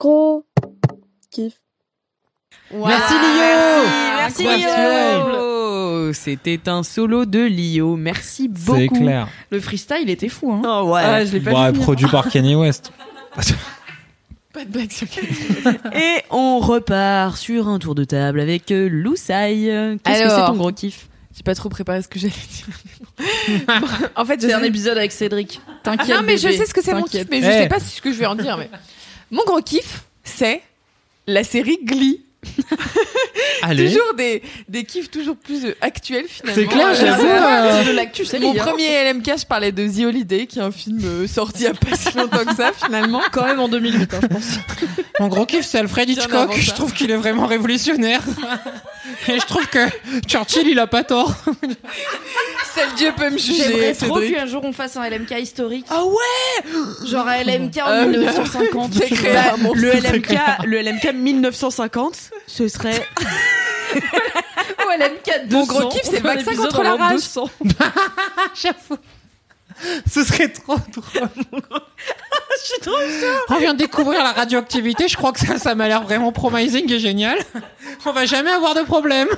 [0.00, 0.44] gros
[1.30, 1.60] kiffs.
[2.72, 3.86] Merci Lio
[4.16, 4.42] Merci.
[4.44, 7.96] Lio C'était un solo de Lio.
[7.96, 8.78] Merci beaucoup.
[8.78, 9.28] C'est clair.
[9.50, 11.02] le freestyle était fou hein Oh ouais.
[11.04, 11.82] Ah, je l'ai pas venir.
[11.82, 12.92] produit par Kanye West.
[14.52, 15.06] pas de blague sur
[15.94, 19.66] Et on repart sur un tour de table avec euh, Loussaï.
[20.02, 21.08] Qu'est-ce que c'est ton gros kiff?
[21.36, 23.68] J'ai pas trop préparé ce que j'allais dire.
[24.16, 26.74] en fait, c'est un sais- épisode avec Cédric Ah t'inquiète non, mais je sais ce
[26.74, 28.56] que c'est mon kiff, mais je sais pas ce que je vais en dire.
[28.56, 28.68] Mais
[29.30, 30.62] mon gros kiff, c'est
[31.26, 32.24] la série Glee.
[33.62, 33.88] Allez.
[33.92, 36.62] Toujours des, des kiffs toujours plus euh, actuels finalement.
[36.62, 40.06] C'est clair, Euh, j'avoue, euh, de l'actu c'est Mon premier LMK, je parlais de The
[40.06, 42.72] Holiday, qui est un film euh, sorti il y a pas si longtemps que ça
[42.84, 43.20] finalement.
[43.30, 44.58] quand même en 2008 hein, je pense
[45.20, 46.54] Mon gros kiff, c'est Alfred Hitchcock.
[46.58, 48.22] Je trouve qu'il est vraiment révolutionnaire.
[49.28, 49.86] Et je trouve que
[50.26, 51.34] Churchill, il a pas tort.
[52.80, 55.86] Seul Dieu peut me juger, J'aimerais trop qu'un jour on fasse un LMK historique.
[55.90, 58.92] Ah ouais Genre un LMK en Euh, 1950.
[58.94, 59.40] c'est tu créé vois.
[59.52, 59.80] un monstre.
[59.80, 62.14] le LMK, le LMK 1950,
[62.46, 63.06] ce serait
[64.86, 65.58] Ouais, LMK 200.
[65.58, 67.12] Mon gros kiff, c'est Vaccin contre la rage.
[67.14, 67.50] 200.
[70.12, 71.28] Ce serait trop drôle.
[71.52, 72.96] Je suis trop
[73.48, 75.08] On vient de découvrir la radioactivité.
[75.08, 77.38] Je crois que ça, ça m'a l'air vraiment promising et génial.
[78.04, 79.28] On va jamais avoir de problème.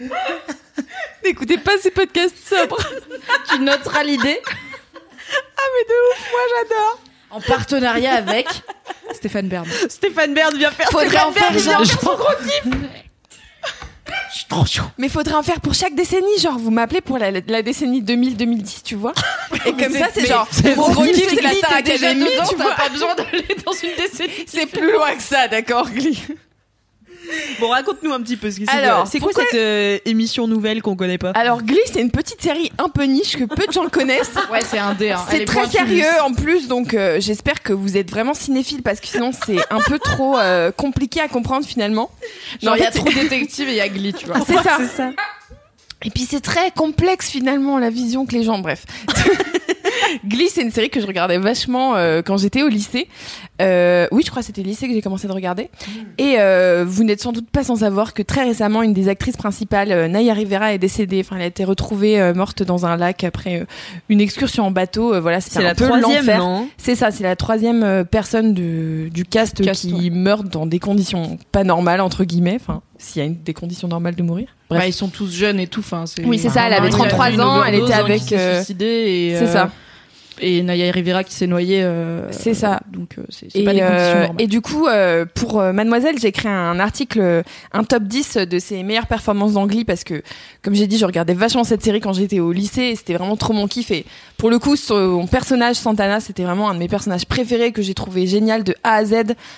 [1.24, 2.78] N'écoutez pas ces podcasts sobres.
[3.50, 6.98] Tu noteras l'idée Ah mais de ouf, moi j'adore.
[7.30, 8.48] en partenariat avec
[9.12, 9.66] Stéphane Bern.
[9.88, 10.88] Stéphane Baird vient faire.
[10.90, 12.74] Faudrait Stéphane en faire Baird vient genre- faire son gros kiff.
[14.32, 14.82] Je suis trop chaud.
[14.98, 18.82] Mais faudrait en faire pour chaque décennie, genre vous m'appelez pour la, la décennie 2000-2010,
[18.82, 19.12] tu vois.
[19.66, 22.74] Et comme ça, c'est genre mon gros kiff, c'est la Star Academy, tu vois.
[22.74, 24.44] pas besoin d'aller dans une décennie.
[24.46, 26.18] C'est plus loin que ça, d'accord, Glee.
[27.60, 30.82] Bon, raconte-nous un petit peu ce qui Alors, c'est quoi pourquoi- cette euh, émission nouvelle
[30.82, 33.72] qu'on connaît pas Alors Glee, c'est une petite série un peu niche que peu de
[33.72, 34.30] gens le connaissent.
[34.50, 35.10] Ouais, c'est un dé.
[35.10, 35.20] hein.
[35.30, 35.76] Elle C'est est très pointue.
[35.76, 39.58] sérieux en plus, donc euh, j'espère que vous êtes vraiment cinéphile parce que sinon c'est
[39.70, 42.10] un peu trop euh, compliqué à comprendre finalement.
[42.62, 44.36] Genre, il y a trop détective et il y a Glee, tu vois.
[44.46, 44.78] c'est ça.
[46.02, 48.58] Et puis c'est très complexe finalement la vision que les gens.
[48.58, 48.84] Bref.
[50.26, 53.08] Glee, c'est une série que je regardais vachement euh, quand j'étais au lycée.
[53.60, 55.70] Euh, oui, je crois que c'était le lycée que j'ai commencé de regarder.
[56.18, 59.36] Et euh, vous n'êtes sans doute pas sans savoir que très récemment, une des actrices
[59.36, 61.20] principales, euh, Naya Rivera, est décédée.
[61.24, 63.64] Enfin, elle a été retrouvée euh, morte dans un lac après euh,
[64.08, 65.14] une excursion en bateau.
[65.14, 66.40] Euh, voilà, C'est la peu troisième,
[66.76, 70.10] C'est ça, c'est la troisième personne du, du cast, Cast, qui ouais.
[70.10, 72.56] meurt dans des conditions pas normales entre guillemets.
[72.60, 74.48] Enfin, s'il y a une, des conditions normales de mourir.
[74.68, 74.82] Bref.
[74.82, 75.80] Bah, ils sont tous jeunes et tout.
[75.80, 77.74] Enfin, c'est- Oui, c'est ça, elle avait Il y a 33 eu une ans, elle
[77.74, 79.70] était qui avec, s'est euh, c'est euh, ça.
[80.42, 81.82] Et Naya Rivera qui s'est noyée.
[81.82, 82.80] euh, C'est ça.
[82.90, 84.36] Donc, euh, c'est c'est Et, pas des conditions euh, normales.
[84.38, 87.42] et du coup, euh, pour euh, Mademoiselle, j'ai créé un article, euh,
[87.72, 90.22] un top 10 de ses meilleures performances d'Angly parce que,
[90.62, 93.36] comme j'ai dit, je regardais vachement cette série quand j'étais au lycée et c'était vraiment
[93.36, 93.90] trop mon kiff.
[93.90, 94.04] Et
[94.38, 97.94] pour le coup, son personnage, Santana, c'était vraiment un de mes personnages préférés que j'ai
[97.94, 99.14] trouvé génial de A à Z,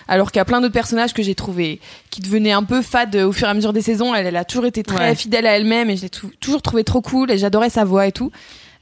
[0.08, 1.80] alors qu'il y a plein d'autres personnages que j'ai trouvé
[2.10, 4.14] qui devenaient un peu fades au fur et à mesure des saisons.
[4.14, 5.14] Elle, elle a toujours été très Ouais.
[5.14, 8.06] fidèle à elle-même et je l'ai tou- toujours trouvé trop cool et j'adorais sa voix
[8.06, 8.30] et tout.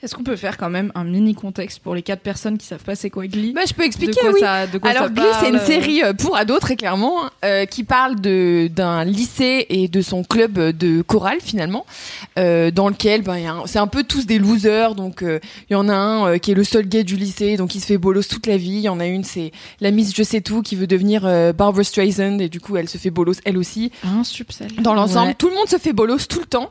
[0.02, 2.82] Est-ce qu'on peut faire quand même un mini contexte pour les quatre personnes qui savent
[2.82, 4.40] pas c'est quoi Glee Bah, je peux expliquer, de quoi oui.
[4.40, 7.66] ça, de quoi Alors ça Glee, c'est une série euh, pour ados très clairement euh,
[7.66, 11.84] qui parle de d'un lycée et de son club de chorale finalement,
[12.38, 14.94] euh, dans lequel ben il y a un- c'est un peu tous des losers.
[14.94, 17.74] Donc euh, il y en a un qui est le seul gay du lycée, donc
[17.74, 18.70] il se fait bolos toute la vie.
[18.76, 21.22] Il y en a une c'est la Miss Je sais tout qui veut devenir
[21.54, 23.92] Barbara Streisand et du coup elle se fait bolos elle aussi.
[24.04, 24.68] Un subsel.
[24.80, 25.34] Dans l'ensemble, Ouais.
[25.34, 26.70] tout le monde se fait bolos tout le temps.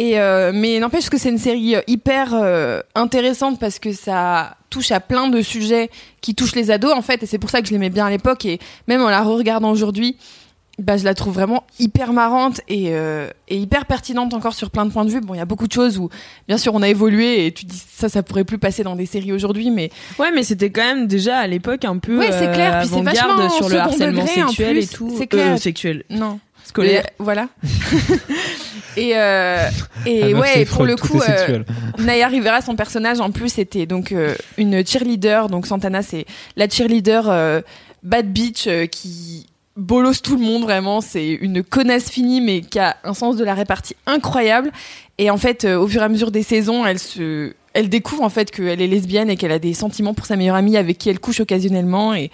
[0.00, 4.56] Et euh, mais n'empêche que c'est une série euh, hyper euh, intéressante parce que ça
[4.70, 5.90] touche à plein de sujets
[6.22, 8.10] qui touchent les ados en fait et c'est pour ça que je l'aimais bien à
[8.10, 10.16] l'époque et même en la re-regardant aujourd'hui
[10.80, 14.86] bah, je la trouve vraiment hyper marrante et, euh, et hyper pertinente encore sur plein
[14.86, 15.20] de points de vue.
[15.20, 16.08] Bon, il y a beaucoup de choses où,
[16.48, 19.06] bien sûr, on a évolué et tu dis ça, ça pourrait plus passer dans des
[19.06, 22.50] séries aujourd'hui, mais Ouais, mais c'était quand même déjà à l'époque un peu Ouais, c'est
[22.52, 25.14] clair, puis c'est vachement sur le harcèlement sexuel plus, et tout.
[25.18, 25.52] c'est clair.
[25.52, 26.38] Euh, sexuel, non.
[26.70, 27.02] Scolaire.
[27.04, 27.48] Mais, voilà.
[28.96, 29.68] et euh,
[30.06, 31.62] et Ah, ouais, pour le coup, euh,
[31.98, 35.48] Naya Rivera, son personnage en plus était donc euh, une cheerleader.
[35.48, 36.24] Donc Santana, c'est
[36.56, 37.60] la cheerleader euh,
[38.02, 41.00] bad bitch qui bolosse tout le monde vraiment.
[41.00, 44.72] C'est une connasse finie, mais qui a un sens de la répartie incroyable.
[45.18, 48.30] Et en fait, au fur et à mesure des saisons, elle se elle découvre en
[48.30, 51.08] fait qu'elle est lesbienne et qu'elle a des sentiments pour sa meilleure amie avec qui
[51.08, 52.32] elle couche occasionnellement et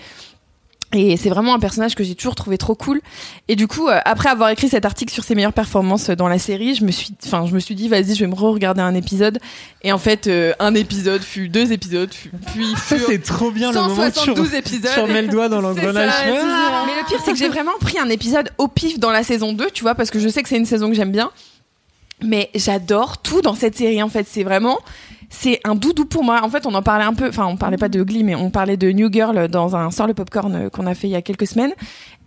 [0.92, 3.00] et c'est vraiment un personnage que j'ai toujours trouvé trop cool.
[3.48, 6.38] Et du coup, euh, après avoir écrit cet article sur ses meilleures performances dans la
[6.38, 8.94] série, je me suis, enfin, je me suis dit, vas-y, je vais me re-regarder un
[8.94, 9.40] épisode.
[9.82, 13.72] Et en fait, euh, un épisode fut deux épisodes, fut, puis Ça, c'est trop bien
[13.72, 14.90] le moment où tu 172 épisodes.
[14.94, 16.12] tu remets le doigt dans l'engrenage.
[16.16, 16.84] Ah.
[16.86, 19.52] Mais le pire, c'est que j'ai vraiment pris un épisode au pif dans la saison
[19.52, 21.30] 2, tu vois, parce que je sais que c'est une saison que j'aime bien.
[22.22, 24.26] Mais j'adore tout dans cette série, en fait.
[24.30, 24.78] C'est vraiment,
[25.30, 26.40] c'est un doudou pour moi.
[26.42, 28.50] En fait, on en parlait un peu, enfin, on parlait pas de Glee, mais on
[28.50, 31.16] parlait de New Girl dans un Sort le Popcorn euh, qu'on a fait il y
[31.16, 31.72] a quelques semaines.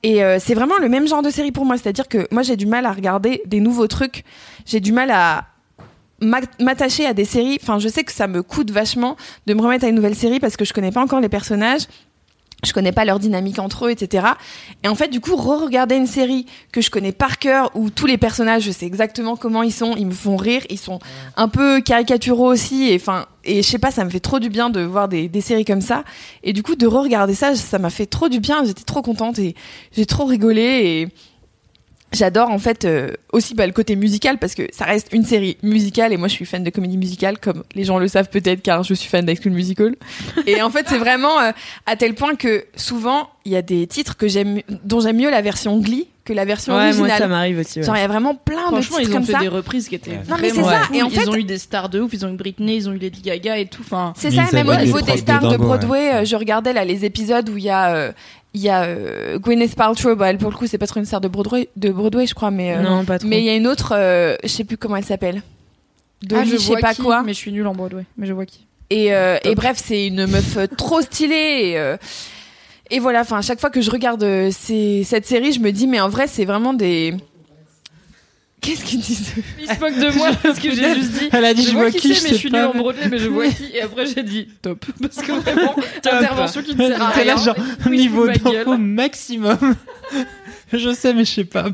[0.03, 1.77] Et euh, c'est vraiment le même genre de série pour moi.
[1.77, 4.23] C'est-à-dire que moi, j'ai du mal à regarder des nouveaux trucs.
[4.65, 5.45] J'ai du mal à
[6.21, 7.57] m'a- m'attacher à des séries.
[7.61, 9.15] Enfin, je sais que ça me coûte vachement
[9.45, 11.83] de me remettre à une nouvelle série parce que je connais pas encore les personnages.
[12.65, 14.27] Je connais pas leur dynamique entre eux, etc.
[14.83, 18.05] Et en fait, du coup, re-regarder une série que je connais par cœur, où tous
[18.05, 20.99] les personnages, je sais exactement comment ils sont, ils me font rire, ils sont
[21.37, 24.49] un peu caricaturaux aussi, et enfin, et je sais pas, ça me fait trop du
[24.49, 26.03] bien de voir des, des séries comme ça.
[26.43, 29.39] Et du coup, de re-regarder ça, ça m'a fait trop du bien, j'étais trop contente
[29.39, 29.55] et
[29.95, 31.07] j'ai trop rigolé et
[32.11, 35.57] J'adore en fait euh, aussi bah, le côté musical parce que ça reste une série
[35.61, 38.63] musicale et moi je suis fan de comédie musicale comme les gens le savent peut-être
[38.63, 39.95] car je suis fan d'High School Musical
[40.47, 41.51] et en fait c'est vraiment euh,
[41.85, 45.29] à tel point que souvent il y a des titres que j'aime dont j'aime mieux
[45.29, 47.17] la version Glee que la version Ouais, moi originale.
[47.17, 47.79] ça m'arrive aussi.
[47.79, 47.85] ouais.
[47.85, 49.39] Genre il y a vraiment plein de Franchement, titres ils ont comme fait ça.
[49.39, 50.87] des reprises qui étaient Non, mais c'est vraiment ça.
[50.87, 50.95] cool.
[50.95, 52.13] Et en ils fait- ont eu des stars de ouf.
[52.13, 53.81] Ils ont eu Britney, ils ont eu Lady Gaga et tout.
[53.83, 55.57] Enfin, C'est ça, ils même au niveau des stars de.
[55.57, 58.11] Broadway, euh, je regardais là les épisodes où il y a euh,
[58.53, 61.05] il y a euh, Gwyneth Paltrow, bah, elle pour le coup c'est pas trop une
[61.05, 63.27] star de Broadway, de Broadway je crois, mais euh, Non, pas trop.
[63.27, 65.41] mais il y a une autre, euh, je sais plus comment elle s'appelle.
[66.33, 67.21] ah, je je sais pas qui, quoi.
[67.23, 68.05] Mais je suis nulle en Broadway.
[68.17, 68.65] Mais je vois qui.
[68.89, 71.69] Et, euh, et bref, c'est une meuf euh, trop stylée.
[71.73, 71.95] Et, euh,
[72.89, 75.85] et voilà, enfin, à chaque fois que je regarde ces- cette série, je me dis,
[75.85, 77.13] mais en vrai, c'est vraiment des.
[78.61, 81.29] Qu'est-ce qu'ils disent Il se moque de moi parce que j'ai juste dit.
[81.31, 83.07] Elle a dit, je vois vois qui qui, c'est, mais je suis nulle en Broadway,
[83.09, 83.71] mais je vois qui.
[83.73, 84.85] Et après, j'ai dit top.
[85.01, 85.75] Parce que vraiment,
[86.05, 87.25] intervention qui ne sert à rien.
[87.25, 87.55] là, genre,
[87.85, 89.75] Oui, niveau d'info maximum.
[90.73, 91.67] je sais, mais je sais pas.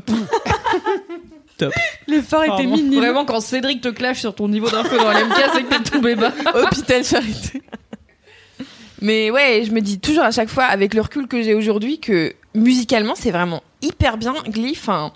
[2.06, 3.00] L'effort était minime.
[3.00, 6.14] Vraiment, quand Cédric te clash sur ton niveau d'info dans l'MK, c'est que t'es tombé
[6.14, 6.32] bas.
[6.54, 7.62] Hôpital Charité.
[9.00, 11.98] Mais ouais, je me dis toujours à chaque fois, avec le recul que j'ai aujourd'hui,
[11.98, 14.72] que musicalement, c'est vraiment hyper bien Glee.
[14.76, 15.12] Enfin,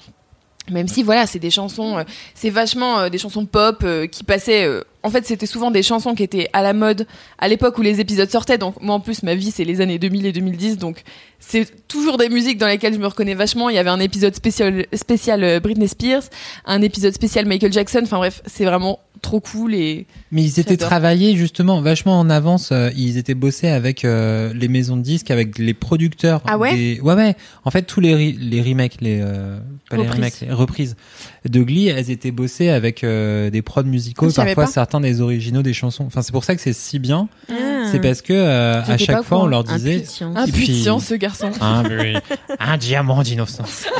[0.71, 4.25] même si voilà, c'est des chansons, euh, c'est vachement euh, des chansons pop euh, qui
[4.25, 4.69] passaient.
[5.03, 7.07] en fait, c'était souvent des chansons qui étaient à la mode
[7.39, 8.59] à l'époque où les épisodes sortaient.
[8.59, 10.79] Donc moi, en plus, ma vie, c'est les années 2000 et 2010.
[10.79, 11.03] Donc
[11.39, 13.69] c'est toujours des musiques dans lesquelles je me reconnais vachement.
[13.69, 16.25] Il y avait un épisode spécial, spécial Britney Spears,
[16.65, 18.01] un épisode spécial Michael Jackson.
[18.03, 22.71] Enfin bref, c'est vraiment trop cool et Mais ils étaient travaillés justement vachement en avance.
[22.73, 26.43] euh, ils étaient bossés avec euh, les maisons de disques, avec les producteurs.
[26.47, 27.37] Ah ouais des- Ouais ouais.
[27.65, 30.17] En fait tous les les remakes, les euh, pas les Reprises.
[30.17, 30.97] remakes, les reprises
[31.49, 35.73] de Glee, elles étaient bossées avec euh, des prods musicaux, parfois certains des originaux des
[35.73, 36.05] chansons.
[36.07, 37.29] Enfin c'est pour ça que c'est si bien.
[37.51, 37.55] Ah.
[37.91, 41.15] C'est parce que euh, à chaque fois on leur disait un Et puis- puissant ce
[41.15, 41.51] garçon.
[41.61, 42.15] un, oui,
[42.59, 43.87] un diamant d'innocence.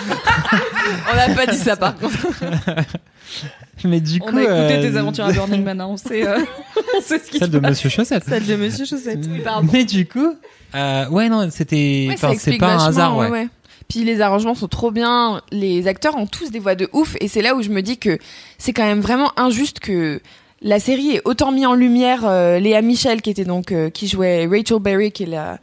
[1.13, 2.17] On n'a pas dit ça par contre.
[3.85, 6.27] Mais du coup, On a écouté euh, tes aventures à Burning Man, hein, on sait,
[6.27, 6.39] euh,
[6.97, 7.71] on sait ce qui se celle de passe.
[7.71, 8.25] Monsieur Chaussette.
[8.27, 9.29] Celle de Monsieur Chaussette.
[9.73, 10.35] Mais du coup,
[10.75, 13.29] euh, ouais non, c'était, Ouais, enfin c'est pas un hasard, ouais.
[13.29, 13.49] ouais.
[13.89, 15.43] Puis les arrangements sont trop bien.
[15.51, 17.17] Les acteurs ont tous des voix de ouf.
[17.21, 18.19] Et c'est là où je me dis que
[18.57, 20.21] c'est quand même vraiment injuste que
[20.63, 24.07] la série ait autant mis en lumière euh, Léa Michel, qui était donc euh, qui
[24.07, 25.59] jouait Rachel Berry, qui est la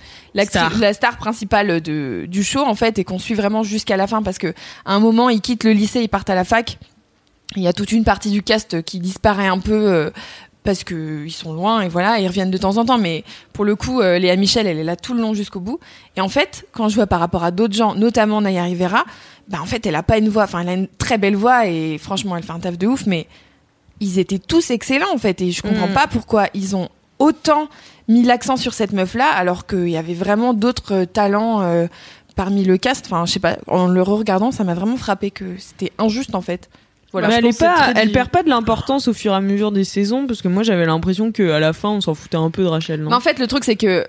[0.46, 0.78] Star.
[0.80, 4.24] la star principale de, du show en fait, et qu'on suit vraiment jusqu'à la fin
[4.24, 4.54] parce que
[4.86, 6.80] à un moment ils quittent le lycée, ils partent à la fac.
[7.56, 9.74] Il y a toute une partie du cast qui disparaît un peu.
[9.74, 10.10] euh,
[10.64, 12.98] parce que ils sont loin et voilà, ils reviennent de temps en temps.
[12.98, 15.80] Mais pour le coup, euh, Léa Michel, elle est là tout le long jusqu'au bout.
[16.18, 19.06] Et en fait, quand je vois par rapport à d'autres gens, notamment Naya Rivera,
[19.48, 21.68] bah en fait, elle a pas une voix, enfin, elle a une très belle voix
[21.68, 23.06] et franchement, elle fait un taf de ouf.
[23.06, 23.28] Mais
[24.02, 25.94] ils étaient tous excellents en fait, et je comprends Mm.
[25.94, 27.70] pas pourquoi ils ont autant
[28.10, 31.62] mis l'accent sur cette meuf-là, alors qu'il y avait vraiment d'autres euh, talents.
[31.62, 31.88] euh,
[32.36, 35.58] Parmi le cast, enfin, je sais pas, en le regardant, ça m'a vraiment frappé que
[35.58, 36.70] c'était injuste en fait.
[37.12, 39.72] Voilà, mais elle, est pas, elle perd pas de l'importance au fur et à mesure
[39.72, 42.64] des saisons parce que moi j'avais l'impression qu'à la fin on s'en foutait un peu
[42.64, 43.02] de Rachel.
[43.02, 43.10] Non?
[43.10, 44.06] Mais en fait, le truc, c'est que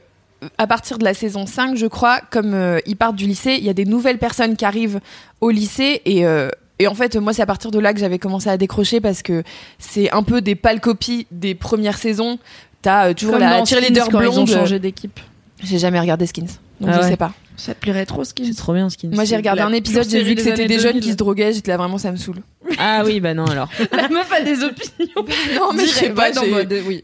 [0.56, 3.64] à partir de la saison 5, je crois, comme euh, ils partent du lycée, il
[3.64, 5.00] y a des nouvelles personnes qui arrivent
[5.40, 6.26] au lycée et.
[6.26, 6.48] euh,
[6.80, 9.22] et en fait, moi, c'est à partir de là que j'avais commencé à décrocher parce
[9.22, 9.42] que
[9.80, 12.38] c'est un peu des pâles copies des premières saisons.
[12.82, 14.48] T'as euh, toujours Comme la dans cheerleader Skins, quand ils ont blonde.
[14.48, 15.18] changé d'équipe.
[15.64, 16.46] J'ai jamais regardé Skins,
[16.80, 17.08] donc Ah je ouais.
[17.08, 17.32] sais pas.
[17.58, 19.08] Ça te plairait trop, Skins c'est trop bien ce qui.
[19.08, 21.02] Moi, j'ai regardé un épisode, j'ai vu que c'était des jeunes 2000.
[21.02, 22.38] qui se droguaient, j'étais là vraiment, ça me saoule.
[22.78, 23.68] Ah oui bah non alors.
[23.92, 25.24] La meuf a des opinions.
[25.56, 26.30] Non, mais je sais pas.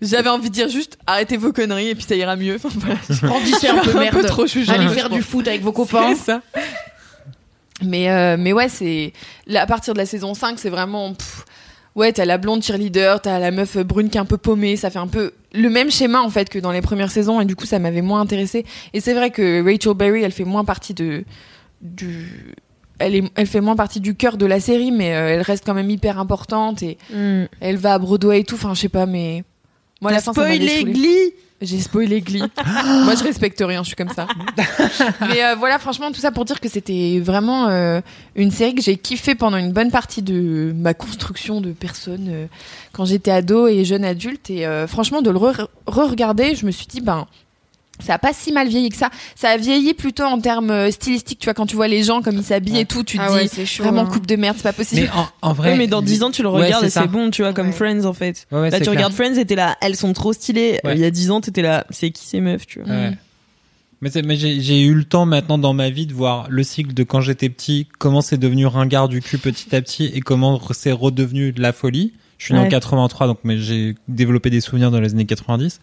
[0.00, 2.54] J'avais envie de dire juste arrêtez vos conneries et puis ça ira mieux.
[2.54, 2.96] Enfin, voilà.
[3.22, 4.44] Grandissez un peu, un peu trop.
[4.68, 6.14] Allez faire du foot avec vos copains.
[6.14, 6.40] C'est ça.
[7.82, 9.12] Mais, euh, mais ouais, c'est.
[9.52, 11.14] À partir de la saison 5, c'est vraiment.
[11.14, 11.44] pff,
[11.96, 14.76] ouais, t'as la blonde cheerleader, t'as la meuf brune qui est un peu paumée.
[14.76, 17.40] Ça fait un peu le même schéma, en fait, que dans les premières saisons.
[17.40, 18.64] Et du coup, ça m'avait moins intéressé.
[18.92, 21.24] Et c'est vrai que Rachel Berry, elle fait moins partie de.
[21.82, 22.54] Du.
[22.98, 25.64] Elle, est, elle fait moins partie du cœur de la série, mais euh, elle reste
[25.66, 27.44] quand même hyper importante et Hmm.
[27.60, 28.54] elle va à Broadway et tout.
[28.54, 29.42] Enfin, je sais pas, mais.
[30.04, 30.20] Moi, la
[30.64, 30.84] spoilé.
[30.92, 31.34] Glee.
[31.62, 32.40] J'ai spoilé Glee.
[33.04, 34.26] Moi, je respecte rien, je suis comme ça.
[35.22, 38.00] Mais euh, voilà, franchement, tout ça pour dire que c'était vraiment euh,
[38.34, 42.46] une série que j'ai kiffé pendant une bonne partie de ma construction de personne euh,
[42.92, 44.50] quand j'étais ado et jeune adulte.
[44.50, 47.26] Et euh, franchement, de le re- re-regarder, je me suis dit, ben.
[48.04, 49.10] Ça a pas si mal vieilli que ça.
[49.36, 51.38] Ça a vieilli plutôt en termes euh, stylistiques.
[51.38, 53.28] Tu vois, quand tu vois les gens comme ils s'habillent et tout, tu te Ah
[53.28, 54.06] dis ouais, chaud, vraiment hein.
[54.12, 55.02] coupe de merde, c'est pas possible.
[55.02, 57.06] Mais en, en vrai, Ouais, mais dans 10 ans tu le Ouais, regardes et c'est
[57.06, 57.72] bon tu vois comme Ouais.
[57.72, 58.46] Friends en fait.
[58.50, 58.94] Ouais, ouais, Là tu clair.
[58.96, 60.80] regardes Friends et t'es là elles sont trop stylées.
[60.84, 60.94] Ouais.
[60.96, 62.92] Il y a 10 ans t'étais là c'est qui ces meufs tu vois.
[62.92, 63.12] Ouais.
[64.00, 67.04] Mais, mais j'ai eu le temps maintenant dans ma vie de voir le cycle de
[67.04, 70.92] quand j'étais petit, comment c'est devenu ringard du cul petit à petit et comment c'est
[70.92, 72.12] redevenu de la folie.
[72.36, 72.68] Je suis né en Ouais.
[72.68, 75.80] 83, donc mais j'ai développé des souvenirs dans les années 90.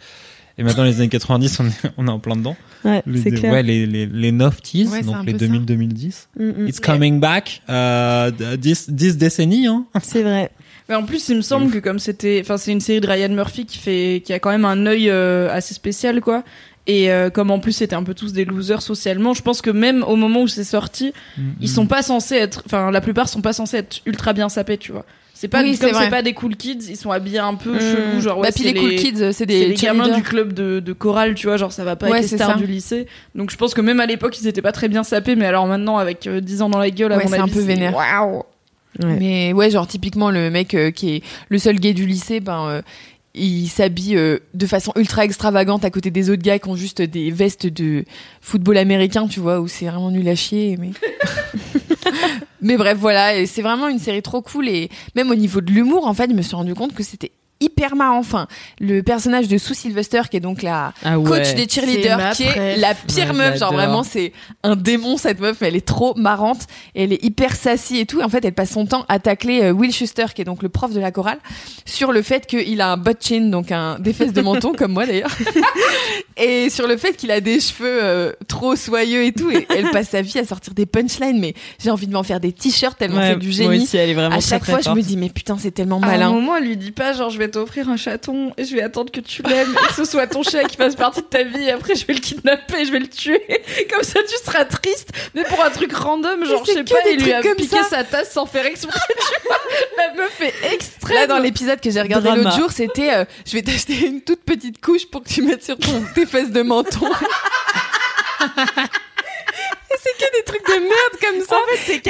[0.57, 2.56] Et maintenant, les années 90, on est, on est en plein dedans.
[2.84, 3.53] Ouais, Les, c'est clair.
[3.53, 5.45] ouais, les, les, les 90s, Ouais, c'est donc les peu ça.
[5.45, 6.28] 2000-2010.
[6.40, 6.68] Mm, mm.
[6.68, 7.61] It's coming back.
[7.69, 9.86] Euh, 10, 10 décennies, hein.
[10.02, 10.52] C'est vrai.
[10.90, 13.30] Mais en plus, il me semble que comme c'était, enfin, c'est une série de Ryan
[13.30, 16.44] Murphy qui fait, qui a quand même un œil euh, assez spécial, quoi.
[16.88, 19.69] Et euh, comme en plus c'était un peu tous des losers socialement, je pense que
[19.69, 21.14] même au moment où c'est sorti,
[21.60, 24.80] ils sont pas censés être, enfin la plupart sont pas censés être ultra bien sapés,
[24.80, 25.06] tu vois.
[25.41, 27.80] C'est pas Oui, comme c'est pas des cool kids, ils sont habillés un peu Mm.
[27.80, 30.80] chelou, genre ouais, Bah, puis les cool kids, c'est des les gamins du club de,
[30.80, 32.57] de chorale, tu vois, genre ça va pas Ouais, avec les stars ça.
[32.57, 33.07] du lycée.
[33.34, 35.65] Donc je pense que même à l'époque ils étaient pas très bien sapés, mais alors
[35.65, 37.95] maintenant avec euh, 10 ans dans la gueule, à Ouais, mon un peu vénère.
[37.95, 38.43] Waouh.
[38.99, 42.68] Mais ouais, genre typiquement le mec euh, qui est le seul gay du lycée, ben
[42.68, 42.81] euh,
[43.34, 47.01] il s'habille euh, de façon ultra extravagante à côté des autres gars qui ont juste
[47.01, 48.05] des vestes de
[48.41, 50.77] football américain, tu vois, où c'est vraiment nul à chier.
[50.80, 50.91] Mais
[52.61, 55.71] mais bref, voilà, et c'est vraiment une série trop cool et même au niveau de
[55.71, 57.31] l'humour, en fait, je me suis rendu compte que c'était
[57.63, 58.17] hyper marrant.
[58.17, 58.47] Enfin,
[58.79, 61.29] le personnage de Sue Sylvester, qui est donc la Ah ouais.
[61.29, 63.59] coach des cheerleaders, qui est la pire Ouais, meuf.
[63.59, 64.33] Genre vraiment, c'est
[64.63, 66.61] un démon cette meuf, mais elle est trop marrante
[66.95, 68.19] et elle est hyper sassy et tout.
[68.19, 70.63] Et en fait, elle passe son temps à tacler euh, Will Schuster, qui est donc
[70.63, 71.38] le prof de la chorale,
[71.85, 74.93] sur le fait qu'il a un butt chin, donc un des fesses de menton comme
[74.93, 75.29] moi d'ailleurs,
[76.38, 79.49] et sur le fait qu'il a des cheveux euh, trop soyeux et tout.
[79.52, 82.40] Et elle passe sa vie à sortir des punchlines, mais j'ai envie de m'en faire
[82.40, 83.84] des t-shirts tellement Ouais, c'est du moi génie.
[83.84, 85.72] aussi, elle est vraiment À très, chaque très fois, je me dis mais putain, c'est
[85.72, 86.30] tellement À un malin.
[86.32, 89.12] moment, elle lui dit pas genre je vais t'offrir un chaton et je vais attendre
[89.12, 91.64] que tu l'aimes et que ce soit ton chien qui fasse partie de ta vie
[91.64, 93.41] et après je vais le kidnapper et je vais le tuer.
[93.94, 95.10] Comme ça tu seras triste.
[95.36, 97.84] Mais pour un truc random, genre je sais pas, il lui a piqué ça.
[97.90, 98.99] sa tasse sans faire exprès.
[99.10, 99.58] tu vois.
[99.98, 101.18] La meuf est extrême.
[101.18, 104.41] Là, dans l'épisode que j'ai regardé l'autre jour, c'était euh, je vais t'acheter une toute
[104.44, 107.07] petite couche pour que tu mettes sur ton, tes fesses de menton.
[109.91, 111.57] Et c'est que des trucs de merde comme ça.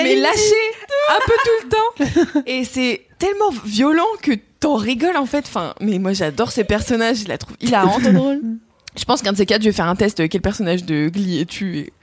[0.04, 0.62] mais lâché
[1.10, 2.42] un peu tout le temps.
[2.46, 5.46] Et c'est tellement violent que t'en rigoles en fait.
[5.48, 8.04] Enfin, mais moi j'adore ces personnages, je la trouve hilarante.
[8.04, 8.42] drôle.
[9.00, 10.28] Je pense qu'un de ces quatre, je vais faire un test.
[10.28, 11.94] Quel personnage de Glee es-tu et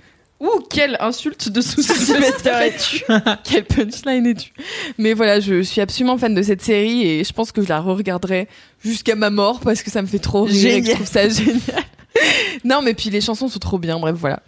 [0.40, 3.04] Ouh, quelle insulte de sous Sylvester es-tu
[3.44, 4.52] quel punchline es-tu
[4.96, 7.80] Mais voilà, je suis absolument fan de cette série et je pense que je la
[7.80, 8.46] re-regarderai
[8.84, 11.28] jusqu'à ma mort parce que ça me fait trop rire et que je trouve ça
[11.28, 11.60] génial.
[12.64, 13.98] non, mais puis les chansons sont trop bien.
[13.98, 14.40] Bref, voilà.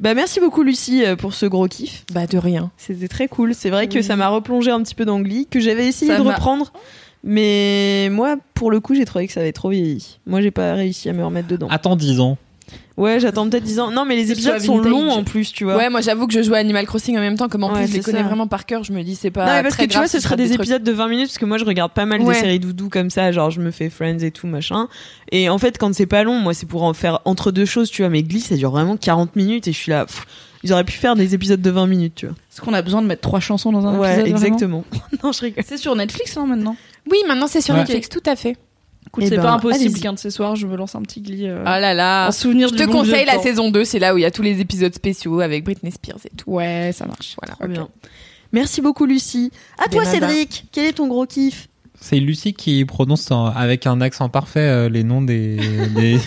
[0.00, 2.04] Bah merci beaucoup Lucie euh, pour ce gros kiff.
[2.12, 2.70] Bah de rien.
[2.76, 3.54] C'était très cool.
[3.54, 6.18] C'est vrai que ça m'a replongé un petit peu dans Glee, que j'avais essayé Ça
[6.18, 6.72] de reprendre.
[7.24, 10.18] Mais moi, pour le coup, j'ai trouvé que ça avait trop vieilli.
[10.26, 11.68] Moi, j'ai pas réussi à me remettre dedans.
[11.68, 12.38] Attends 10 ans.
[12.98, 13.90] Ouais, j'attends peut-être 10 ans.
[13.92, 15.76] Non, mais les épisodes sont longs en plus, tu vois.
[15.76, 17.84] Ouais, moi j'avoue que je joue à Animal Crossing en même temps, comme en Ouais,
[17.84, 18.24] plus je les connais ça.
[18.24, 19.46] vraiment par cœur, je me dis c'est pas.
[19.46, 21.38] non, mais parce que tu grave vois, ce serait des, épisodes de 20 minutes, parce
[21.38, 22.34] que moi, je regarde pas mal Ouais.
[22.34, 24.88] des séries doudou comme ça, genre je me fais Friends et tout, machin.
[25.32, 27.88] Et en fait, quand c'est pas long, moi, c'est pour en faire entre deux choses,
[27.90, 28.08] tu vois.
[28.10, 30.04] Mais Glee, ça dure vraiment 40 minutes et je suis là.
[30.04, 30.26] pff,
[30.64, 32.34] ils auraient pu faire des épisodes de 20 minutes, tu vois.
[32.52, 34.46] Est-ce qu'on a besoin de mettre trois chansons dans un ouais, épisode vraiment?
[34.46, 34.84] exactement.
[35.22, 35.62] non, je rigole.
[35.64, 36.74] C'est sur Netflix hein, maintenant.
[37.08, 37.80] Oui, maintenant c'est sur Ouais.
[37.82, 38.56] Netflix, tout à fait.
[39.08, 40.00] Écoute, Eh c'est ben, pas impossible allez-y.
[40.00, 41.48] qu'un de ces soirs je me lance un petit Glee.
[41.48, 42.28] euh, Ah là là.
[42.28, 43.42] en souvenir Je du te bon conseille la temps.
[43.42, 46.18] saison 2, c'est là où il y a tous les épisodes spéciaux avec Britney Spears
[46.24, 46.50] et tout.
[46.50, 47.34] Ouais, ça marche.
[47.42, 47.54] Voilà.
[47.56, 47.88] Trop bien.
[48.52, 49.50] Merci beaucoup, Lucie.
[49.82, 50.28] À De toi, nada.
[50.28, 50.66] Cédric.
[50.72, 51.68] Quel est ton gros kiff?
[52.00, 55.56] C'est Lucie qui prononce en- avec un accent parfait euh, les noms des,
[55.96, 56.18] des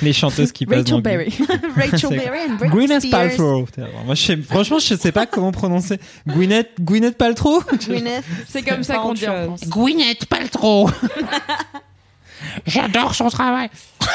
[0.00, 1.02] les chanteuses qui passent dans Rachel.
[1.02, 1.32] Berry.
[1.76, 3.10] Rachel Berry and Britney Gwyneth.
[3.10, 3.66] Paltrow.
[4.06, 5.98] Moi, je sais, franchement, je sais pas comment prononcer.
[6.26, 7.62] Gwyneth, Gwyneth Paltrow?
[7.86, 8.24] Gwyneth.
[8.48, 9.44] C'est comme ça pas qu'on dit en.
[9.44, 9.68] France.
[9.68, 10.88] Gwyneth Paltrow.
[12.66, 13.68] J'adore son travail.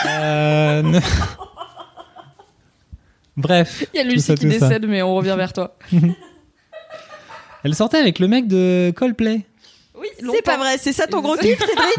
[0.07, 0.99] Euh, ne-
[3.37, 3.85] Bref.
[3.93, 4.59] Il y a Lucie ça, qui tout ça.
[4.67, 5.75] décède, mais on revient vers toi.
[7.63, 9.41] Elle sortait avec le mec de Coldplay.
[9.97, 11.97] Oui, C'est pas vrai, c'est ça ton gros kiff, Cédric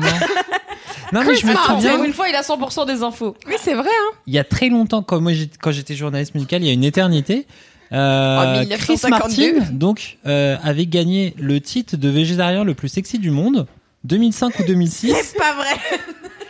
[1.13, 1.95] Non, mais je me souviens.
[1.97, 3.35] pour une fois, il a 100% des infos.
[3.47, 4.17] Oui, c'est vrai, hein.
[4.27, 6.75] il y a très longtemps, quand moi j'étais, quand j'étais journaliste musical, il y a
[6.75, 7.47] une éternité,
[7.93, 9.59] euh, En Chris 1952.
[9.59, 13.67] Martin donc euh, avait gagné le titre de végétarien le plus sexy du monde,
[14.05, 15.15] 2005 ou 2006.
[15.23, 15.75] C'est pas vrai.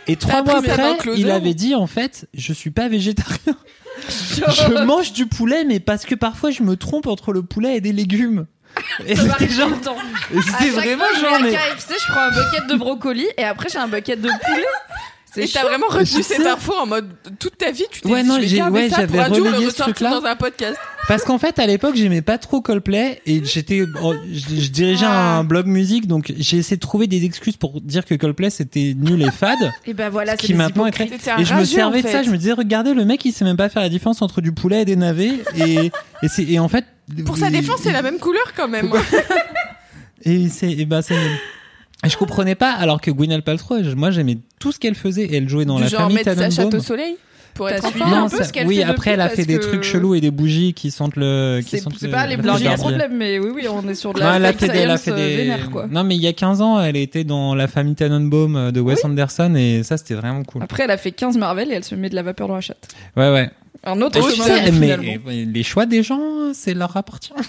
[0.07, 3.55] Et trois mois après, il avait dit en fait, je suis pas végétarien.
[4.07, 7.81] je mange du poulet, mais parce que parfois je me trompe entre le poulet et
[7.81, 8.45] des légumes.
[9.07, 12.29] Et c'était genre, c'était vraiment fois, je vais genre, à mais KFC, je prends un
[12.29, 14.65] bucket de brocoli et après j'ai un bucket de poulet.
[15.37, 17.09] Et t'as vraiment retenu cette info en mode
[17.39, 19.45] toute ta vie, tu t'es Ouais, dit, non, je vais ouais, ça pour un jour
[19.45, 20.77] le ressortir dans un podcast.
[21.07, 25.37] Parce qu'en fait, à l'époque, j'aimais pas trop Coldplay et j'étais, je, je dirigeais Ah.
[25.37, 28.93] un blog musique, donc j'ai essayé de trouver des excuses pour dire que Coldplay c'était
[28.97, 29.71] nul et fade.
[29.85, 32.29] Et ben voilà, ce qui maintenant est Et je me servais en de ça, je
[32.31, 34.81] me disais, regardez, le mec, il sait même pas faire la différence entre du poulet
[34.81, 35.33] et des navets.
[35.57, 35.91] Et,
[36.23, 36.85] et c'est, et en fait.
[37.25, 38.89] Pour sa défense, c'est la même couleur quand même.
[40.23, 41.15] Et c'est, et bah, c'est.
[42.03, 45.37] Et je comprenais pas, alors que Gwyneth Paltrow, moi j'aimais tout ce qu'elle faisait et
[45.37, 46.79] elle jouait dans du la genre famille mettre sa chatte Tannenbaum.
[46.79, 47.15] au soleil
[47.55, 48.05] pour être enfant.
[48.05, 50.13] un Non, peu ça- ce qu'elle oui, fait après elle a fait des trucs chelous
[50.13, 51.61] et des bougies qui sentent le.
[51.63, 53.87] Qui C'est sentent c'est le- pas les le bougies le problème, mais oui, oui, on
[53.87, 55.35] est sur de Non, la elle a fait des, elle a science, fait euh, des.
[55.37, 55.87] vénère, quoi.
[55.89, 59.03] Non, mais il y a 15 ans, elle était dans la famille Tannenbaum de Wes
[59.05, 60.61] Anderson et ça c'était vraiment cool.
[60.63, 62.61] Après, elle a fait 15 Marvel et elle se met de la vapeur dans la
[62.61, 62.89] chatte.
[63.15, 63.49] Ouais, ouais.
[63.85, 65.13] Un autre chemin, sais, finalement.
[65.25, 67.33] mais les choix des gens, c'est leur appartient.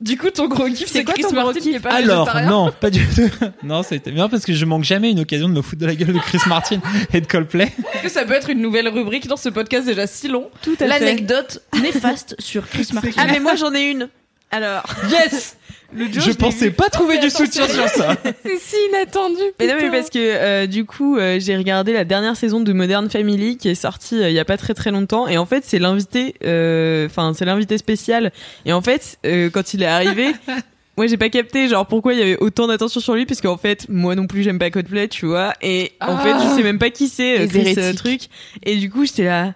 [0.00, 2.30] Du coup, ton gros kiff, c'est quoi Chris ton gros Martin qui est pas Alors,
[2.46, 3.28] non, pas du tout.
[3.64, 5.96] Non, c'était bien parce que je manque jamais une occasion de me foutre de la
[5.96, 6.78] gueule de Chris Martin
[7.12, 7.64] et de Coldplay.
[7.94, 10.74] Est-ce que ça peut être une nouvelle rubrique dans ce podcast déjà si long Tout
[10.74, 10.86] à fait.
[10.86, 13.10] L'anecdote néfaste sur Chris Martin.
[13.16, 14.08] Ah, mais moi, j'en ai une.
[14.50, 14.84] Alors.
[15.10, 15.56] Yes!
[15.94, 18.14] Je pensais pas trouver du soutien sur ça.
[18.44, 19.40] C'est si inattendu.
[19.58, 22.72] Mais non, mais parce que euh, du coup, euh, j'ai regardé la dernière saison de
[22.74, 25.46] Modern Family qui est sortie euh, il y a pas très très longtemps, et en
[25.46, 28.32] fait, c'est l'invité, euh, enfin, c'est l'invité spécial.
[28.66, 30.32] Et en fait, euh, quand il est arrivé.
[30.98, 33.56] Moi, j'ai pas capté, genre, pourquoi il y avait autant d'attention sur lui, parce qu'en
[33.56, 36.18] fait, moi non plus, j'aime pas Coldplay, tu vois, et en Ah.
[36.18, 38.20] fait, je sais même pas qui c'est, euh, Chris, truc,
[38.64, 39.54] et du coup, j'étais là,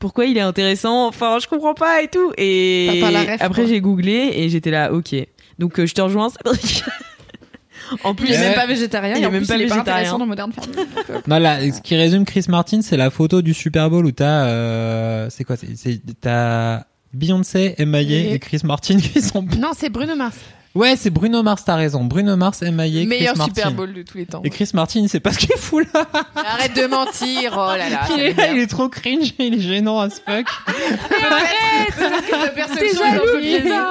[0.00, 3.36] pourquoi il est intéressant, enfin, je comprends pas et tout, et T'as pas la ref,
[3.40, 5.14] après, j'ai googlé, et j'étais là, ok.
[5.60, 6.82] Donc, euh, je te rejoins, Cédric.
[8.04, 9.14] en plus, Il est même pas végétarien.
[9.16, 10.00] Il est même plus, pas il est pas végétarien.
[10.00, 10.72] intéressant dans Modern Family.
[10.76, 14.06] Donc, euh, Non, là, ce qui résume Chris Martin, c'est la photo du Super Bowl
[14.06, 19.42] où t'as, euh, c'est quoi, c'est, t'as Beyoncé, Et- et Chris Martin qui sont.
[19.58, 20.36] Non, c'est Bruno Mars.
[20.74, 22.04] Ouais, c'est Bruno Mars, t'as raison.
[22.04, 23.54] Bruno Mars, Chris Meilleur Martin.
[23.54, 24.40] Super Bowl de tous les temps.
[24.44, 26.06] Et Chris Martin, c'est pas ce qu'il fout là.
[26.36, 27.54] Arrête de mentir.
[27.54, 28.06] Oh là là.
[28.16, 28.56] il, est, m'énerve.
[28.56, 30.46] il est trop cringe, il est gênant as fuck.
[31.10, 33.62] la T'es perception est un peu jaloux, biaisée.
[33.62, 33.84] putain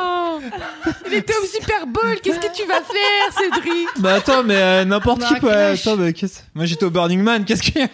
[1.07, 2.17] Il était au Super Bowl.
[2.23, 3.87] Qu'est-ce que tu vas faire, Cédric?
[3.97, 5.51] Bah attends, mais euh, n'importe qui quoi.
[5.51, 5.85] clash.
[5.85, 6.39] Attends, mais qu'est-ce...
[6.53, 7.89] Moi j'étais au Burning Man, qu'est-ce qu'il y a?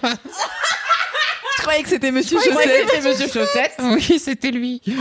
[1.57, 2.85] Je croyais que c'était Monsieur Je croyais Chaussette.
[2.87, 3.73] que c'était Monsieur Chaussette.
[3.81, 4.79] Oui, c'était lui.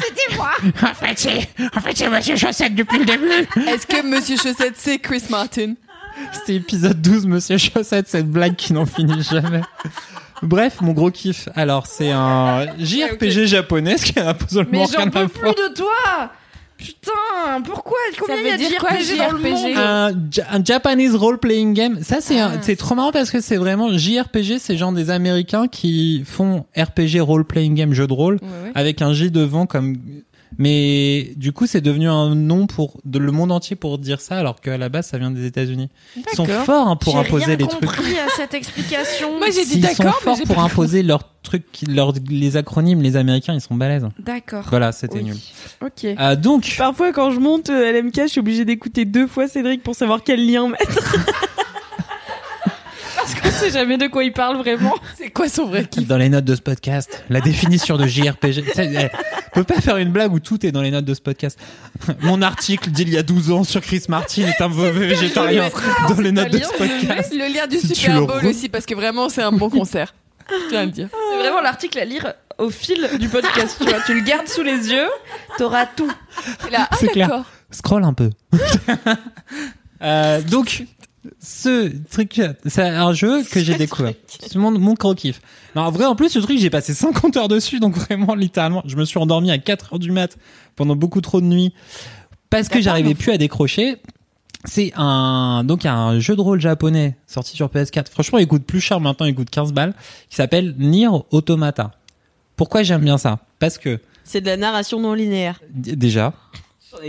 [0.00, 0.50] C'était moi.
[0.82, 3.30] En fait, c'est, en fait, c'est Monsieur Chaussette depuis le début.
[3.68, 5.74] Est-ce que Monsieur Chaussette c'est Chris Martin?
[6.32, 9.62] C'était épisode 12, Monsieur Chaussette, cette blague qui n'en finit jamais.
[10.42, 11.48] Bref, mon gros kiff.
[11.54, 15.50] Alors, c'est un JRPG japonais, ce qui n'a absolument Mais rien j'en à peux plus
[15.50, 16.30] de toi
[16.84, 21.14] Putain, pourquoi Combien il y a de JRPG dans le monde Un, Ja- un Japanese
[21.14, 21.98] role-playing game.
[22.02, 22.48] Ça, c'est Ah.
[22.48, 26.64] un- c'est trop marrant parce que c'est vraiment JRPG, c'est genre des Américains qui font
[26.76, 28.38] RPG role-playing game, jeu de rôle,
[28.74, 29.96] avec un J devant comme.
[30.58, 34.36] Mais du coup, c'est devenu un nom pour de, le monde entier pour dire ça,
[34.38, 35.88] alors qu'à la base, ça vient des États-Unis.
[36.16, 36.64] Ils sont D'accord.
[36.64, 37.80] forts hein, pour J'ai imposer rien les trucs.
[37.80, 39.38] compris à cette explication.
[39.38, 42.56] Moi j'ai dit sont d'accord, mais forts j'ai pour pas imposer leurs trucs, leurs, les
[42.56, 44.06] acronymes, les Américains, ils sont balèzes.
[44.18, 44.64] D'accord.
[44.68, 45.24] Voilà, c'était Oui.
[45.24, 45.36] nul.
[45.84, 46.04] Ok.
[46.04, 49.48] Euh, donc, Parfois, quand je monte euh, à l'MK, je suis obligée d'écouter deux fois
[49.48, 51.16] Cédric pour savoir quel lien mettre.
[53.62, 54.94] Sait jamais de quoi il parle vraiment.
[55.16, 58.62] C'est quoi son vrai kiff dans les notes de ce podcast, la définition de JRPG.
[58.64, 59.16] Tu sais, eh,
[59.52, 61.58] on peut pas faire une blague où tout est dans les notes de ce podcast.
[62.22, 65.68] Mon article d'il y a 12 ans sur Chris Martin est un mauvais végétarien
[66.08, 67.32] dans les notes de ce podcast.
[67.32, 70.14] Le lien du Si tu Super Bowl aussi parce que vraiment c'est un bon concert.
[70.68, 71.08] Tiens à le dire.
[71.12, 73.76] C'est vraiment l'article à lire au fil du podcast.
[73.80, 75.08] Tu vois, tu le gardes sous les yeux,
[75.58, 76.10] t'auras tout.
[76.74, 77.44] Ah C'est clair.
[77.70, 78.30] Scroll un peu.
[80.04, 80.84] Euh, donc,
[81.40, 84.14] ce truc, c'est un jeu que j'ai découvert.
[84.26, 85.40] C'est mon, mon gros kiff.
[85.76, 88.82] Non, en vrai, en plus, ce truc, j'ai passé 50 heures dessus, donc vraiment, littéralement,
[88.86, 90.36] je me suis endormi à 4 heures du mat
[90.76, 91.72] pendant beaucoup trop de nuits
[92.50, 93.96] parce que j'arrivais plus à décrocher.
[94.64, 98.08] C'est un, donc, il y a un jeu de rôle japonais sorti sur PS4.
[98.10, 99.94] Franchement, il coûte plus cher maintenant, il coûte 15 balles,
[100.28, 101.90] qui s'appelle Nier Automata.
[102.56, 103.38] Pourquoi j'aime bien ça?
[103.58, 105.60] Parce que, C'est de la narration non linéaire.
[105.72, 106.32] déjà,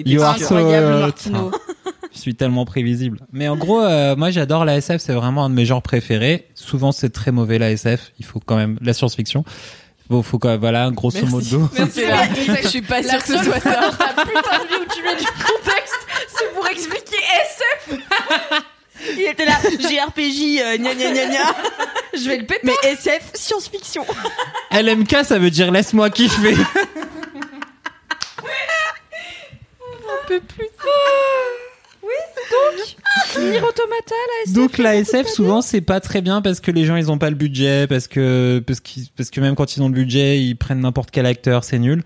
[0.06, 1.00] You are so Incroyable.
[1.02, 1.52] Martino.
[2.14, 3.20] Je suis tellement prévisible.
[3.32, 6.48] Mais en gros, euh, moi j'adore la SF, c'est vraiment un de mes genres préférés.
[6.54, 9.44] Souvent c'est très mauvais la SF, il faut quand même la science-fiction.
[10.10, 11.32] Bon, faut quoi, voilà, grosso Merci.
[11.32, 11.70] modo.
[11.78, 12.02] Merci.
[12.06, 12.24] là.
[12.62, 13.82] Je suis pas sûre que ce soit ça.
[13.82, 17.18] dans ta putain de vie où tu mets du contexte, c'est pour expliquer
[17.88, 18.00] SF.
[19.18, 21.56] Il était là, JRPJ, euh, gna gna gna gna.
[22.14, 22.62] Je vais le péter.
[22.64, 24.06] Mais SF, science-fiction.
[24.72, 26.56] LMK, ça veut dire laisse-moi kiffer.
[33.40, 34.54] Nier Automata, la SF.
[34.54, 37.30] Donc la SF souvent c'est pas très bien parce que les gens ils ont pas
[37.30, 41.12] le budget parce que parce que même quand ils ont le budget ils prennent n'importe
[41.12, 42.04] quel acteur c'est nul.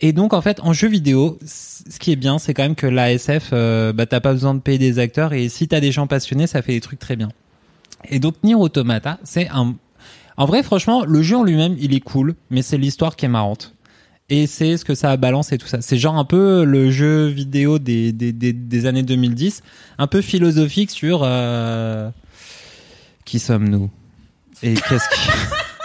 [0.00, 2.86] Et donc en fait en jeu vidéo ce qui est bien c'est quand même que
[2.86, 5.92] la SF euh, bah t'as pas besoin de payer des acteurs et si t'as des
[5.92, 7.30] gens passionnés ça fait des trucs très bien.
[8.08, 9.74] Et donc Nier Automata c'est un
[10.36, 13.28] en vrai franchement le jeu en lui-même il est cool mais c'est l'histoire qui est
[13.28, 13.74] marrante.
[14.30, 15.80] Et c'est ce que ça balance et tout ça.
[15.80, 19.62] C'est genre un peu le jeu vidéo des, des, des, des années 2010,
[19.96, 22.10] un peu philosophique sur euh,
[23.24, 23.90] qui sommes-nous
[24.62, 25.30] et qu'est-ce qui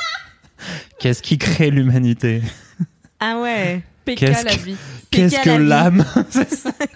[0.99, 2.41] qu'est-ce qui crée l'humanité?
[3.21, 3.81] Ah ouais.
[4.03, 4.75] PK Qu'est-ce la que- vie.
[5.11, 6.03] Qu'est-ce que l'âme?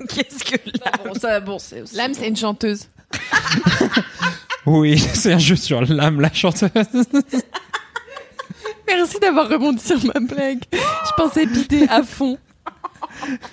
[0.09, 0.57] Qu'est-ce que
[1.05, 1.57] Bon, ça, bon.
[1.93, 2.89] L'âme c'est une chanteuse.
[4.65, 6.69] Oui, c'est un jeu sur l'âme, la chanteuse.
[8.87, 10.59] Merci d'avoir rebondi sur ma blague.
[10.71, 12.37] Je pensais bider à fond.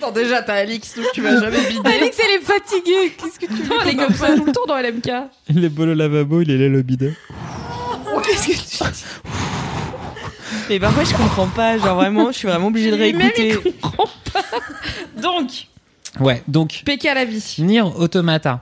[0.03, 1.89] Non, déjà, t'as Alix, donc tu vas jamais bider.
[1.91, 3.13] Alix elle est fatiguée.
[3.17, 5.11] Qu'est-ce que tu veux Non, elle est comme ça tout le temps dans LMK.
[5.49, 7.15] Il est beau le lavabo, il est là le bidet.
[8.25, 9.05] Qu'est-ce que tu dis
[10.69, 13.69] Mais parfois je comprends pas, genre vraiment, je suis vraiment obligée de Lui-même, réécouter.
[13.71, 14.43] il comprend pas.
[15.21, 15.51] Donc,
[16.21, 17.57] Ouais, donc PK à la vie.
[17.59, 18.61] Nier Automata.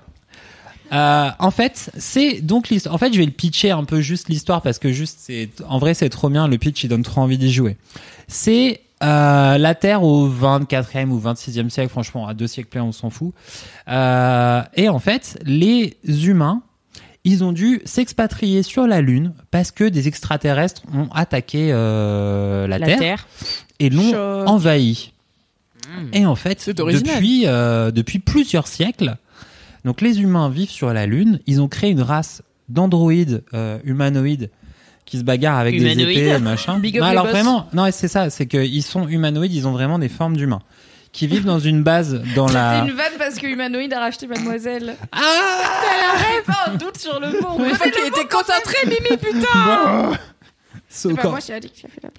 [0.92, 2.94] Euh, en fait, c'est donc l'histoire.
[2.94, 5.78] En fait, je vais le pitcher un peu juste l'histoire parce que juste c'est en
[5.78, 6.48] vrai c'est trop bien.
[6.48, 7.76] Le pitch il donne trop envie d'y jouer.
[8.28, 12.92] C'est euh, la Terre au 24e ou 26e siècle, franchement, à deux siècles près, on
[12.92, 13.32] s'en fout.
[13.88, 16.62] Euh, et en fait, les humains,
[17.24, 22.78] ils ont dû s'expatrier sur la Lune parce que des extraterrestres ont attaqué euh, la,
[22.78, 23.26] La Terre, Terre.
[23.80, 24.48] et l'ont Choc.
[24.48, 25.12] envahi.
[26.12, 29.16] Et en fait, depuis, euh, depuis plusieurs siècles,
[29.84, 31.40] donc les humains vivent sur la Lune.
[31.46, 34.50] Ils ont créé une race d'androïdes euh, humanoïdes
[35.04, 36.06] qui se bagarrent avec Humanoïdes.
[36.06, 36.78] des épées, machin.
[36.80, 39.98] Big up Non, alors vraiment, non, c'est ça, c'est qu'ils sont humanoïdes, ils ont vraiment
[39.98, 40.62] des formes d'humains,
[41.12, 42.82] qui vivent dans une base dans la.
[42.84, 44.94] C'est une vanne parce que Humanoïde a racheté Mademoiselle.
[45.10, 45.18] Ah
[46.46, 47.58] Pas un doute sur le mot.
[47.68, 50.12] Il faut qu'il était concentré, Mimi, putain
[50.88, 52.10] So C'est pas quand- moi, c'est Alix qui a fait la.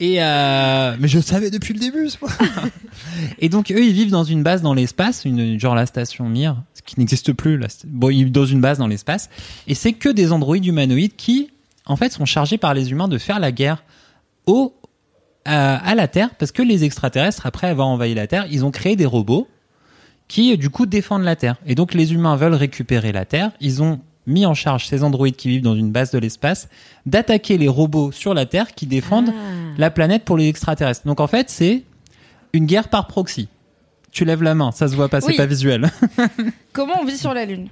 [0.00, 2.08] Et euh, mais je savais depuis le début.
[2.08, 2.28] c'est pas-
[3.40, 6.56] et donc eux, ils vivent dans une base dans l'espace, une genre la station Mir,
[6.74, 7.58] ce qui n'existe plus.
[7.58, 9.28] St- Bon, ils vivent dans une base dans l'espace,
[9.66, 11.50] et c'est que des androïdes humanoïdes qui,
[11.84, 13.82] en fait, sont chargés par les humains de faire la guerre
[14.46, 14.72] au
[15.44, 18.70] à, à la Terre, parce que les extraterrestres, après avoir envahi la Terre, ils ont
[18.70, 19.48] créé des robots
[20.28, 21.56] qui, du coup, défendent la Terre.
[21.66, 23.50] Et donc les humains veulent récupérer la Terre.
[23.60, 23.98] Ils ont
[24.28, 26.68] mis en charge ces androïdes qui vivent dans une base de l'espace
[27.06, 29.32] d'attaquer les robots sur la Terre qui défendent
[29.76, 31.06] la planète pour les extraterrestres.
[31.06, 31.82] Donc en fait, c'est
[32.52, 33.48] une guerre par proxy.
[34.12, 35.36] Tu lèves la main, ça se voit pas, c'est Oui.
[35.36, 35.90] pas visuel.
[36.72, 37.68] Comment on vit sur la Lune?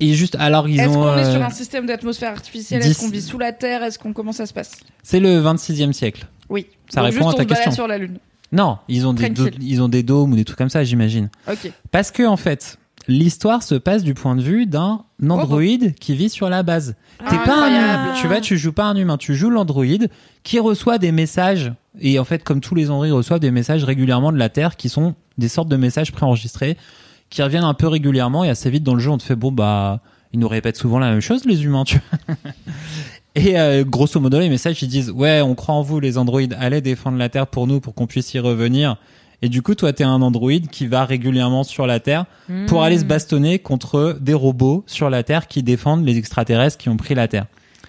[0.00, 0.94] Et juste, alors ils Est-ce ont.
[0.94, 2.82] qu'on est euh, sur un système d'atmosphère artificielle?
[2.82, 3.82] Est-ce qu'on vit sous la Terre?
[3.82, 4.72] Est-ce qu'on comment ça se passe?
[5.02, 6.26] C'est le 26e siècle.
[6.48, 6.66] Oui.
[6.88, 7.72] Ça Donc répond juste, à ta on question.
[7.72, 8.18] sur la Lune.
[8.52, 11.28] Non, ils ont des do- ils ont des dômes ou des trucs comme ça, j'imagine.
[11.48, 11.70] Ok.
[11.92, 12.78] Parce que en fait,
[13.08, 16.94] l'histoire se passe du point de vue d'un androïde qui vit sur la base.
[17.28, 18.12] T'es Ah, pas un humain.
[18.20, 20.08] Tu vois, tu joues pas un humain, tu joues l'androïde
[20.42, 21.72] qui reçoit des messages.
[22.00, 24.88] Et en fait, comme tous les androïdes reçoivent des messages régulièrement de la Terre, qui
[24.88, 26.76] sont des sortes de messages préenregistrés,
[27.30, 28.44] qui reviennent un peu régulièrement.
[28.44, 30.00] Et assez vite dans le jeu, on te fait bon bah,
[30.32, 31.84] ils nous répètent souvent la même chose, les humains.
[31.84, 32.36] Tu vois.
[33.36, 36.56] Et euh, grosso modo, les messages ils disent ouais, on croit en vous, les androïdes,
[36.58, 38.96] allez défendre la Terre pour nous, pour qu'on puisse y revenir.
[39.42, 42.26] Et du coup, toi, t'es un androïde qui va régulièrement sur la Terre
[42.66, 46.88] pour aller se bastonner contre des robots sur la Terre qui défendent les extraterrestres qui
[46.88, 47.46] ont pris la Terre.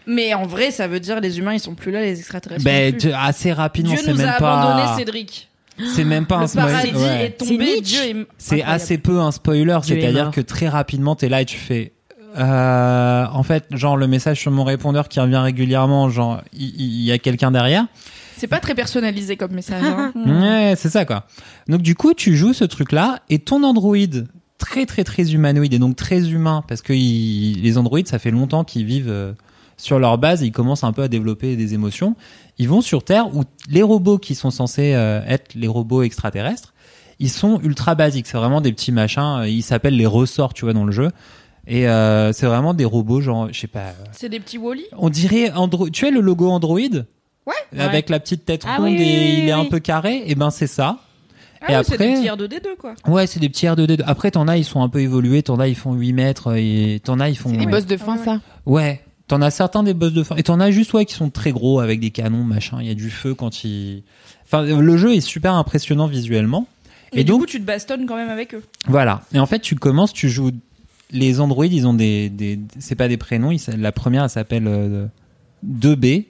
[0.07, 2.64] Mais en vrai, ça veut dire les humains, ils sont plus là, les extraterrestres.
[2.64, 4.61] Ben, assez rapidement, Dieu c'est nous même a pas.
[4.61, 5.49] abandonné Cédric.
[5.95, 6.68] C'est même pas un Le spoiler.
[6.72, 7.26] paradis ouais.
[7.26, 7.68] est tombé.
[7.76, 8.72] C'est Dieu est C'est incroyable.
[8.72, 11.94] assez peu un spoiler, c'est-à-dire que très rapidement, t'es là et tu fais.
[12.38, 17.03] Euh, en fait, genre le message sur mon répondeur qui revient régulièrement, genre il il
[17.03, 17.86] y, a quelqu'un derrière.
[18.42, 19.84] C'est pas très personnalisé comme message.
[19.84, 20.12] hein.
[20.26, 21.26] Ouais, c'est ça quoi.
[21.68, 24.28] Donc du coup, tu joues ce truc-là et ton androïde
[24.58, 28.32] très très très humanoïde et donc très humain parce que il- les androïdes, ça fait
[28.32, 29.34] longtemps qu'ils vivent euh,
[29.78, 32.16] sur leur base, et ils commencent un peu à développer des émotions.
[32.60, 36.74] Ils vont sur Terre où les robots qui sont censés euh, être les robots extraterrestres,
[37.20, 38.28] ils sont ultra basiques.
[38.28, 39.40] C'est vraiment des petits machins.
[39.42, 41.10] euh, Ils s'appellent les ressorts, tu vois, dans le jeu.
[41.68, 43.80] Et euh, c'est vraiment des robots, genre, je sais pas.
[43.80, 44.84] euh, C'est des petits Wally.
[44.98, 45.90] On dirait Andro...
[45.90, 46.80] Tu as le logo Android
[47.48, 47.80] Ouais.
[47.80, 50.24] Avec la petite tête Ah ronde oui, oui, et oui, il est un peu carré.
[50.28, 51.00] Et ben c'est ça.
[51.62, 52.94] Ah Et oui, c'est des après- petits R2D2 quoi.
[53.08, 54.02] Ouais, c'est des petits R2D2.
[54.06, 55.44] Après, t'en as, ils sont un peu évolués.
[55.44, 56.56] T'en as, ils font 8 mètres.
[56.58, 57.50] Et t'en as, ils font.
[57.50, 57.66] C'est ouais.
[57.66, 58.24] boss de fin, ouais.
[58.26, 58.40] ça.
[58.66, 59.02] Ouais.
[59.28, 60.36] T'en as certains des boss de fin.
[60.36, 62.78] Et t'en as juste, ouais, qui sont très gros avec des canons, machin.
[62.82, 64.04] Il y a du feu quand ils.
[64.46, 66.68] Enfin, le jeu est super impressionnant visuellement.
[67.14, 68.64] Et, Et du donc- coup, tu te bastonnes quand même avec eux.
[68.88, 69.22] Voilà.
[69.34, 70.52] Et en fait, tu commences, tu joues.
[71.12, 72.30] Les androïdes, ils ont des.
[72.30, 73.52] des c'est pas des prénoms.
[73.52, 75.06] Ils, la première, elle s'appelle euh,
[75.68, 76.26] 2B,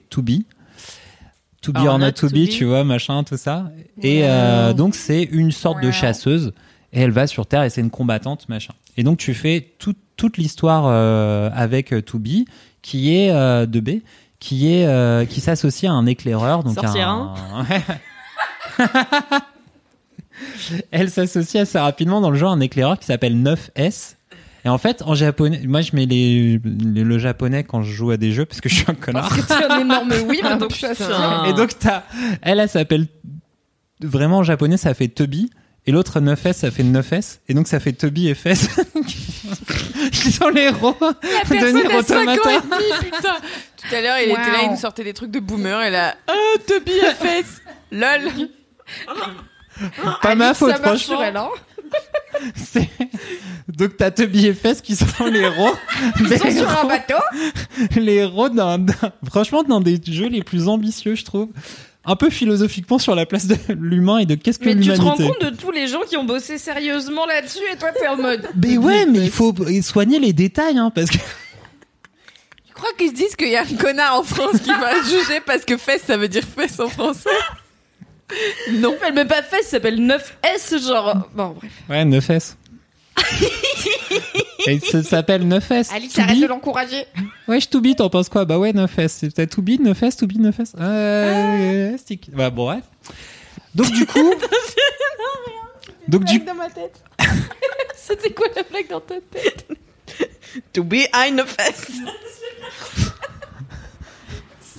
[1.62, 1.76] to be.
[1.78, 3.70] To be or not to be, tu vois, machin, tout ça.
[4.02, 6.52] Et euh, donc, c'est une sorte de chasseuse.
[6.92, 8.74] Et elle va sur Terre et c'est une combattante, machin.
[8.98, 12.44] Et donc, tu fais tout- toute l'histoire euh, avec euh, to be,
[12.82, 14.02] qui est euh, 2B,
[14.38, 16.62] qui est euh, qui s'associe à un éclaireur.
[16.64, 17.34] Donc Sortir un...
[20.90, 24.16] Elle s'associe assez rapidement dans le jeu à un éclaireur qui s'appelle 9S.
[24.64, 28.10] Et en fait, en japonais, moi je mets les, les- le japonais quand je joue
[28.12, 29.28] à des jeux parce que je suis un connard.
[29.28, 31.04] Parce que t'es un énorme oui, Ah, donc je suis putain.
[31.04, 31.50] associée.
[31.50, 32.04] Et donc t'as,
[32.42, 33.06] elle, elle s'appelle
[34.00, 35.50] vraiment en japonais ça fait Toby
[35.84, 38.68] et l'autre 9S ça fait 9S et donc ça fait Toby et Fess
[40.12, 42.60] qui sont les héros de Nier Automata.
[43.02, 43.36] putain.
[43.88, 46.14] Tout à l'heure, il était là, il nous sortait des trucs de boomer, et là,
[46.30, 47.44] oh, Toby a fait,
[47.90, 48.30] lol.
[50.22, 51.16] Pas ma faute ça marche franchement.
[51.16, 51.48] sur elle, hein.
[53.68, 55.70] Donc t'as Toby et Fess qui sont les héros.
[56.20, 57.14] Ils sont sur un bateau.
[57.96, 61.48] les héros d'un, d'un- franchement dans des jeux les plus ambitieux je trouve
[62.04, 65.00] un peu philosophiquement sur la place de l'humain et de qu'est-ce que Mais tu te
[65.00, 68.08] rends l'humanité compte de tous les gens qui ont bossé sérieusement là-dessus et toi t'es
[68.08, 68.48] en mode.
[68.60, 71.18] mais ouais mais il faut soigner les détails hein, parce que
[72.68, 75.40] Je crois qu'ils se disent qu'il y a un connard en France qui va juger
[75.46, 77.30] parce que fesse, ça veut dire fesse en français?
[78.72, 81.28] Non, elle met pas fesse, ça s'appelle 9S, genre.
[81.34, 81.72] Bon, bref.
[81.88, 82.54] Ouais, 9S.
[84.66, 85.92] Et ça s'appelle 9S.
[85.92, 86.42] Alice, arrête be.
[86.42, 87.04] de l'encourager.
[87.48, 88.44] Ouais, je Toubi, t'en penses quoi?
[88.44, 89.08] Bah ouais, 9S.
[89.08, 90.74] C'est peut-être To be, 9S, To be, 9S.
[90.80, 92.30] Euh, stick.
[92.32, 92.84] Bah bon, bref.
[93.74, 94.34] Donc du coup.
[96.08, 97.02] Donc du dans ma tête.
[97.96, 99.66] C'était quoi la blague dans ta tête?
[100.72, 101.90] To be in a fest.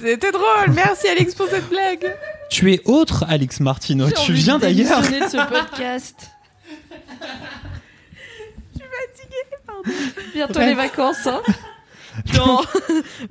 [0.04, 0.72] C'était drôle.
[0.74, 2.14] Merci Alex pour cette blague.
[2.50, 4.10] tu es autre, Alex Martino.
[4.12, 5.00] Tu envie viens de d'ailleurs.
[5.02, 6.16] démissionner de ce podcast.
[10.34, 10.68] Bientôt Ouais.
[10.68, 11.42] les vacances, hein.
[12.36, 12.62] Dans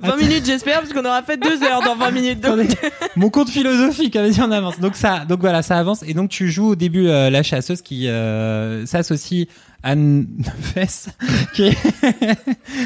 [0.01, 2.41] 20 minutes, j'espère, parce qu'on aura fait deux heures dans 20 minutes.
[2.41, 2.75] donc- Attendez,
[3.15, 4.77] mon compte philosophique avait dit en avance.
[4.79, 6.03] Donc ça, donc voilà, ça avance.
[6.05, 9.47] Et donc tu joues au début euh, la chasseuse qui euh, s'associe
[9.83, 11.09] à Nefes,
[11.53, 11.77] qui est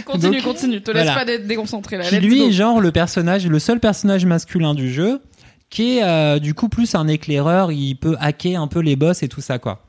[0.06, 0.82] Continue, Donc, continue.
[0.82, 1.16] Te laisse voilà.
[1.20, 2.04] pas dé- déconcentrer là.
[2.06, 5.22] qui lui est genre le personnage, le seul personnage masculin du jeu,
[5.70, 7.72] qui est euh, du coup plus un éclaireur.
[7.72, 9.84] Il peut hacker un peu les boss et tout ça quoi.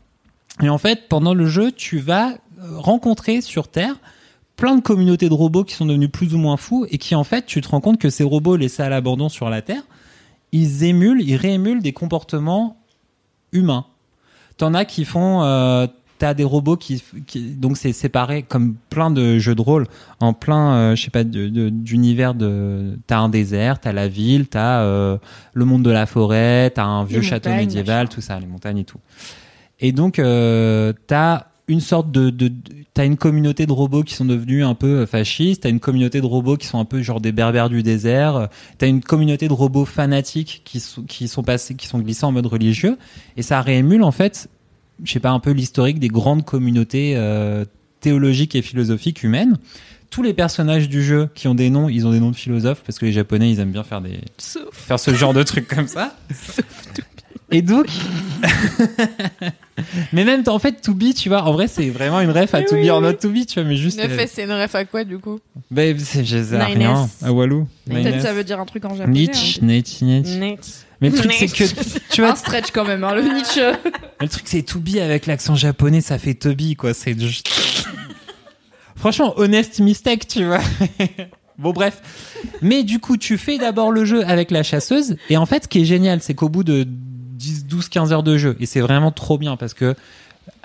[0.62, 2.34] Et en fait, pendant le jeu, tu vas euh,
[2.76, 3.94] rencontrer sur Terre
[4.56, 7.22] plein de communautés de robots qui sont devenus plus ou moins fous et qui en
[7.24, 9.82] fait, tu te rends compte que ces robots laissés à l'abandon sur la Terre,
[10.52, 12.76] ils émulent, ils réémulent des comportements
[13.52, 13.86] humains.
[14.56, 15.86] T'en as qui font, euh,
[16.18, 19.86] t'as des robots qui, qui donc c'est séparé comme plein de jeux de rôle
[20.20, 24.08] en plein, euh, je sais pas, de- de- d'univers de, t'as un désert, t'as la
[24.08, 25.16] ville, t'as euh,
[25.54, 28.46] le monde de la forêt, t'as un vieux Les château montagnes, médiéval, tout ça, les
[28.46, 28.98] montagnes et tout.
[29.80, 32.54] Et donc, euh, t'as une sorte de, de, de-
[32.94, 36.20] t'as une communauté de robots qui sont devenus un peu euh, fascistes, t'as une communauté
[36.22, 39.52] de robots qui sont un peu genre des berbères du désert, t'as une communauté de
[39.52, 42.96] robots fanatiques qui sont, qui sont passés, qui sont glissés en mode religieux,
[43.36, 44.48] et ça réémule en fait,
[45.04, 47.64] je sais pas, un peu l'historique des grandes communautés euh,
[48.00, 49.58] théologiques et philosophiques humaines.
[50.10, 52.82] Tous les personnages du jeu qui ont des noms, ils ont des noms de philosophes
[52.86, 54.20] parce que les Japonais ils aiment bien faire des
[54.72, 56.16] faire ce genre de trucs comme ça.
[57.50, 57.86] Et donc,
[60.12, 62.62] mais même en fait, To Be, tu vois, en vrai, c'est vraiment une ref à
[62.62, 63.98] To Be or Not To Be, tu vois, mais juste.
[63.98, 65.40] Neuf euh, c'est une ref à quoi du coup?
[65.70, 67.08] Bah, c'est rien.
[67.22, 67.66] À Walou.
[68.20, 69.20] Ça veut dire un truc en japonais.
[69.20, 69.66] Nietzsche, hein.
[69.66, 70.38] Nietzsche, Nietzsche.
[70.38, 70.87] Next.
[71.00, 71.64] Mais le truc, c'est que,
[72.10, 73.60] tu vois, Un stretch quand même, hein, le Nietzsche.
[74.20, 76.92] Mais le truc, c'est To Be avec l'accent japonais, ça fait Toby, quoi.
[76.94, 77.48] C'est juste-
[78.96, 80.60] Franchement, honest mistake, tu vois.
[81.58, 82.02] bon, bref.
[82.62, 85.16] Mais du coup, tu fais d'abord le jeu avec la chasseuse.
[85.30, 88.24] Et en fait, ce qui est génial, c'est qu'au bout de 10, 12, 15 heures
[88.24, 89.94] de jeu, et c'est vraiment trop bien parce que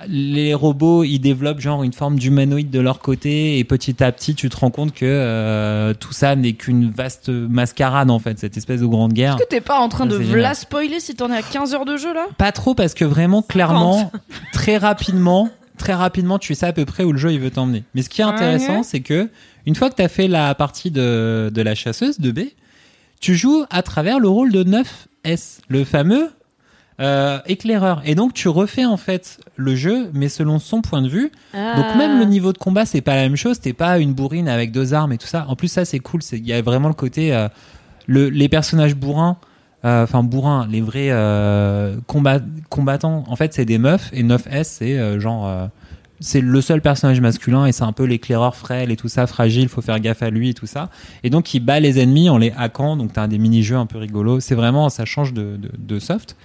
[0.07, 4.35] les robots, ils développent genre une forme d'humanoïde de leur côté et petit à petit,
[4.35, 8.57] tu te rends compte que euh, tout ça n'est qu'une vaste mascarade en fait, cette
[8.57, 9.35] espèce de grande guerre.
[9.35, 11.85] Est-ce que t'es pas en train de v'la spoiler si t'en es à 15 heures
[11.85, 12.27] de jeu là?
[12.37, 14.11] Pas trop parce que vraiment, clairement,
[14.53, 17.83] très rapidement, très rapidement, tu sais à peu près où le jeu il veut t'emmener.
[17.95, 19.29] Mais ce qui est intéressant, c'est que
[19.65, 22.39] une fois que tu as fait la partie de, de la chasseuse de B,
[23.19, 26.29] tu joues à travers le rôle de 9S, le fameux
[26.99, 28.01] euh, éclaireur.
[28.05, 31.31] Et donc tu refais en fait le jeu, mais selon son point de vue.
[31.53, 31.95] Donc Ah.
[31.97, 33.59] même le niveau de combat, c'est pas la même chose.
[33.59, 35.45] T'es pas une bourrine avec deux armes et tout ça.
[35.47, 36.21] En plus, ça c'est cool.
[36.21, 37.47] C'est il y a vraiment le côté euh,
[38.07, 39.37] le, les personnages bourrins.
[39.85, 42.39] euh, Enfin bourrins, les vrais euh, combat-
[42.69, 43.23] combattants.
[43.27, 45.65] En fait, c'est des meufs et 9S, c'est euh, genre euh,
[46.19, 49.67] c'est le seul personnage masculin et c'est un peu l'éclaireur frêle et tout ça, fragile.
[49.69, 50.89] Faut faire gaffe à lui et tout ça.
[51.23, 52.95] Et donc il bat les ennemis en les hackant.
[52.97, 54.39] Donc t'as des mini-jeux un peu rigolos.
[54.39, 56.35] C'est vraiment ça change de, de, de soft.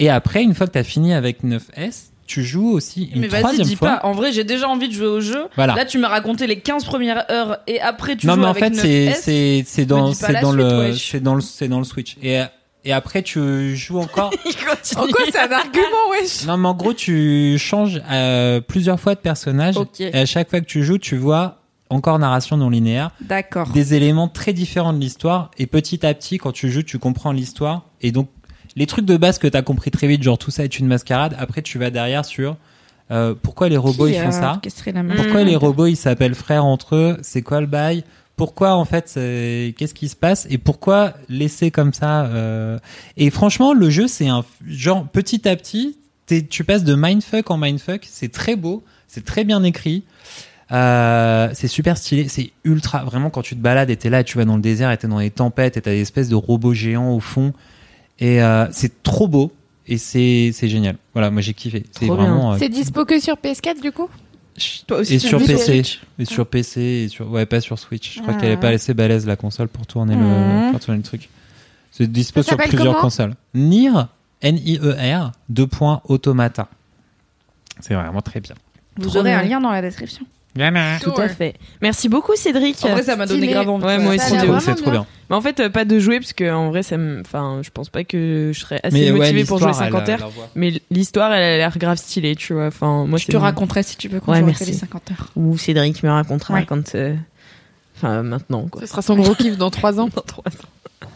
[0.00, 3.40] Et après, une fois que t'as fini avec 9S, tu joues aussi une Mais vas-y,
[3.40, 3.96] troisième dis fois.
[3.96, 4.06] pas.
[4.06, 5.46] En vrai, j'ai déjà envie de jouer au jeu.
[5.56, 5.74] Voilà.
[5.74, 8.50] Là, tu m'as raconté les 15 premières heures et après, tu non joues mais en
[8.50, 9.64] avec fait 9S.
[9.66, 12.42] c'est dans c'est dans le c'est dans le c'est dans le switch et
[12.84, 14.30] et après tu joues encore
[14.96, 16.46] En quoi c'est un argument, wesh.
[16.46, 19.76] Non mais en gros tu changes euh, plusieurs fois de personnage.
[19.76, 20.00] Ok.
[20.00, 21.58] et à chaque fois que tu joues tu vois
[21.90, 23.10] encore narration non linéaire.
[23.20, 23.68] D'accord.
[23.70, 25.50] des éléments très différents de l'histoire.
[25.58, 27.82] Et petit à petit quand tu joues tu comprends l'histoire.
[28.00, 28.28] Et donc
[28.76, 31.36] les trucs de base que t'as compris très vite genre tout ça est une mascarade.
[31.38, 32.56] Après tu vas derrière sur
[33.10, 34.60] euh, pourquoi les robots Qui ils font a ça
[35.16, 37.16] pourquoi les robots ils s'appellent frères entre eux?
[37.22, 38.04] C'est quoi le bail?
[38.38, 42.78] Pourquoi en fait c'est- Qu'est-ce qui se passe Et pourquoi laisser comme ça euh,
[43.18, 45.98] Et franchement, le jeu c'est un genre petit à petit,
[46.50, 48.06] tu passes de mindfuck en mindfuck.
[48.08, 50.04] C'est très beau, c'est très bien écrit.
[50.70, 54.24] Euh, c'est super stylé, c'est ultra vraiment quand tu te balades et t'es là, et
[54.24, 56.34] tu vas dans le désert et t'es dans des tempêtes et t'as des espèces de
[56.34, 57.54] robots géants au fond
[58.18, 59.50] et euh, c'est trop beau
[59.86, 60.96] et c'est c'est génial.
[61.14, 61.84] Voilà, moi j'ai kiffé.
[61.98, 64.08] C'est vraiment euh, C'est dispo que sur PS4 du coup?
[64.86, 65.84] Toi aussi, et sur PC.
[66.18, 66.80] Et sur PC.
[66.80, 67.30] Et sur...
[67.30, 68.16] Ouais, pas sur Switch.
[68.16, 68.40] Je crois Ah.
[68.40, 70.20] qu'elle est pas assez balèze la console pour tourner, le...
[70.22, 70.70] Mhm.
[70.72, 71.28] pour tourner le truc.
[71.90, 73.34] C'est dispo sur plusieurs consoles.
[73.54, 73.90] Nier,
[74.42, 76.68] N-I-E-R, deux points automata.
[77.80, 78.54] C'est vraiment très bien.
[78.96, 80.24] Vous Trop aurez un lien dans la description.
[81.02, 81.54] Tout à fait.
[81.80, 82.76] Merci beaucoup Cédric.
[82.84, 83.52] En vrai, ça m'a donné Stylé.
[83.52, 83.84] grave envie.
[83.84, 84.34] Ouais, moi aussi.
[84.60, 85.06] C'est trop bien.
[85.30, 87.68] Mais en fait, euh, pas de jouer parce que en vrai, ça me, enfin, je
[87.70, 90.30] pense pas que je serais assez Mais ouais, motivée pour jouer l'histoire, 50 elle, heures.
[90.54, 92.66] Mais l'histoire, elle a l'air grave stylée, tu vois.
[92.68, 94.64] Enfin, moi, Je te mon- raconterai si tu veux quand Ouais, merci.
[94.64, 95.28] les 50 heures.
[95.36, 96.64] Ou Cédric me racontera Ouais.
[96.66, 97.14] quand, euh,
[97.96, 98.80] enfin, maintenant, quoi.
[98.80, 100.08] Ce sera son gros kiff dans trois ans.
[100.16, 101.08] Dans trois ans.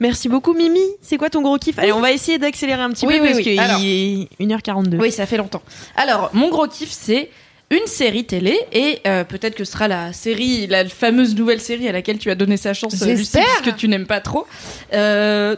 [0.00, 0.80] Merci beaucoup, Mimi.
[1.02, 1.78] C'est quoi ton gros kiff?
[1.78, 3.44] Allez, on va essayer d'accélérer un petit Oui, peu oui, parce oui.
[3.44, 4.98] qu'il est 1h42.
[4.98, 5.62] Oui, ça fait longtemps.
[5.94, 7.28] Alors, mon gros kiff, c'est
[7.70, 11.88] une série télé et euh, peut-être que ce sera la série, la fameuse nouvelle série
[11.88, 14.46] à laquelle tu as donné sa chance, euh, Lucie, puisque tu n'aimes pas trop.
[14.92, 15.56] Euh,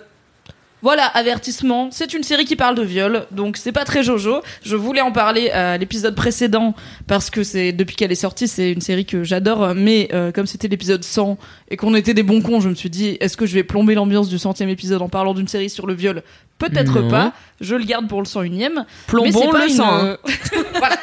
[0.82, 4.42] voilà, avertissement, c'est une série qui parle de viol, donc c'est pas très jojo.
[4.64, 6.74] Je voulais en parler à l'épisode précédent
[7.06, 10.46] parce que c'est depuis qu'elle est sortie, c'est une série que j'adore, mais euh, comme
[10.46, 13.46] c'était l'épisode 100 et qu'on était des bons cons, je me suis dit est-ce que
[13.46, 16.24] je vais plomber l'ambiance du centième épisode en parlant d'une série sur le viol
[16.68, 17.32] Peut-être pas.
[17.60, 18.84] Je le garde pour le 101ème.
[19.06, 20.16] Plombons le une, sang, euh,
[20.78, 20.96] voilà.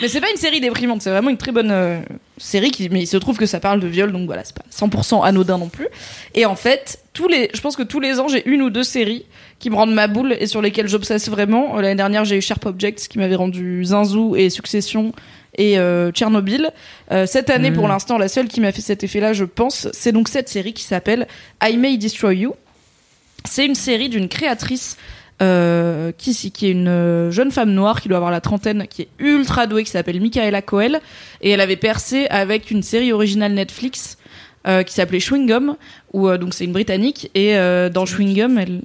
[0.00, 1.98] Mais c'est pas une série déprimante, c'est vraiment une très bonne euh,
[2.38, 4.64] série qui mais il se trouve que ça parle de viol donc voilà, c'est pas
[4.72, 5.88] 100% anodin non plus.
[6.34, 8.84] Et en fait, tous les je pense que tous les ans, j'ai une ou deux
[8.84, 9.26] séries
[9.58, 11.78] qui me rendent ma boule et sur lesquelles j'obsesse vraiment.
[11.78, 15.12] Euh, L'année dernière, j'ai eu Sharp Objects qui m'avait rendu Zinzou et Succession
[15.56, 16.70] et euh, Tchernobyl.
[17.12, 17.74] Euh, cette année, Mm.
[17.74, 20.72] pour l'instant, la seule qui m'a fait cet effet-là, je pense, c'est donc cette série
[20.72, 21.26] qui s'appelle
[21.62, 22.54] I May Destroy You.
[23.46, 24.96] C'est une série d'une créatrice
[25.42, 29.02] euh, qui, qui est une euh, jeune femme noire qui doit avoir la trentaine, qui
[29.02, 31.00] est ultra douée, qui s'appelle Michaela Coel,
[31.42, 34.16] et elle avait percé avec une série originale Netflix
[34.66, 35.76] euh, qui s'appelait Chewing Gum,
[36.12, 38.82] où euh, donc c'est une britannique, et euh, dans Chewing Gum, elle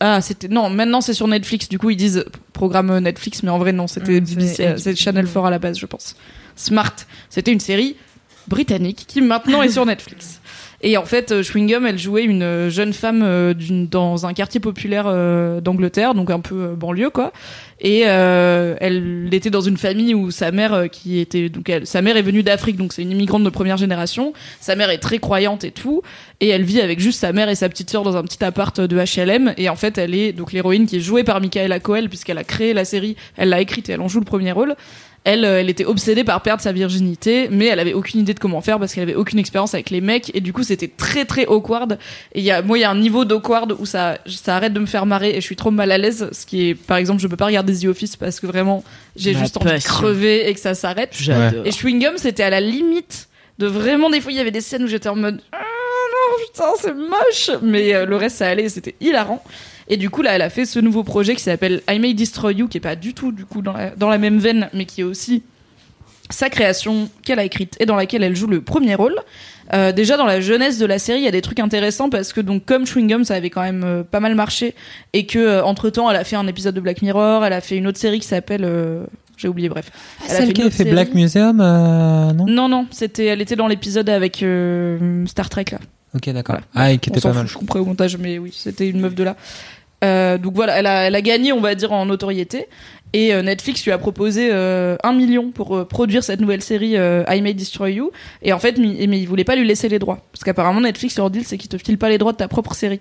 [0.00, 1.68] ah c'était non maintenant c'est sur Netflix.
[1.68, 4.96] Du coup ils disent programme euh, Netflix mais en vrai non c'était BBC, euh, c'est
[4.96, 6.16] Channel 4 à la base je pense.
[6.56, 6.94] Smart
[7.30, 7.96] c'était une série
[8.48, 10.40] britannique qui maintenant est sur Netflix
[10.84, 14.34] et en fait euh, Chewing Gum elle jouait une euh, jeune femme euh, dans un
[14.34, 17.32] quartier populaire euh, d'Angleterre donc un peu euh, banlieue quoi
[17.80, 22.02] et euh, elle était dans une famille où sa mère euh, qui était donc sa
[22.02, 25.18] mère est venue d'Afrique donc c'est une immigrante de première génération sa mère est très
[25.18, 26.02] croyante et tout
[26.40, 28.80] et elle vit avec juste sa mère et sa petite sœur dans un petit appart
[28.80, 32.08] de HLM et en fait elle est donc l'héroïne qui est jouée par Michaela Coel
[32.08, 34.76] puisqu'elle a créé la série elle l'a écrite et elle en joue le premier rôle
[35.24, 38.38] elle, euh, elle était obsédée par perdre sa virginité, mais elle avait aucune idée de
[38.38, 41.24] comment faire parce qu'elle avait aucune expérience avec les mecs et du coup c'était très
[41.24, 41.98] très awkward.
[42.34, 44.80] Et y a, moi il y a un niveau d'awkward où ça, ça arrête de
[44.80, 46.28] me faire marrer et je suis trop mal à l'aise.
[46.32, 48.84] Ce qui est, par exemple, je peux pas regarder The Office parce que vraiment
[49.16, 51.10] j'ai Ma juste envie de crever et que ça s'arrête.
[51.12, 51.66] J'adore.
[51.66, 53.28] Et Chewing Gum, c'était à la limite
[53.58, 56.44] de vraiment des fois il y avait des scènes où j'étais en mode ah non
[56.46, 59.42] putain c'est moche, mais euh, le reste ça allait, c'était hilarant.
[59.88, 62.54] Et du coup là, elle a fait ce nouveau projet qui s'appelle I May Destroy
[62.54, 64.86] You, qui est pas du tout du coup dans la, dans la même veine, mais
[64.86, 65.42] qui est aussi
[66.30, 69.16] sa création qu'elle a écrite et dans laquelle elle joue le premier rôle.
[69.72, 72.32] Euh, déjà dans la jeunesse de la série, il y a des trucs intéressants parce
[72.32, 74.74] que donc comme Chewing Gum, ça avait quand même euh, pas mal marché
[75.12, 77.76] et que entre temps, elle a fait un épisode de Black Mirror, elle a fait
[77.76, 79.04] une autre série qui s'appelle, euh,
[79.36, 79.90] j'ai oublié, bref.
[80.24, 80.90] Elle a Celle une qui a fait série.
[80.90, 82.46] Black Museum, euh, non?
[82.46, 85.78] Non non, c'était, elle était dans l'épisode avec euh, Star Trek là.
[86.14, 86.56] Ok, d'accord.
[86.74, 86.88] Voilà.
[86.88, 87.48] Ah, et qui était pas fout, mal.
[87.48, 89.36] je couperai au montage, mais oui, c'était une meuf de là.
[90.04, 92.68] Euh, donc voilà, elle a, elle a gagné, on va dire, en notoriété.
[93.14, 96.96] Et euh, Netflix lui a proposé euh, un million pour euh, produire cette nouvelle série
[96.96, 98.10] I May Destroy You.
[98.42, 100.18] Et en fait, mais il voulait pas lui laisser les droits.
[100.32, 102.74] Parce qu'apparemment, Netflix, leur deal, c'est qu'ils te filent pas les droits de ta propre
[102.74, 103.00] série.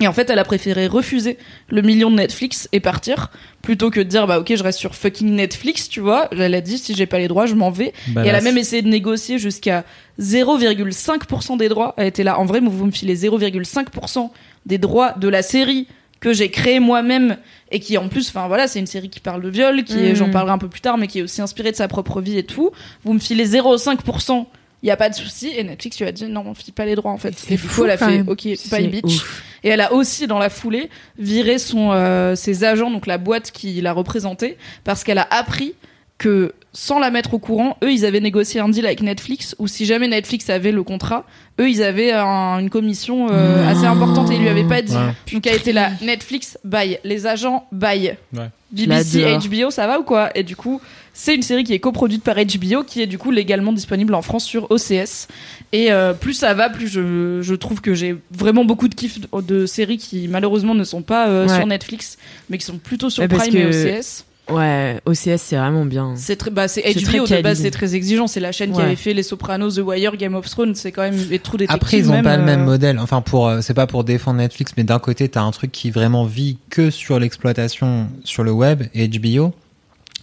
[0.00, 1.36] Et en fait, elle a préféré refuser
[1.68, 3.30] le million de Netflix et partir
[3.62, 6.60] plutôt que de dire bah ok je reste sur fucking Netflix tu vois elle a
[6.60, 8.82] dit si j'ai pas les droits je m'en vais Bah, et elle a même essayé
[8.82, 9.84] de négocier jusqu'à
[10.20, 11.94] 0,5% des droits.
[11.98, 14.30] Elle était là, en vrai, vous me filez 0,5%
[14.64, 15.86] des droits de la série
[16.20, 17.36] que j'ai créée moi-même
[17.70, 20.30] et qui en plus, enfin voilà, c'est une série qui parle de viol, qui j'en
[20.30, 22.44] parlerai un peu plus tard, mais qui est aussi inspirée de sa propre vie et
[22.44, 22.70] tout.
[23.04, 24.46] Vous me filez 0,5%.
[24.82, 26.84] Il y a pas de souci et Netflix lui a dit non on file pas
[26.84, 28.28] les droits en fait C'est et du fou, coup elle a fait même.
[28.28, 29.42] ok bye bitch ouf.
[29.64, 33.50] et elle a aussi dans la foulée viré son euh, ses agents donc la boîte
[33.52, 35.74] qui l'a représentée parce qu'elle a appris
[36.18, 39.66] que sans la mettre au courant, eux, ils avaient négocié un deal avec Netflix où
[39.66, 41.24] si jamais Netflix avait le contrat,
[41.60, 44.94] eux, ils avaient un- une commission euh, assez importante et ils lui avaient pas dit.
[44.94, 45.12] Ouais.
[45.32, 46.98] Donc elle était là, Netflix, bye.
[47.04, 48.16] Les agents, bye.
[48.36, 48.50] Ouais.
[48.72, 49.38] BBC.
[49.48, 50.30] HBO, ça va ou quoi?
[50.36, 50.80] Et du coup,
[51.14, 54.20] c'est une série qui est coproduite par HBO, qui est du coup légalement disponible en
[54.22, 55.28] France sur OCS.
[55.72, 59.18] Et euh, plus ça va, plus je, je trouve que j'ai vraiment beaucoup de kiff
[59.20, 61.56] de, de séries qui malheureusement ne sont pas euh, Ouais.
[61.56, 62.18] sur Netflix,
[62.50, 64.24] mais qui sont plutôt sur Prime et OCS.
[64.48, 66.14] Ouais, OCS, c'est vraiment bien.
[66.16, 68.26] C'est très, bah, c'est HBO de base, c'est très exigeant.
[68.26, 70.74] C'est la chaîne qui avait fait Les Sopranos, The Wire, Game of Thrones.
[70.74, 71.74] C'est quand même des trous détectives.
[71.82, 72.98] Après, ils ont même, pas le même euh, modèle.
[72.98, 75.90] Enfin, pour, euh, c'est pas pour défendre Netflix, mais d'un côté, t'as un truc qui
[75.90, 79.52] vraiment vit que sur l'exploitation sur le web et HBO.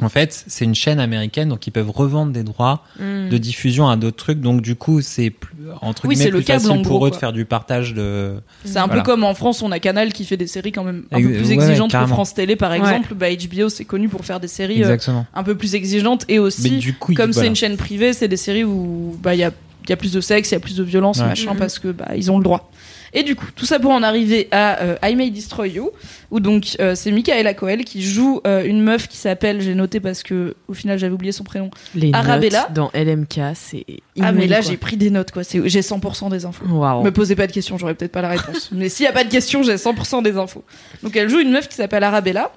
[0.01, 3.29] En fait, c'est une chaîne américaine, donc ils peuvent revendre des droits Hmm.
[3.29, 4.41] de diffusion à d'autres trucs.
[4.41, 7.09] Donc du coup, c'est plus, entre Oui, guillemets le plus câble, facile pour gros, eux
[7.09, 7.17] quoi.
[7.17, 8.33] de faire du partage de.
[8.65, 9.01] C'est un Voilà.
[9.01, 11.31] peu comme en France, on a Canal qui fait des séries quand même un peu
[11.31, 12.05] plus ouais, exigeantes que.
[12.07, 12.79] France Télé, par Ouais.
[12.79, 13.13] exemple.
[13.13, 14.97] Bah, HBO, c'est connu pour faire des séries euh,
[15.35, 17.49] un peu plus exigeantes et Mais aussi, du coup, comme c'est voilà.
[17.49, 19.51] une chaîne privée, c'est des séries où bah il y a,
[19.85, 21.25] il y a plus de sexe, il y a plus de violence, Ouais.
[21.27, 22.71] machin, parce que bah ils ont le droit.
[23.13, 25.91] Et du coup, tout ça pour en arriver à euh, I May Destroy You,
[26.31, 29.99] où donc euh, c'est Michaela Coel qui joue euh, une meuf qui s'appelle, j'ai noté
[29.99, 31.69] parce que au final j'avais oublié son prénom.
[31.93, 32.67] Les Arabella.
[32.69, 33.85] notes dans LMK, c'est
[34.19, 36.65] ah mais là j'ai pris des notes quoi, c'est j'ai 100% des infos.
[36.65, 37.03] Waouh.
[37.03, 38.69] Me posez pas de questions, j'aurais peut-être pas la réponse.
[38.73, 40.63] Mais s'il y a pas de questions, j'ai 100% des infos.
[41.03, 42.51] Donc elle joue une meuf qui s'appelle Arabella.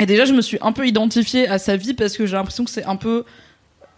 [0.00, 2.64] Et déjà, je me suis un peu identifiée à sa vie parce que j'ai l'impression
[2.64, 3.24] que c'est un peu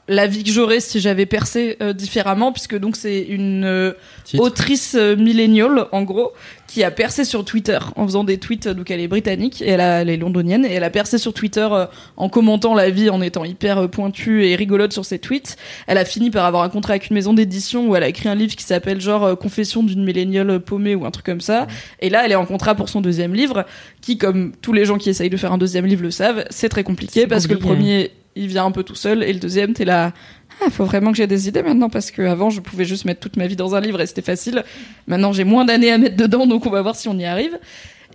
[0.09, 3.93] la vie que j'aurais si j'avais percé euh, différemment, puisque donc c'est une euh,
[4.39, 6.33] autrice euh, milléniale, en gros,
[6.67, 8.67] qui a percé sur Twitter en faisant des tweets.
[8.67, 11.33] Donc elle est britannique et elle, a- elle est londonienne et elle a percé sur
[11.33, 15.19] Twitter euh, en commentant la vie, en étant hyper euh, pointue et rigolote sur ses
[15.21, 15.57] tweets.
[15.87, 18.29] Elle a fini par avoir un contrat avec une maison d'édition où elle a écrit
[18.29, 21.69] un livre qui s'appelle genre euh, Confession d'une milléniale paumée ou un truc comme ça.
[22.01, 23.65] Et là, elle est en contrat pour son deuxième livre,
[24.01, 26.69] qui, comme tous les gens qui essayent de faire un deuxième livre le savent, c'est
[26.69, 27.75] très compliqué parce que le compliqué.
[27.75, 30.13] premier, il vient un peu tout seul et le deuxième, t'es là.
[30.65, 33.21] Ah, faut vraiment que j'ai des idées maintenant parce que avant je pouvais juste mettre
[33.21, 34.65] toute ma vie dans un livre et c'était facile.
[35.07, 37.59] Maintenant j'ai moins d'années à mettre dedans donc on va voir si on y arrive.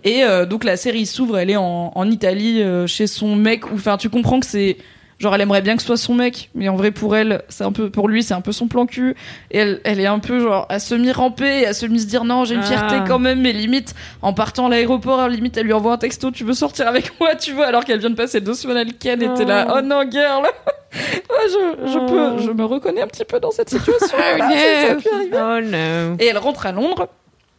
[0.04, 3.66] Et euh, donc la série s'ouvre, elle est en, en Italie euh, chez son mec.
[3.72, 4.76] Enfin tu comprends que c'est
[5.18, 7.64] genre elle aimerait bien que ce soit son mec, mais en vrai pour elle c'est
[7.64, 9.16] un peu pour lui c'est un peu son plan cul.
[9.50, 12.24] Et elle, elle est un peu genre à semi ramper, et à semi se dire
[12.24, 13.04] non j'ai une fierté Ah.
[13.06, 16.44] quand même, mais limite en partant à l'aéroport limite elle lui envoie un texto tu
[16.44, 19.20] veux sortir avec moi tu vois alors qu'elle vient de passer deux semaines à Ken
[19.22, 20.46] et t'es là oh non girl.
[20.90, 24.06] Ouais, je, je peux, je me reconnais un petit peu dans cette situation.
[24.16, 24.96] Ça.
[25.34, 26.16] Oh no.
[26.18, 27.08] Et elle rentre à Londres.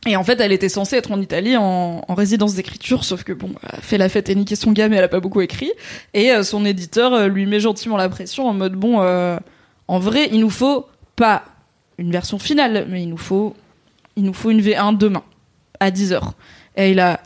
[0.07, 3.33] Et en fait, elle était censée être en Italie en, en résidence d'écriture, sauf que
[3.33, 5.71] bon, elle fait la fête et niqué son gars, mais elle a pas beaucoup écrit.
[6.13, 9.37] Et euh, son éditeur euh, lui met gentiment la pression en mode bon, euh,
[9.89, 10.85] en vrai, il nous faut
[11.17, 11.43] pas
[11.97, 13.55] une version finale, mais il nous faut,
[14.15, 15.23] il nous faut une V1 demain
[15.81, 16.31] à 10h.
[16.77, 17.19] Et il a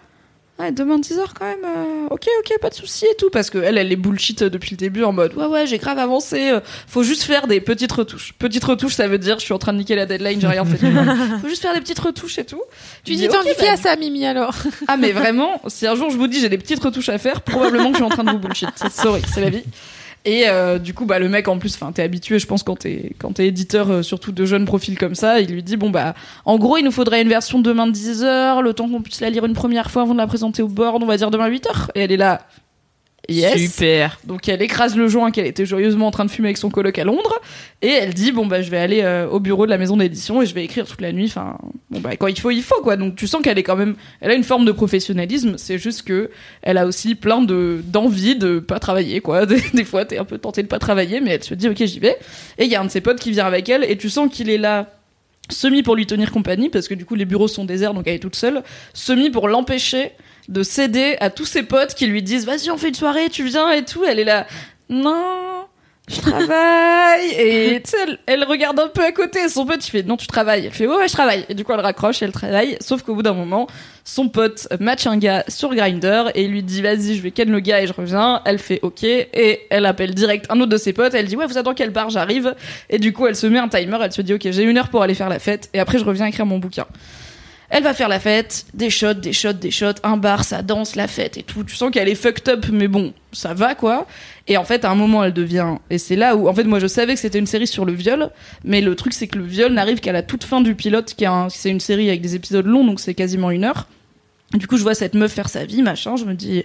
[0.59, 3.57] Ouais, demain 10h quand même, euh, ok, ok, pas de souci et tout, parce que
[3.57, 6.59] elle, elle est bullshit depuis le début en mode ouais, ouais, j'ai grave avancé, euh,
[6.87, 8.33] faut juste faire des petites retouches.
[8.37, 10.63] Petites retouches, ça veut dire je suis en train de niquer la deadline, j'ai rien
[10.63, 10.77] fait.
[11.41, 12.61] faut juste faire des petites retouches et tout.
[13.03, 14.53] Tu dis ok, t'identifies bah, à ça, Mimi, alors.
[14.87, 17.41] Ah, mais vraiment, si un jour je vous dis j'ai des petites retouches à faire,
[17.41, 18.69] probablement que je suis en train de vous bullshit.
[18.91, 19.63] Sorry, c'est la vie.
[20.25, 22.77] Et euh, du coup, bah le mec en plus, enfin t'es habitué, je pense quand
[22.77, 25.89] t'es quand t'es éditeur, euh, surtout de jeunes profils comme ça, il lui dit bon
[25.89, 26.13] bah
[26.45, 29.19] en gros il nous faudrait une version demain de 10 heures, le temps qu'on puisse
[29.19, 31.47] la lire une première fois avant de la présenter au board, on va dire demain
[31.47, 31.91] 8 heures.
[31.95, 32.41] Et elle est là.
[33.29, 33.57] Yes.
[33.57, 34.19] Super.
[34.25, 36.99] Donc elle écrase le joint qu'elle était joyeusement en train de fumer avec son coloc
[36.99, 37.39] à Londres
[37.81, 40.41] et elle dit bon bah je vais aller euh, au bureau de la maison d'édition
[40.41, 41.27] et je vais écrire toute la nuit.
[41.27, 41.57] Enfin
[41.89, 42.97] bon bah quand il faut il faut quoi.
[42.97, 45.57] Donc tu sens qu'elle est quand même elle a une forme de professionnalisme.
[45.57, 46.31] C'est juste que
[46.63, 49.45] elle a aussi plein de d'envie de pas travailler quoi.
[49.53, 51.81] Des, des fois t'es un peu tenté de pas travailler mais elle se dit ok
[51.85, 52.17] j'y vais.
[52.57, 54.29] Et il y a un de ses potes qui vient avec elle et tu sens
[54.29, 54.89] qu'il est là
[55.49, 58.15] semi pour lui tenir compagnie parce que du coup les bureaux sont déserts donc elle
[58.15, 58.63] est toute seule.
[58.93, 60.11] Semi pour l'empêcher
[60.49, 63.43] de céder à tous ses potes qui lui disent vas-y on fait une soirée tu
[63.43, 64.03] viens et tout.
[64.03, 64.45] Elle est là
[64.89, 65.67] non
[66.09, 67.29] je travaille.
[67.37, 67.81] Et
[68.25, 70.65] elle, regarde un peu à côté son pote il fait non tu travailles.
[70.65, 71.45] Elle fait ouais ouais je travaille.
[71.47, 72.77] Et du coup elle raccroche et elle travaille.
[72.81, 73.67] Sauf qu'au bout d'un moment
[74.03, 77.59] son pote match un gars sur Grinder et lui dit vas-y je vais ken le
[77.61, 78.41] gars et je reviens.
[78.45, 79.03] Elle fait ok.
[79.03, 81.13] Et elle appelle direct un autre de ses potes.
[81.13, 82.09] Elle dit ouais vous êtes dans quelle bar?
[82.09, 82.53] J'arrive.
[82.89, 83.97] Et du coup elle se met un timer.
[84.01, 85.69] Elle se dit ok j'ai une heure pour aller faire la fête.
[85.73, 86.85] Et après je reviens écrire mon bouquin
[87.75, 90.95] elle va faire la fête, des shots, des shots, des shots, un bar, ça danse,
[90.95, 91.63] la fête et tout.
[91.63, 94.05] Tu sens qu'elle est fucked up, mais bon, ça va quoi.
[94.47, 95.77] Et en fait, à un moment, elle devient.
[95.89, 97.93] Et c'est là où, en fait, moi, je savais que c'était une série sur le
[97.93, 98.29] viol,
[98.63, 101.25] mais le truc, c'est que le viol n'arrive qu'à la toute fin du pilote, qui
[101.25, 103.87] un- c'est une série avec des épisodes longs, donc c'est quasiment une heure.
[104.53, 106.63] Du coup, je vois cette meuf faire sa vie, machin, je me dis.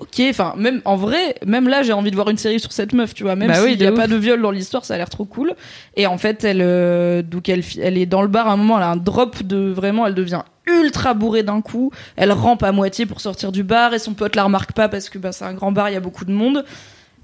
[0.00, 2.92] Ok, enfin même en vrai, même là j'ai envie de voir une série sur cette
[2.92, 3.34] meuf, tu vois.
[3.34, 3.98] Même Bah oui, s'il de n'y a ouf.
[3.98, 5.54] pas de viol dans l'histoire, ça a l'air trop cool.
[5.96, 8.76] Et en fait, elle, euh, donc elle, elle est dans le bar à un moment,
[8.76, 11.90] elle a un drop de vraiment, elle devient ultra bourrée d'un coup.
[12.14, 15.10] Elle rampe à moitié pour sortir du bar et son pote la remarque pas parce
[15.10, 16.64] que bah, c'est un grand bar, il y a beaucoup de monde.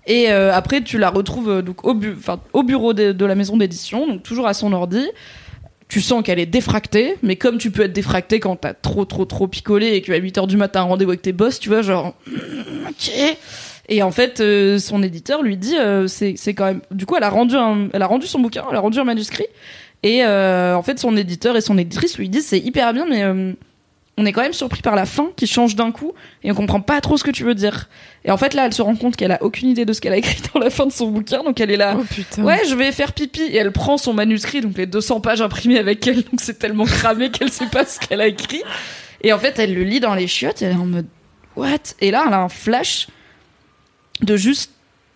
[0.07, 3.25] Et euh, après, tu la retrouves euh, donc au, bu- enfin, au bureau de, de
[3.25, 5.07] la maison d'édition, donc toujours à son ordi.
[5.89, 9.25] Tu sens qu'elle est défractée, mais comme tu peux être défracté quand t'as trop trop
[9.25, 12.15] trop picolé et qu'à 8h du matin un rendez-vous avec tes boss, tu vois, genre
[12.89, 13.37] ok.
[13.91, 16.81] Et en fait, euh, son éditeur lui dit, euh, c'est c'est quand même.
[16.91, 19.05] Du coup, elle a rendu un, elle a rendu son bouquin, elle a rendu un
[19.05, 19.47] manuscrit.
[20.05, 23.23] Et euh, en fait, son éditeur et son éditrice lui disent, c'est hyper bien, mais
[23.23, 23.53] euh,
[24.17, 26.13] on est quand même surpris par la fin qui change d'un coup
[26.43, 27.89] et on comprend pas trop ce que tu veux dire.
[28.25, 30.13] Et en fait, là, elle se rend compte qu'elle a aucune idée de ce qu'elle
[30.13, 31.97] a écrit dans la fin de son bouquin, donc elle est là.
[31.99, 32.45] Oh putain.
[32.45, 33.43] Ouais, je vais faire pipi.
[33.43, 36.85] Et elle prend son manuscrit, donc les 200 pages imprimées avec elle, donc c'est tellement
[36.85, 38.63] cramé qu'elle sait pas ce qu'elle a écrit.
[39.23, 41.07] Et en fait, elle le lit dans les chiottes, et elle est en mode
[41.57, 41.95] What?
[42.01, 43.09] Et là, elle a un flash
[44.23, 44.71] de juste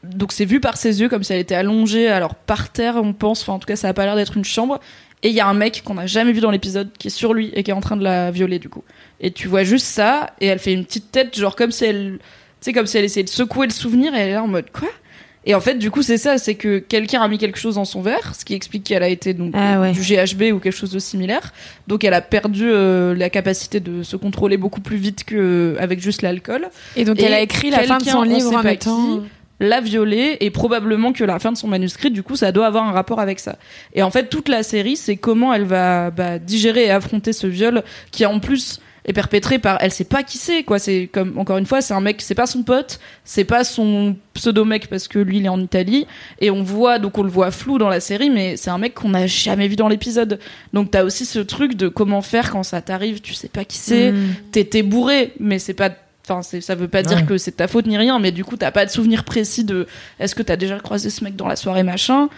[0.04, 3.12] donc c'est vu par ses yeux comme si elle était allongée, alors par terre, on
[3.12, 3.42] pense.
[3.42, 4.78] Enfin, en tout cas, ça a pas l'air d'être une chambre.
[5.22, 7.34] Et il y a un mec qu'on n'a jamais vu dans l'épisode qui est sur
[7.34, 8.84] lui et qui est en train de la violer du coup.
[9.20, 12.18] Et tu vois juste ça et elle fait une petite tête genre comme si elle,
[12.60, 14.70] tu comme si elle essayait de secouer le souvenir et elle est là en mode
[14.70, 14.88] quoi?
[15.44, 17.84] Et en fait du coup c'est ça, c'est que quelqu'un a mis quelque chose dans
[17.84, 19.92] son verre, ce qui explique qu'elle a été donc Ah ouais.
[19.92, 21.52] du GHB ou quelque chose de similaire.
[21.86, 26.00] Donc elle a perdu euh, la capacité de se contrôler beaucoup plus vite que avec
[26.00, 26.68] juste l'alcool.
[26.96, 29.16] Et donc Et elle a écrit la fin de son on livre en pas étant.
[29.18, 29.22] qui,
[29.60, 32.86] l'a violée et probablement que la fin de son manuscrit du coup ça doit avoir
[32.86, 33.56] un rapport avec ça.
[33.94, 37.46] Et en fait toute la série c'est comment elle va bah, digérer et affronter ce
[37.46, 40.78] viol qui en plus est perpétré par elle sait pas qui c'est quoi.
[40.78, 44.16] C'est comme encore une fois c'est un mec c'est pas son pote c'est pas son
[44.34, 46.06] pseudo mec parce que lui il est en Italie.
[46.40, 48.94] Et on voit donc on le voit flou dans la série mais c'est un mec
[48.94, 50.38] qu'on n'a jamais vu dans l'épisode.
[50.74, 53.78] Donc t'as aussi ce truc de comment faire quand ça t'arrive tu sais pas qui
[53.78, 54.34] c'est Mm.
[54.52, 55.90] t'es t'es bourré mais c'est pas
[56.28, 57.24] Enfin, ça veut pas dire Ouais.
[57.24, 59.86] que c'est ta faute ni rien, mais du coup, t'as pas de souvenir précis de
[60.20, 62.28] est-ce que t'as déjà croisé ce mec dans la soirée machin.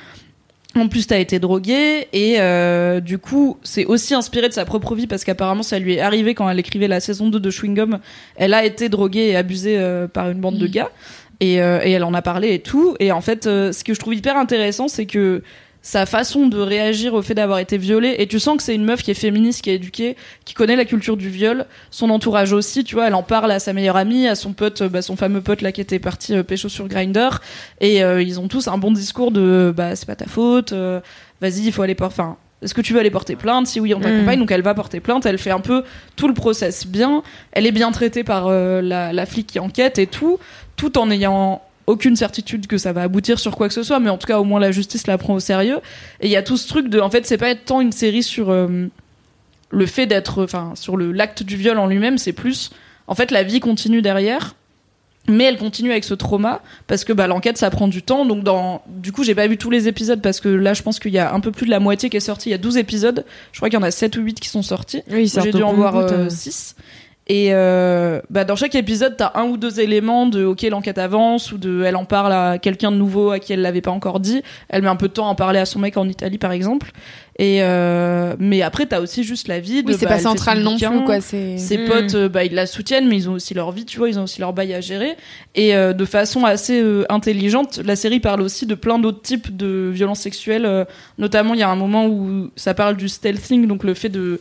[0.76, 4.94] En plus, t'as été drogué et euh, du coup, c'est aussi inspiré de sa propre
[4.94, 7.74] vie parce qu'apparemment, ça lui est arrivé quand elle écrivait la saison 2 de Chewing
[7.74, 7.98] Gum.
[8.36, 10.90] Elle a été droguée et abusée euh, par une bande de gars
[11.40, 12.94] et, euh, et elle en a parlé et tout.
[13.00, 15.42] Et en fait, ce que je trouve hyper intéressant, c'est que
[15.82, 18.84] sa façon de réagir au fait d'avoir été violée et tu sens que c'est une
[18.84, 22.52] meuf qui est féministe, qui est éduquée, qui connaît la culture du viol, son entourage
[22.52, 25.00] aussi, tu vois, elle en parle à sa meilleure amie, à son pote, euh, bah,
[25.00, 27.30] son fameux pote là qui était parti euh, pécho sur Grinder
[27.80, 31.00] et euh, ils ont tous un bon discours de bah c'est pas ta faute, euh,
[31.40, 33.66] vas-y, il faut aller porter enfin est-ce que tu veux aller porter plainte?
[33.68, 34.38] Si oui, on t'accompagne.
[34.38, 35.24] Donc elle va porter plainte.
[35.24, 35.82] Elle fait un peu
[36.14, 37.22] tout le process bien.
[37.52, 40.38] Elle est bien traitée par la, la flic qui enquête et tout,
[40.76, 44.10] tout en ayant aucune certitude que ça va aboutir sur quoi que ce soit, mais
[44.10, 45.78] en tout cas au moins la justice la prend au sérieux.
[46.20, 48.22] Et il y a tout ce truc de, en fait, c'est pas tant une série
[48.22, 48.86] sur euh,
[49.70, 52.70] le fait d'être, enfin, sur le l'acte du viol en lui-même, c'est plus,
[53.06, 54.54] en fait, la vie continue derrière.
[55.28, 58.24] Mais elle continue avec ce trauma parce que bah, l'enquête ça prend du temps.
[58.24, 60.98] Donc dans du coup j'ai pas vu tous les épisodes parce que là je pense
[60.98, 62.48] qu'il y a un peu plus de la moitié qui est sortie.
[62.48, 63.24] Il y a 12 épisodes.
[63.52, 65.02] Je crois qu'il y en a 7 ou 8 qui sont sortis.
[65.10, 66.28] Oui, J'ai dû en voir compte-gouttes, euh.
[67.30, 67.34] 6.
[67.34, 71.52] Et euh, bah, dans chaque épisode, t'as un ou deux éléments de ok l'enquête avance
[71.52, 74.20] ou de elle en parle à quelqu'un de nouveau à qui elle l'avait pas encore
[74.20, 74.42] dit.
[74.68, 76.52] Elle met un peu de temps à en parler à son mec en Italie par
[76.52, 76.90] exemple.
[77.38, 79.82] Et euh, mais après t'as aussi juste la vie.
[79.82, 81.20] De, Oui, c'est bah, pas central non plus, quoi.
[81.20, 81.56] C'est.
[81.56, 81.88] ses Mm.
[81.88, 84.18] potes, euh, bah, ils la soutiennent, mais ils ont aussi leur vie, tu vois, ils
[84.18, 85.16] ont aussi leur bail à gérer.
[85.54, 89.56] Et euh, de façon assez euh, intelligente, la série parle aussi de plein d'autres types
[89.56, 90.66] de violences sexuelles.
[90.66, 90.84] euh,
[91.16, 94.38] notamment, il y a un moment où ça parle du stealthing, donc le fait de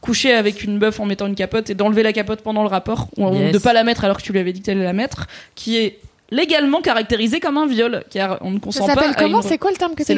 [0.00, 3.08] coucher avec une meuf en mettant une capote et d'enlever la capote pendant le rapport,
[3.18, 3.52] ou Yes.
[3.52, 5.76] de pas la mettre alors que tu lui avais dit que t'allais la mettre, qui
[5.76, 5.98] est
[6.30, 9.48] légalement caractérisé comme un viol, car on ne Ça consent pas s'appelle à comment une-
[9.48, 10.14] C'est quoi le terme que c'est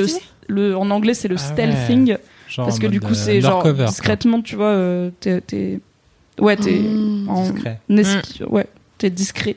[0.48, 1.52] le, en anglais c'est le Ah ouais.
[1.52, 2.16] stealthing
[2.48, 3.72] Genre parce que du coup euh, c'est genre quoi.
[3.72, 5.80] discrètement tu vois euh, t'es t'es-
[6.38, 7.28] ouais t'es Mmh.
[7.30, 7.78] en Discret.
[8.50, 8.66] ouais
[9.02, 9.56] t'es discret.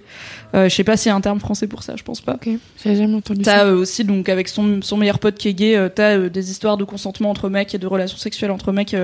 [0.54, 2.34] Euh, je sais pas s'il y a un terme français pour ça je pense pas.
[2.34, 2.50] Ok,
[2.84, 3.66] j'avais jamais entendu T'as ça.
[3.66, 6.78] euh, aussi donc avec son, son meilleur pote qui est gay, euh, t'as des histoires
[6.78, 8.96] de consentement entre mecs et de relations sexuelles entre mecs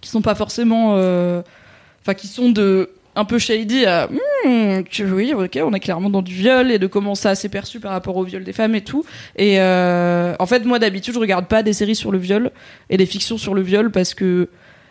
[0.00, 4.08] qui sont pas forcément, enfin qui sont de un peu shady à
[4.44, 7.48] Hmm, tu- oui ok on est clairement dans du viol et de comment ça s'est
[7.48, 9.04] perçu par rapport au viol des femmes et tout.
[9.36, 12.50] Et en fait moi d'habitude je regarde pas des séries sur le viol
[12.90, 14.48] et des fictions sur le viol parce que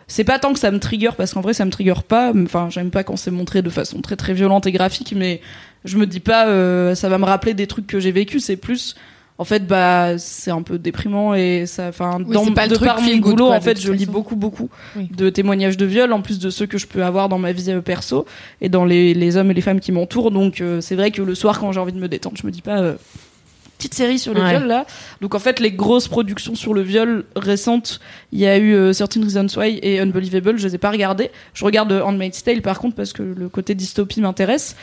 [0.08, 2.68] c'est pas tant que ça me trigger parce qu'en vrai ça me trigger pas enfin
[2.70, 5.40] j'aime pas quand c'est montré de façon très très violente et graphique mais
[5.84, 8.56] je me dis pas euh, ça va me rappeler des trucs que j'ai vécu c'est
[8.56, 8.94] plus
[9.38, 13.00] en fait bah c'est un peu déprimant et ça enfin Oui, dans pas de par
[13.02, 14.12] mon boulot quoi, en fait je lis façon.
[14.12, 15.08] beaucoup beaucoup Oui.
[15.14, 17.70] de témoignages de viol en plus de ceux que je peux avoir dans ma vie
[17.72, 18.24] euh, perso
[18.60, 21.20] et dans les, les hommes et les femmes qui m'entourent donc euh, c'est vrai que
[21.20, 22.94] le soir quand j'ai envie de me détendre je me dis pas euh,
[23.76, 24.50] petite série sur le Ouais.
[24.50, 24.86] viol là.
[25.20, 28.00] Donc en fait les grosses productions sur le viol récentes
[28.32, 30.58] il y a eu euh, 13 Reasons Why et Unbelievable.
[30.58, 31.30] Je les ai pas regardées.
[31.54, 34.76] Je regarde euh, Handmaid's Tale par contre parce que le côté dystopie m'intéresse.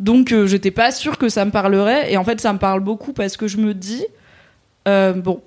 [0.00, 2.12] Donc euh, j'étais pas sûre que ça me parlerait.
[2.12, 4.04] Et en fait ça me parle beaucoup parce que je me dis
[4.86, 5.42] euh, bon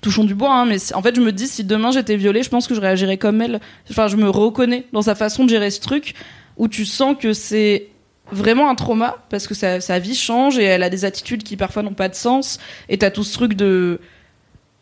[0.00, 2.50] touchons du bois hein, mais en fait je me dis si demain j'étais violée je
[2.50, 3.60] pense que je réagirais comme elle.
[3.90, 6.14] Enfin je me reconnais dans sa façon de gérer ce truc
[6.56, 7.88] où tu sens que c'est
[8.32, 11.56] vraiment un trauma parce que sa, sa vie change et elle a des attitudes qui
[11.56, 12.58] parfois n'ont pas de sens.
[12.88, 14.00] Et t'as tout ce truc de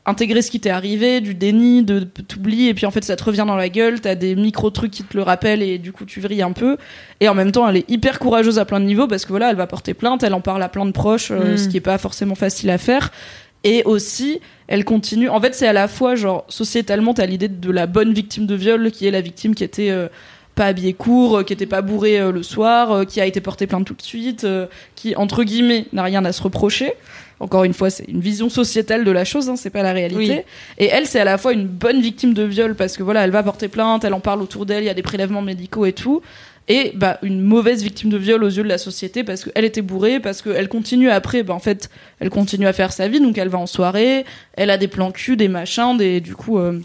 [0.08, 3.24] intégrer ce qui t'est arrivé, du déni, de t'oublier et puis en fait ça te
[3.24, 6.04] revient dans la gueule, t'as des micro trucs qui te le rappellent et du coup
[6.04, 6.76] tu vrilles un peu.
[7.18, 9.50] Et en même temps elle est hyper courageuse à plein de niveaux parce que voilà
[9.50, 11.58] elle va porter plainte, elle en parle à plein de proches, euh, Mm.
[11.58, 13.10] ce qui est pas forcément facile à faire.
[13.64, 17.70] Et aussi elle continue en fait c'est à la fois genre sociétalement t'as l'idée de
[17.72, 20.06] la bonne victime de viol qui est la victime qui était euh,
[20.56, 23.40] pas habillée court, euh, qui était pas bourrée euh, le soir, euh, qui a été
[23.40, 24.66] portée plainte tout de suite, euh,
[24.96, 26.94] qui entre guillemets n'a rien à se reprocher.
[27.38, 30.18] Encore une fois, c'est une vision sociétale de la chose, hein, c'est pas la réalité.
[30.18, 30.40] Oui.
[30.78, 33.30] Et elle, c'est à la fois une bonne victime de viol parce que voilà, elle
[33.30, 35.92] va porter plainte, elle en parle autour d'elle, il y a des prélèvements médicaux et
[35.92, 36.22] tout.
[36.68, 39.82] et bah une mauvaise victime de viol aux yeux de la société parce qu'elle était
[39.82, 43.36] bourrée, parce qu'elle continue après, bah en fait, elle continue à faire sa vie, donc
[43.36, 44.24] elle va en soirée,
[44.54, 46.80] elle a des plans cul, des machins, des du coup, euh,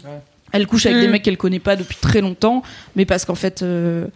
[0.52, 1.00] elle couche avec Mm.
[1.00, 2.62] des mecs qu'elle connaît pas depuis très longtemps,
[2.96, 3.62] mais parce qu'en fait.
[3.62, 4.06] euh,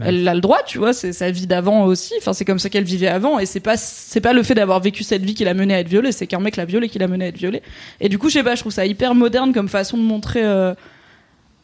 [0.00, 0.06] Ouais.
[0.08, 2.14] elle a le droit, tu vois, c'est sa vie d'avant aussi.
[2.18, 4.80] Enfin, c'est comme ça qu'elle vivait avant, et c'est pas c'est pas le fait d'avoir
[4.80, 6.98] vécu cette vie qui l'a menée à être violée, c'est qu'un mec l'a violée qui
[6.98, 7.62] l'a menée à être violée.
[8.00, 10.40] Et du coup, je sais pas, je trouve ça hyper moderne comme façon de montrer.
[10.42, 10.74] euh,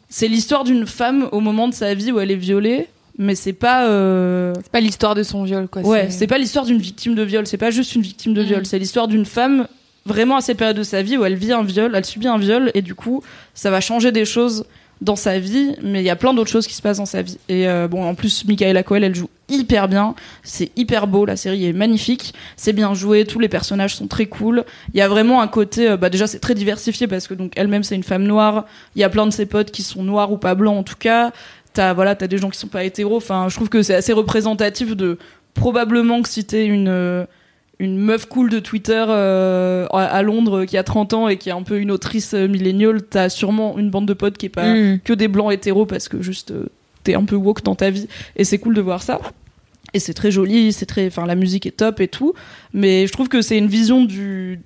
[0.07, 2.87] C'est l'histoire d'une femme au moment de sa vie où elle est violée,
[3.17, 3.87] mais c'est pas.
[3.89, 5.81] euh, C'est pas l'histoire de son viol, quoi.
[5.81, 8.61] Ouais, c'est pas l'histoire d'une victime de viol, c'est pas juste une victime de viol,
[8.61, 8.65] Mm.
[8.65, 9.67] c'est l'histoire d'une femme
[10.05, 12.37] vraiment à cette période de sa vie où elle vit un viol, elle subit un
[12.37, 13.23] viol, et du coup,
[13.53, 14.65] ça va changer des choses
[15.01, 17.23] dans sa vie, mais il y a plein d'autres choses qui se passent dans sa
[17.23, 17.39] vie.
[17.49, 21.35] Et euh, bon, en plus, Michaela Coel, elle joue hyper bien, c'est hyper beau, la
[21.35, 24.63] série est magnifique, c'est bien joué, tous les personnages sont très cool.
[24.93, 27.51] Il y a vraiment un côté, euh, bah déjà c'est très diversifié parce que donc
[27.55, 28.65] elle-même c'est une femme noire,
[28.95, 30.95] il y a plein de ses potes qui sont noirs ou pas blancs en tout
[30.97, 31.31] cas.
[31.73, 33.17] T'as voilà, t'as des gens qui sont pas hétéros.
[33.17, 35.17] Enfin, je trouve que c'est assez représentatif de
[35.53, 37.25] probablement que si t'es une euh,
[37.81, 41.51] une meuf cool de Twitter euh, à Londres qui a 30 ans et qui est
[41.51, 44.71] un peu une autrice euh, milléniale, t'as sûrement une bande de potes qui est pas
[44.71, 44.99] Mm.
[45.03, 46.67] que des blancs hétéros parce que juste euh,
[47.03, 49.19] t'es un peu woke dans ta vie et c'est cool de voir ça.
[49.95, 52.33] Et c'est très joli, c'est très, enfin la musique est top et tout,
[52.71, 54.59] mais je trouve que c'est une vision du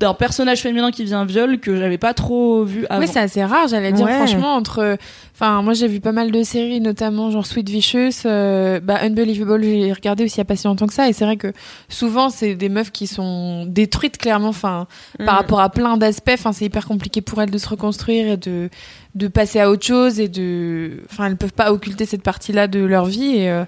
[0.00, 3.00] d'un personnage féminin qui vient viol que j'avais pas trop vu avant.
[3.02, 4.14] Oui, c'est assez rare, j'allais dire Ouais.
[4.16, 4.96] franchement entre
[5.34, 9.62] enfin moi j'ai vu pas mal de séries notamment genre Sweet Vicious, euh, bah Unbelievable,
[9.62, 11.52] j'ai regardé aussi il y a pas si longtemps que ça et c'est vrai que
[11.88, 14.86] souvent c'est des meufs qui sont détruites clairement enfin
[15.18, 15.24] Mm.
[15.26, 18.36] par rapport à plein d'aspects, enfin c'est hyper compliqué pour elles de se reconstruire et
[18.36, 18.70] de
[19.14, 22.80] de passer à autre chose et de enfin elles peuvent pas occulter cette partie-là de
[22.80, 23.64] leur vie et euh,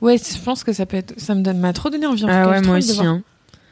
[0.00, 2.28] ouais, je pense que ça peut être ça me donne m'a trop donné envie en
[2.28, 2.94] tout Ah ouais, moi envie de aussi.
[3.00, 3.06] voir.
[3.14, 3.22] hein.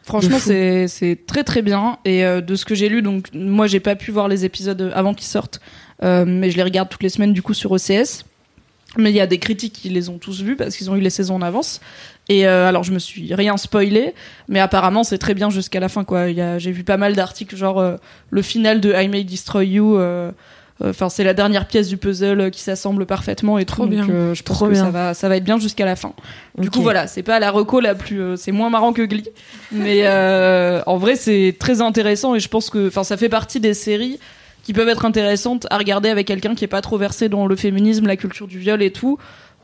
[0.04, 1.98] Franchement, c'est c'est très très bien.
[2.04, 4.92] Et euh, de ce que j'ai lu, donc moi j'ai pas pu voir les épisodes
[4.94, 5.60] avant qu'ils sortent,
[6.02, 8.24] euh, mais je les regarde toutes les semaines du coup sur OCS.
[8.96, 11.00] Mais il y a des critiques qui les ont tous vus parce qu'ils ont eu
[11.00, 11.80] les saisons en avance.
[12.28, 14.14] Et euh, alors je me suis rien spoilé,
[14.48, 16.28] mais apparemment c'est très bien jusqu'à la fin quoi.
[16.30, 17.96] Il y a- J'ai vu pas mal d'articles genre euh,
[18.30, 19.96] le final de I May Destroy You.
[20.82, 24.06] Euh, Enfin, c'est la dernière pièce du puzzle qui s'assemble parfaitement et Trop bien.
[24.08, 24.84] Euh, je pense Trop que bien.
[24.84, 26.12] ça va, ça va être bien jusqu'à la fin.
[26.58, 29.28] Du coup, voilà, c'est pas la reco la plus, euh, c'est moins marrant que Glee,
[29.72, 30.06] mais
[30.86, 34.18] en vrai, c'est très intéressant et je pense que, enfin, ça fait partie des séries
[34.62, 37.54] qui peuvent être intéressantes à regarder avec quelqu'un qui est pas trop versé dans le
[37.54, 39.18] féminisme, la culture du viol et tout.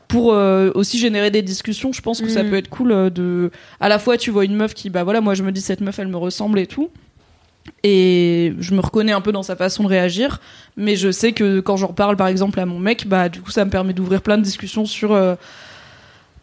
[0.07, 2.49] Pour euh, aussi générer des discussions, je pense que ça Mhm.
[2.49, 3.49] peut être cool de.
[3.79, 5.79] À la fois, tu vois une meuf qui, bah voilà, moi je me dis cette
[5.79, 6.89] meuf, elle me ressemble et tout.
[7.83, 10.39] Et je me reconnais un peu dans sa façon de réagir,
[10.77, 13.51] mais je sais que quand j'en parle par exemple à mon mec, bah du coup
[13.51, 15.35] ça me permet d'ouvrir plein de discussions sur euh,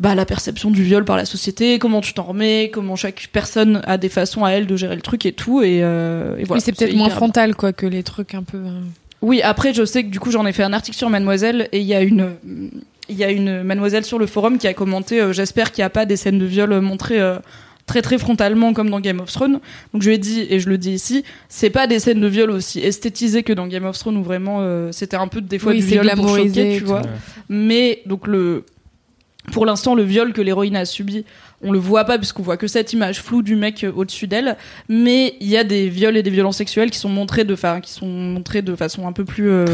[0.00, 3.82] bah, la perception du viol par la société, comment tu t'en remets, comment chaque personne
[3.84, 5.62] a des façons à elle de gérer le truc et tout.
[5.62, 6.58] Et, euh, et voilà.
[6.58, 8.80] oui, c'est peut-être moins frontal quoi que les trucs un peu euh,
[9.20, 11.80] oui, après, je sais que du coup, j'en ai fait un article sur Mademoiselle et
[11.80, 12.30] il y a une,
[13.08, 15.86] il y a une Mademoiselle sur le forum qui a commenté euh, J'espère qu'il n'y
[15.86, 17.20] a pas des scènes de viol montrées
[17.88, 19.58] très très frontalement comme dans Game of Thrones.
[19.92, 22.26] Donc je lui ai dit, et je le dis ici, c'est pas des scènes de
[22.28, 25.58] viol aussi esthétisées que dans Game of Thrones où vraiment euh, c'était un peu des
[25.58, 27.02] fois Oui, du viol pour choquer, tu vois.
[27.48, 28.64] Mais donc le.
[29.52, 31.24] Pour l'instant, le viol que l'héroïne a subi,
[31.60, 34.56] on le voit pas puisqu'on voit que cette image floue du mec euh, au-dessus d'elle.
[34.88, 37.80] Mais il y a des viols et des violences sexuelles qui sont montrés de, fa-
[37.80, 39.64] qui sont montrés de façon un peu plus euh,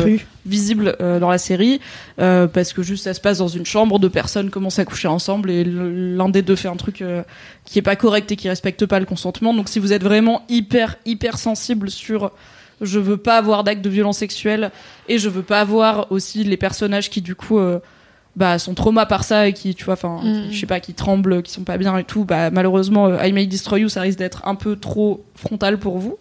[0.46, 1.80] visible euh, dans la série,
[2.20, 5.08] euh, parce que juste ça se passe dans une chambre, deux personnes commencent à coucher
[5.08, 7.22] ensemble et l'un des deux fait un truc euh,
[7.66, 9.52] qui est pas correct et qui respecte pas le consentement.
[9.52, 12.30] Donc si vous êtes vraiment hyper hyper sensible sur
[12.80, 14.70] je veux pas avoir d'actes de violence sexuelle
[15.08, 17.78] et je veux pas avoir aussi les personnages qui du coup euh,
[18.36, 20.50] bah sont traumas par ça et qui tu vois enfin Mm.
[20.50, 23.32] je sais pas qui tremblent qui sont pas bien et tout bah malheureusement euh, I
[23.32, 26.18] May Destroy You ça risque d'être un peu trop frontal pour vous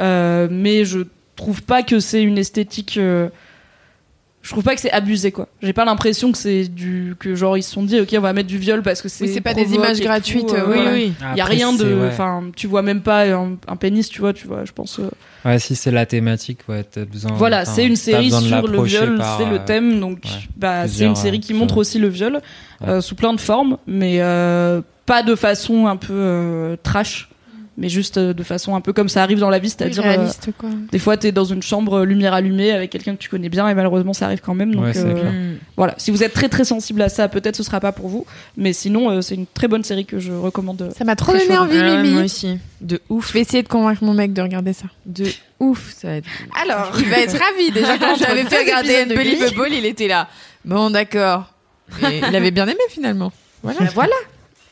[0.00, 1.00] Euh, mais je
[1.36, 3.28] trouve pas que c'est une esthétique euh,
[4.42, 7.56] je trouve pas que c'est abusé quoi j'ai pas l'impression que c'est du que genre
[7.56, 9.40] ils se sont dit ok on va mettre du viol parce que c'est Oui, c'est
[9.40, 10.92] pas des images gratuites, tout, euh, voilà.
[10.92, 12.08] oui, il y a Après, rien de ouais.
[12.08, 15.08] enfin tu vois même pas un, un pénis tu vois tu vois je pense euh,
[15.44, 17.32] Ouais, si c'est la thématique, ouais, t'as besoin.
[17.32, 21.04] voilà, c'est une série sur le viol, c'est le euh, thème, donc ouais, bah, c'est
[21.04, 22.40] une série qui euh, montre aussi le viol
[22.86, 27.28] euh, sous plein de formes, mais euh, pas de façon un peu euh, trash,
[27.78, 30.28] mais juste euh, de façon un peu comme ça arrive dans la vie, c'est-à-dire euh,
[30.90, 33.66] des fois t'es dans une chambre euh, lumière allumée avec quelqu'un que tu connais bien
[33.68, 34.74] et malheureusement ça arrive quand même.
[34.74, 37.80] Donc Ouais, euh, voilà, si vous êtes très très sensible à ça, peut-être ce sera
[37.80, 38.26] pas pour vous,
[38.56, 40.92] mais sinon euh, c'est une très bonne série que je recommande.
[40.96, 42.14] Ça m'a trop donné envie, Ah Mimi.
[42.14, 42.58] moi aussi.
[42.80, 43.28] De ouf.
[43.28, 44.86] Je vais essayer de convaincre mon mec de regarder ça.
[45.06, 45.24] De
[45.60, 45.94] ouf.
[45.96, 46.28] Ça va être...
[46.62, 47.70] Alors, il va être ravi.
[47.70, 50.28] Déjà, quand je l'avais fait regarder Unbelievable, il était là.
[50.64, 51.52] Bon, d'accord.
[52.02, 53.32] Il avait bien aimé finalement.
[53.62, 53.84] Voilà.
[53.94, 54.14] voilà,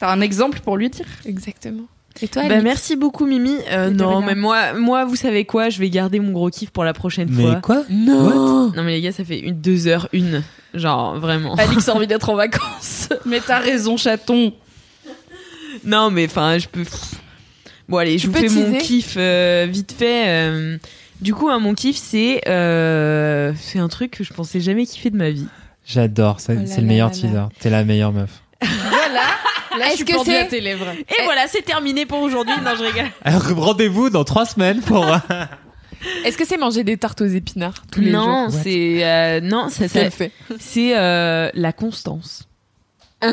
[0.01, 1.07] t'as un exemple pour lui dire.
[1.25, 1.85] Exactement.
[2.23, 3.57] Et toi, Bah, merci beaucoup Mimi.
[3.71, 5.71] Euh, non, mais moi, moi, vous savez quoi?
[5.71, 7.55] Je vais garder mon gros kiff pour la prochaine Mais fois.
[7.63, 7.83] quoi?
[7.89, 8.73] Non.
[8.77, 10.43] Non mais les gars, ça fait une deux heures une.
[10.75, 11.55] Genre, vraiment.
[11.55, 13.09] Alix a envie d'être en vacances.
[13.27, 14.53] Mais t'as raison, chaton.
[15.85, 16.83] Non, mais enfin, je peux.
[17.89, 20.25] Bon, allez, je vous fais mon teaser kiff euh, vite fait.
[20.29, 20.79] euh.
[21.21, 25.11] Du coup, hein, mon kiff, c'est euh, c'est un truc que je pensais jamais kiffer
[25.11, 25.47] de ma vie.
[25.87, 27.45] J'adore, c'est Oh le meilleur teaser.
[27.59, 28.43] T'es la meilleure meuf.
[28.63, 29.23] Voilà.
[29.79, 30.87] Là, Est-ce je suis que pendue c'est- à tes lèvres.
[31.19, 32.55] Et voilà, c'est terminé pour aujourd'hui.
[32.65, 33.11] Non, je rigole.
[33.57, 35.05] Rendez-vous dans trois semaines pour.
[36.25, 39.69] Est-ce que c'est manger des tartes aux épinards tous les non, jours c'est euh, non,
[39.69, 40.33] ça, C'est ça- le fait.
[40.59, 42.49] c'est euh, la constance.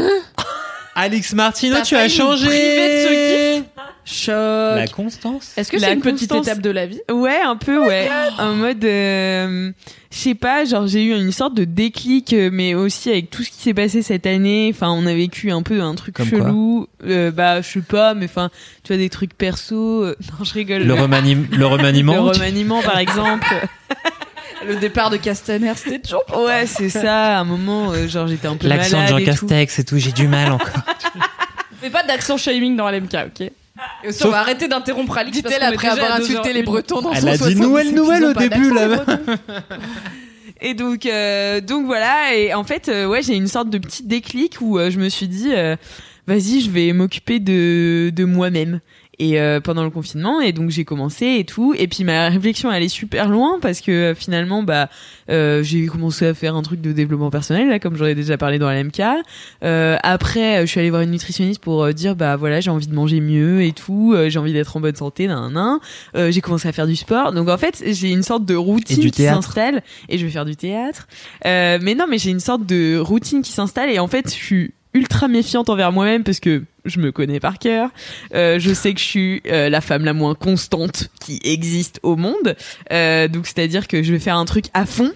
[0.97, 2.47] Alix Martino, tu as changé.
[2.47, 3.63] priver de ce
[4.09, 4.77] Choc.
[4.77, 5.51] La constance.
[5.57, 6.47] Est-ce que La c'est une petite constance.
[6.47, 8.07] étape de la vie Ouais, un peu, ouais.
[8.39, 9.71] en mode, euh,
[10.11, 13.43] je sais pas, genre j'ai eu une sorte de déclic, euh, mais aussi avec tout
[13.43, 14.71] ce qui s'est passé cette année.
[14.73, 16.87] Enfin, on a vécu un peu un truc Comme chelou.
[17.05, 18.49] Euh, bah, je sais pas, mais enfin,
[18.83, 20.03] tu vois des trucs perso.
[20.05, 20.83] euh, Non, je rigole.
[20.83, 20.93] Le, le
[21.65, 22.13] remaniement.
[22.15, 23.45] Le remaniement, par exemple.
[24.65, 26.23] Le départ de Castaner, c'était toujours.
[26.45, 27.37] ouais, c'est ça.
[27.37, 29.31] À un moment, euh, genre j'étais un peu L'accent de Jean et tout.
[29.31, 30.67] Castex et tout, j'ai du mal encore.
[31.81, 33.51] Fais pas d'accent shaming dans LMK, ok Et
[34.07, 36.63] aussi, Sauf- on va arrêter d'interrompre Alix parce Dit-elle qu'on après avoir insulté les.
[36.63, 37.61] Bretons dans Elle son a dit 70.
[37.61, 38.87] nouvelle nouvelle au début là.
[40.59, 42.33] Et donc, euh, donc voilà.
[42.35, 45.07] Et en fait, euh, ouais, j'ai une sorte de petit déclic où euh, je me
[45.07, 45.75] suis dit, euh,
[46.25, 48.79] vas-y, je vais m'occuper de de moi-même.
[49.19, 51.73] Et euh, pendant le confinement, et donc j'ai commencé et tout.
[51.75, 54.89] Et puis ma réflexion elle est super loin parce que euh, finalement, bah,
[55.31, 58.37] euh, j'ai commencé à faire un truc de développement personnel là, comme j'en ai déjà
[58.37, 59.01] parlé dans l'MK.
[59.63, 62.85] Euh, après, euh, je suis allée voir une nutritionniste pour dire, bah voilà, j'ai envie
[62.85, 64.13] de manger mieux et tout.
[64.13, 65.79] euh, j'ai envie d'être en bonne santé, nan, nan.
[66.15, 67.31] Euh, j'ai commencé à faire du sport.
[67.31, 70.55] Donc en fait, j'ai une sorte de routine qui s'installe et je vais faire du
[70.55, 71.07] théâtre.
[71.47, 74.35] Euh, mais non, mais j'ai une sorte de routine qui s'installe et en fait, je
[74.43, 77.89] suis ultra méfiante envers moi-même parce que je me connais par cœur.
[78.33, 82.15] Euh, je sais que je suis euh, la femme la moins constante qui existe au
[82.15, 82.55] monde.
[82.91, 85.11] Euh, donc c'est-à-dire que je vais faire un truc à fond.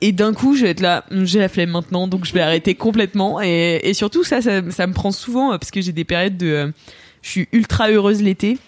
[0.00, 2.74] Et d'un coup, je vais être là, j'ai la flemme maintenant, donc je vais arrêter
[2.74, 3.40] complètement.
[3.40, 6.72] Et, et surtout, ça, ça, ça me prend souvent parce que j'ai des périodes de,
[7.22, 8.58] je suis ultra heureuse l'été.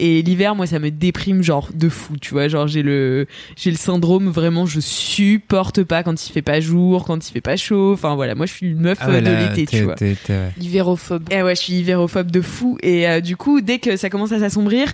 [0.00, 2.46] Et l'hiver, moi, ça me déprime genre de fou, tu vois.
[2.46, 3.26] Genre, j'ai le,
[3.56, 7.40] j'ai le syndrome vraiment, je supporte pas quand il fait pas jour, quand il fait
[7.40, 7.94] pas chaud.
[7.94, 9.94] Enfin voilà, moi, je suis une meuf Ah ouais, de l'été, tu vois.
[9.94, 10.50] t'es- t'es- ouais.
[10.56, 11.24] L'hivérophobe.
[11.32, 12.78] Et ouais, je suis hivérophobe de fou.
[12.82, 14.92] Et euh, du coup, dès que ça commence à s'assombrir,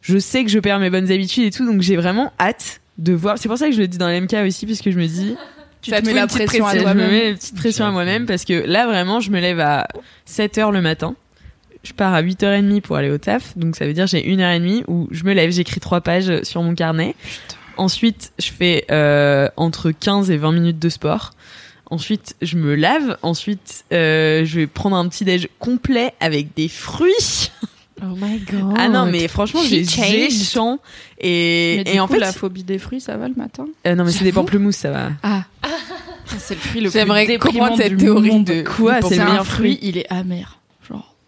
[0.00, 1.66] je sais que je perds mes bonnes habitudes et tout.
[1.66, 3.36] Donc j'ai vraiment hâte de voir.
[3.38, 5.36] C'est pour ça que je le dis dans l'MK aussi, parce que je me dis,
[5.82, 6.88] Tu Ça te te mets la petite pression à pression.
[6.88, 7.10] je me toi-même.
[7.10, 9.88] mets une petite pression à moi-même parce que là vraiment, je me lève à
[10.24, 11.16] 7 heures le matin.
[11.82, 13.56] Je pars à 8h30 pour aller au taf.
[13.58, 16.00] Donc ça veut dire j'ai une heure et demie où je me lève, j'écris trois
[16.00, 17.14] pages sur mon carnet.
[17.76, 21.30] Ensuite, je fais euh, entre 15 et 20 minutes de sport.
[21.90, 23.16] Ensuite, je me lave.
[23.22, 27.50] Ensuite, euh, je vais prendre un petit déj complet avec des fruits.
[28.02, 28.74] Oh my god.
[28.78, 30.78] Ah non, mais franchement, j'ai champ.
[31.20, 33.66] Et, Mais du et en fait, la phobie des fruits, ça va le matin?
[33.86, 35.10] euh, non, mais c'est des pamplemousses, ça va.
[35.22, 35.44] Ah.
[36.38, 38.44] C'est le fruit le J'aimerais plus déprimant comprendre cette du théorie monde.
[38.44, 39.78] de- Quoi, c'est le meilleur fruit, fruit.
[39.88, 40.58] il est amer.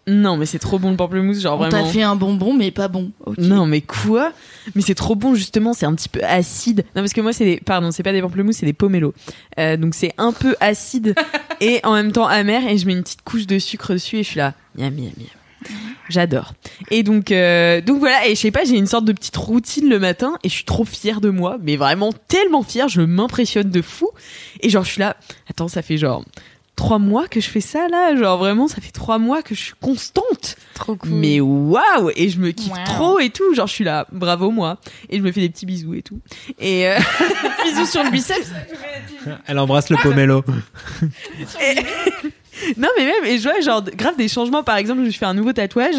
[0.07, 1.87] Non, mais c'est trop bon le pamplemousse, genre on t'a vraiment.
[1.87, 3.11] fait un bonbon, mais pas bon.
[3.39, 4.31] Non, mais quoi?
[4.75, 6.85] Mais c'est trop bon, justement, c'est un petit peu acide.
[6.95, 7.57] Non, parce que moi, c'est des.
[7.57, 9.15] Pardon, c'est pas des pamplemousses, c'est des pomelos.
[9.57, 11.15] Euh, donc c'est un peu acide
[11.61, 14.23] et en même temps amer, et je mets une petite couche de sucre dessus, et
[14.23, 14.53] je suis là.
[14.77, 15.27] Miam, miam, miam.
[16.09, 16.53] J'adore.
[16.91, 19.89] Et donc, euh, donc voilà, et je sais pas, j'ai une sorte de petite routine
[19.89, 23.71] le matin, et je suis trop fière de moi, mais vraiment tellement fière, je m'impressionne
[23.71, 24.09] de fou.
[24.61, 25.17] Et genre, je suis là,
[25.49, 26.23] attends, ça fait genre
[26.75, 29.61] trois mois que je fais ça là, genre vraiment, ça fait trois mois que je
[29.61, 30.57] suis constante.
[30.73, 31.09] Trop cool.
[31.11, 32.83] Mais waouh Et je me kiffe Wow.
[32.85, 33.53] trop et tout.
[33.55, 34.77] Genre, je suis là, bravo moi.
[35.09, 36.19] Et je me fais des petits bisous et tout.
[36.59, 36.97] Et euh,
[37.63, 38.51] bisous sur le biceps.
[39.47, 40.43] Elle embrasse le pomelo.
[42.77, 44.63] Non, mais même, et je vois, genre, grave des changements.
[44.63, 45.95] Par exemple, je fais un nouveau tatouage.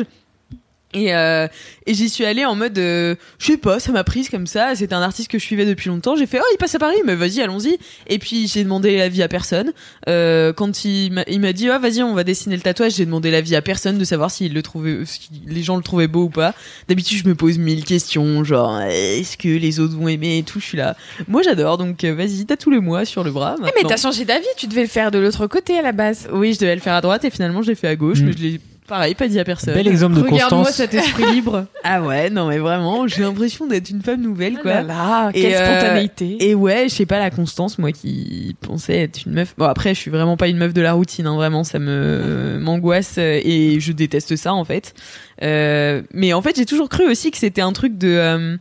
[0.94, 1.46] Et, euh,
[1.84, 4.74] et j'y suis allée en mode, euh, je sais pas, ça m'a prise comme ça.
[4.74, 6.16] C'était un artiste que je suivais depuis longtemps.
[6.16, 7.76] J'ai fait, oh, il passe à Paris, mais vas-y, allons-y.
[8.06, 9.72] Et puis j'ai demandé l'avis à personne.
[10.08, 13.04] Euh, quand il m'a, il m'a dit, oh, vas-y, on va dessiner le tatouage, j'ai
[13.04, 16.22] demandé l'avis à personne de savoir s'il le trouvait, si les gens le trouvaient beau
[16.24, 16.54] ou pas.
[16.88, 20.60] D'habitude, je me pose mille questions, genre, est-ce que les autres vont aimer et tout.
[20.60, 20.96] Je suis là.
[21.28, 23.56] Moi, j'adore, donc euh, vas-y, tatoue-le-moi sur le bras.
[23.58, 26.28] Eh, mais t'as changé d'avis, tu devais le faire de l'autre côté à la base.
[26.32, 28.24] Oui, je devais le faire à droite et finalement je l'ai fait à gauche, Mm.
[28.26, 29.74] mais je l'ai pareil pas dit à personne.
[29.74, 30.76] Bel exemple de Regarde-moi constance.
[30.76, 31.66] cet esprit libre.
[31.88, 34.62] Ah ouais, non mais vraiment, j'ai l'impression d'être une femme nouvelle quoi.
[34.64, 36.36] Oh là là, Et, quelle euh, spontanéité.
[36.48, 39.54] Et ouais, je sais pas la constance, moi qui pensais être une meuf.
[39.56, 42.58] Bon après, je suis vraiment pas une meuf de la routine, hein, vraiment, ça me
[42.60, 44.94] m'angoisse et je déteste ça en fait.
[45.42, 48.08] Euh, mais en fait, j'ai toujours cru aussi que c'était un truc de.
[48.08, 48.56] euh,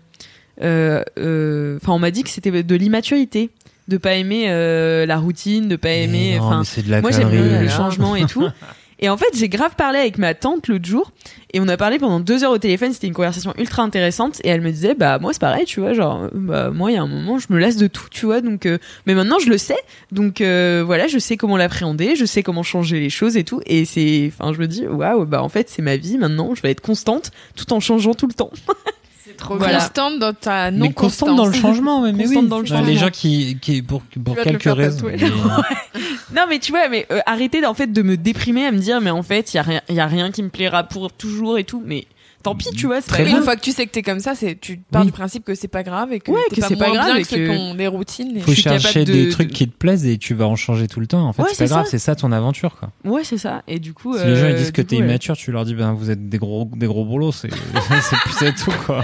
[0.62, 3.50] euh, euh, Enfin, on m'a dit que c'était de l'immaturité,
[3.88, 6.38] de pas aimer euh, la routine, de pas aimer.
[6.38, 7.70] Non, Enfin, mais c'est de la moi j'aime bien le là.
[7.72, 8.48] changement et tout.
[9.00, 11.12] Et en fait, j'ai grave parlé avec ma tante l'autre jour
[11.54, 12.94] et on a parlé pendant deux heures au téléphone.
[12.94, 15.94] C'était une conversation ultra intéressante et elle me disait bah moi c'est pareil, tu vois,
[15.94, 18.42] genre bah moi il y a un moment je me lasse de tout, tu vois.
[18.42, 19.78] Donc euh, mais maintenant je le sais,
[20.12, 23.62] donc euh, voilà, je sais comment l'appréhender, je sais comment changer les choses et tout.
[23.66, 26.56] Et c'est, enfin je me dis waouh, bah en fait c'est ma vie maintenant.
[26.56, 28.52] Je vais être constante tout en changeant tout le temps.
[29.26, 29.80] C'est trop Voilà.
[29.80, 32.36] constante dans ta non mais constante dans le changement, mais, mais oui.
[32.48, 32.86] dans le Enfin, changement.
[32.88, 35.08] Les gens qui, qui pour, pour quelques raisons.
[35.08, 35.18] mais-
[36.36, 39.00] Non mais tu vois, mais euh, arrêtez en fait de me déprimer à me dire
[39.02, 41.12] mais en fait il y a rien, il y a rien qui me plaira pour
[41.12, 41.82] toujours et tout.
[41.86, 42.06] Mais
[42.46, 43.02] tant pis, tu vois.
[43.02, 43.38] Très bien.
[43.38, 45.08] Une fois que tu sais que t'es comme ça, c'est tu pars Oui.
[45.08, 47.16] du principe que c'est pas grave et que, Ouais, que c'est pas moins grave bien
[47.18, 48.38] et que ceux que- qui ont des routines.
[48.38, 50.88] et- faut chercher de- des de- trucs qui te plaisent et tu vas en changer
[50.88, 51.28] tout le temps.
[51.28, 52.90] En fait, Ouais, c'est pas grave, c'est ça ton aventure, quoi.
[53.04, 53.64] Ouais, c'est ça.
[53.68, 55.74] Et du coup, Si les gens ils euh, disent que t'es immature, tu leur dis
[55.76, 57.50] ben vous êtes des gros des gros boulots, c'est
[58.10, 59.04] c'est plus c'est tout quoi.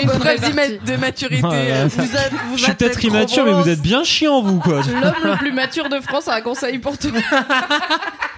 [0.00, 0.40] Une preuve
[0.84, 1.42] de maturité.
[1.42, 4.80] Vous Je suis peut-être immature, mais vous êtes bien chiant vous quoi.
[4.82, 7.10] L'homme le plus mature de France a un conseil pour toi.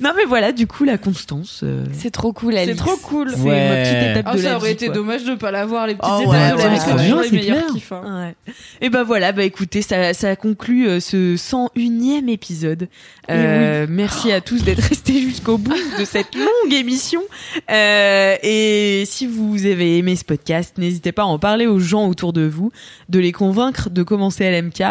[0.00, 1.60] Non mais voilà, du coup la constance.
[1.64, 2.76] euh, C'est trop cool, C'est Alice.
[2.76, 3.30] trop cool.
[3.34, 3.68] C'est Ouais.
[3.68, 4.94] ma petite étape Ah, de ça la aurait vie, été quoi.
[4.94, 6.80] dommage de pas l'avoir les petites Oh, étapes ouais, de la ouais, vie.
[6.80, 7.72] c'est C'est toujours bien, les c'est meilleurs clair.
[7.74, 7.92] kiffs.
[7.92, 8.34] hein.
[8.46, 8.52] Ouais.
[8.80, 12.88] Et ben voilà, bah écoutez, ça, ça conclut euh, ce 101e épisode.
[13.30, 17.22] Euh, Merci à tous d'être restés jusqu'au bout de cette longue émission.
[17.70, 22.06] Euh, et si vous avez aimé ce podcast, n'hésitez pas à en parler aux gens
[22.08, 22.72] autour de vous,
[23.08, 24.82] de les convaincre de commencer LMK.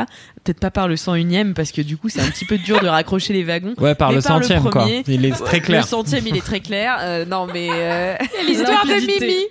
[0.50, 2.88] Peut-être pas par le 101e parce que du coup c'est un petit peu dur de
[2.88, 3.76] raccrocher les wagons.
[3.78, 4.88] Ouais, par Mais le par le centième quoi.
[5.08, 5.82] Il est très clair.
[5.82, 6.98] Le centième, il est très clair.
[7.02, 8.16] Euh, non mais euh,
[8.48, 8.94] L'histoire de.
[8.94, 9.46] Mimi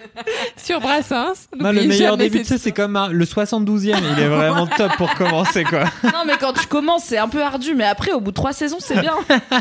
[0.56, 1.46] sur Brassens.
[1.56, 3.96] Non, le meilleur début, tu c'est comme un- le 72e.
[4.16, 5.84] Il est vraiment top pour commencer, quoi.
[6.02, 8.52] Non, mais quand tu commences, c'est un peu ardu, mais après, au bout de trois
[8.52, 9.14] saisons, c'est bien.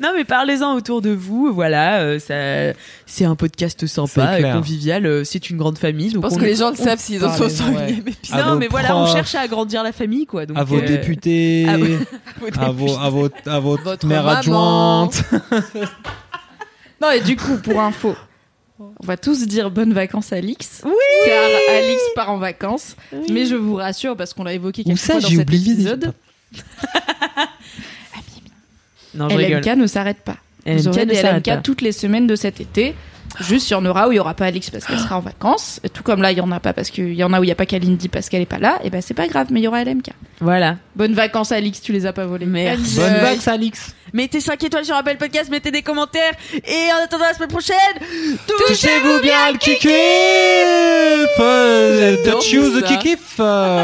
[0.00, 5.24] Non mais parlez-en autour de vous, voilà, euh, ça, c'est un podcast sympa, convivial, euh,
[5.24, 6.08] c'est une grande famille.
[6.10, 8.02] Je donc pense on que les gens le on- savent s'ils en sont sur une
[8.32, 9.14] À Non vos mais voilà, on profs.
[9.16, 10.46] cherche à agrandir la famille quoi.
[10.46, 11.86] Donc, à vos euh, députés, à vos-
[12.58, 14.38] à vos, à vos, à votre, Votre mère maman.
[15.08, 15.22] adjointe.
[17.00, 18.16] Non, et du coup, pour info,
[18.80, 20.82] on va tous dire bonnes vacances à Alix.
[20.84, 20.90] Oui
[21.24, 21.44] Car
[21.76, 22.96] Alix part en vacances.
[23.30, 25.46] Mais je vous rassure, parce qu'on l'a évoqué Où quelques ça, fois dans j'ai cet
[25.48, 25.72] oublié.
[25.74, 26.12] épisode,
[29.14, 29.58] Non, je rigole.
[29.62, 30.36] LMK ne s'arrête pas.
[30.66, 31.56] LMK Vous aurez des LMK pas.
[31.58, 32.94] toutes les semaines de cet été.
[33.40, 35.20] Juste, il y en aura où il y aura pas Alix parce qu'elle sera en
[35.20, 35.80] vacances.
[35.84, 37.44] Et tout comme là, il y en a pas parce qu'il y en a où
[37.44, 38.78] il y a pas Kalindi parce qu'elle est pas là.
[38.82, 40.06] Et ben, c'est pas grave, mais il y aura LMK.
[40.40, 40.76] Voilà.
[40.96, 42.46] Bonnes vacances, Alix, tu les as pas volées.
[42.46, 42.96] Merci.
[42.96, 43.94] Bonne Euh, vague, Alix.
[44.14, 47.76] Mettez 5 étoiles sur Apple Podcast, mettez des commentaires, et en attendant la semaine prochaine,
[48.66, 49.84] Touchez-vous bien le kikif!
[52.32, 53.38] Touch you the kikif!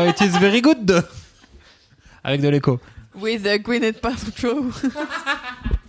[0.09, 1.05] It is very good!
[2.25, 2.81] Avec de l'écho.
[3.15, 5.81] with uh, Gwyneth Paltrow.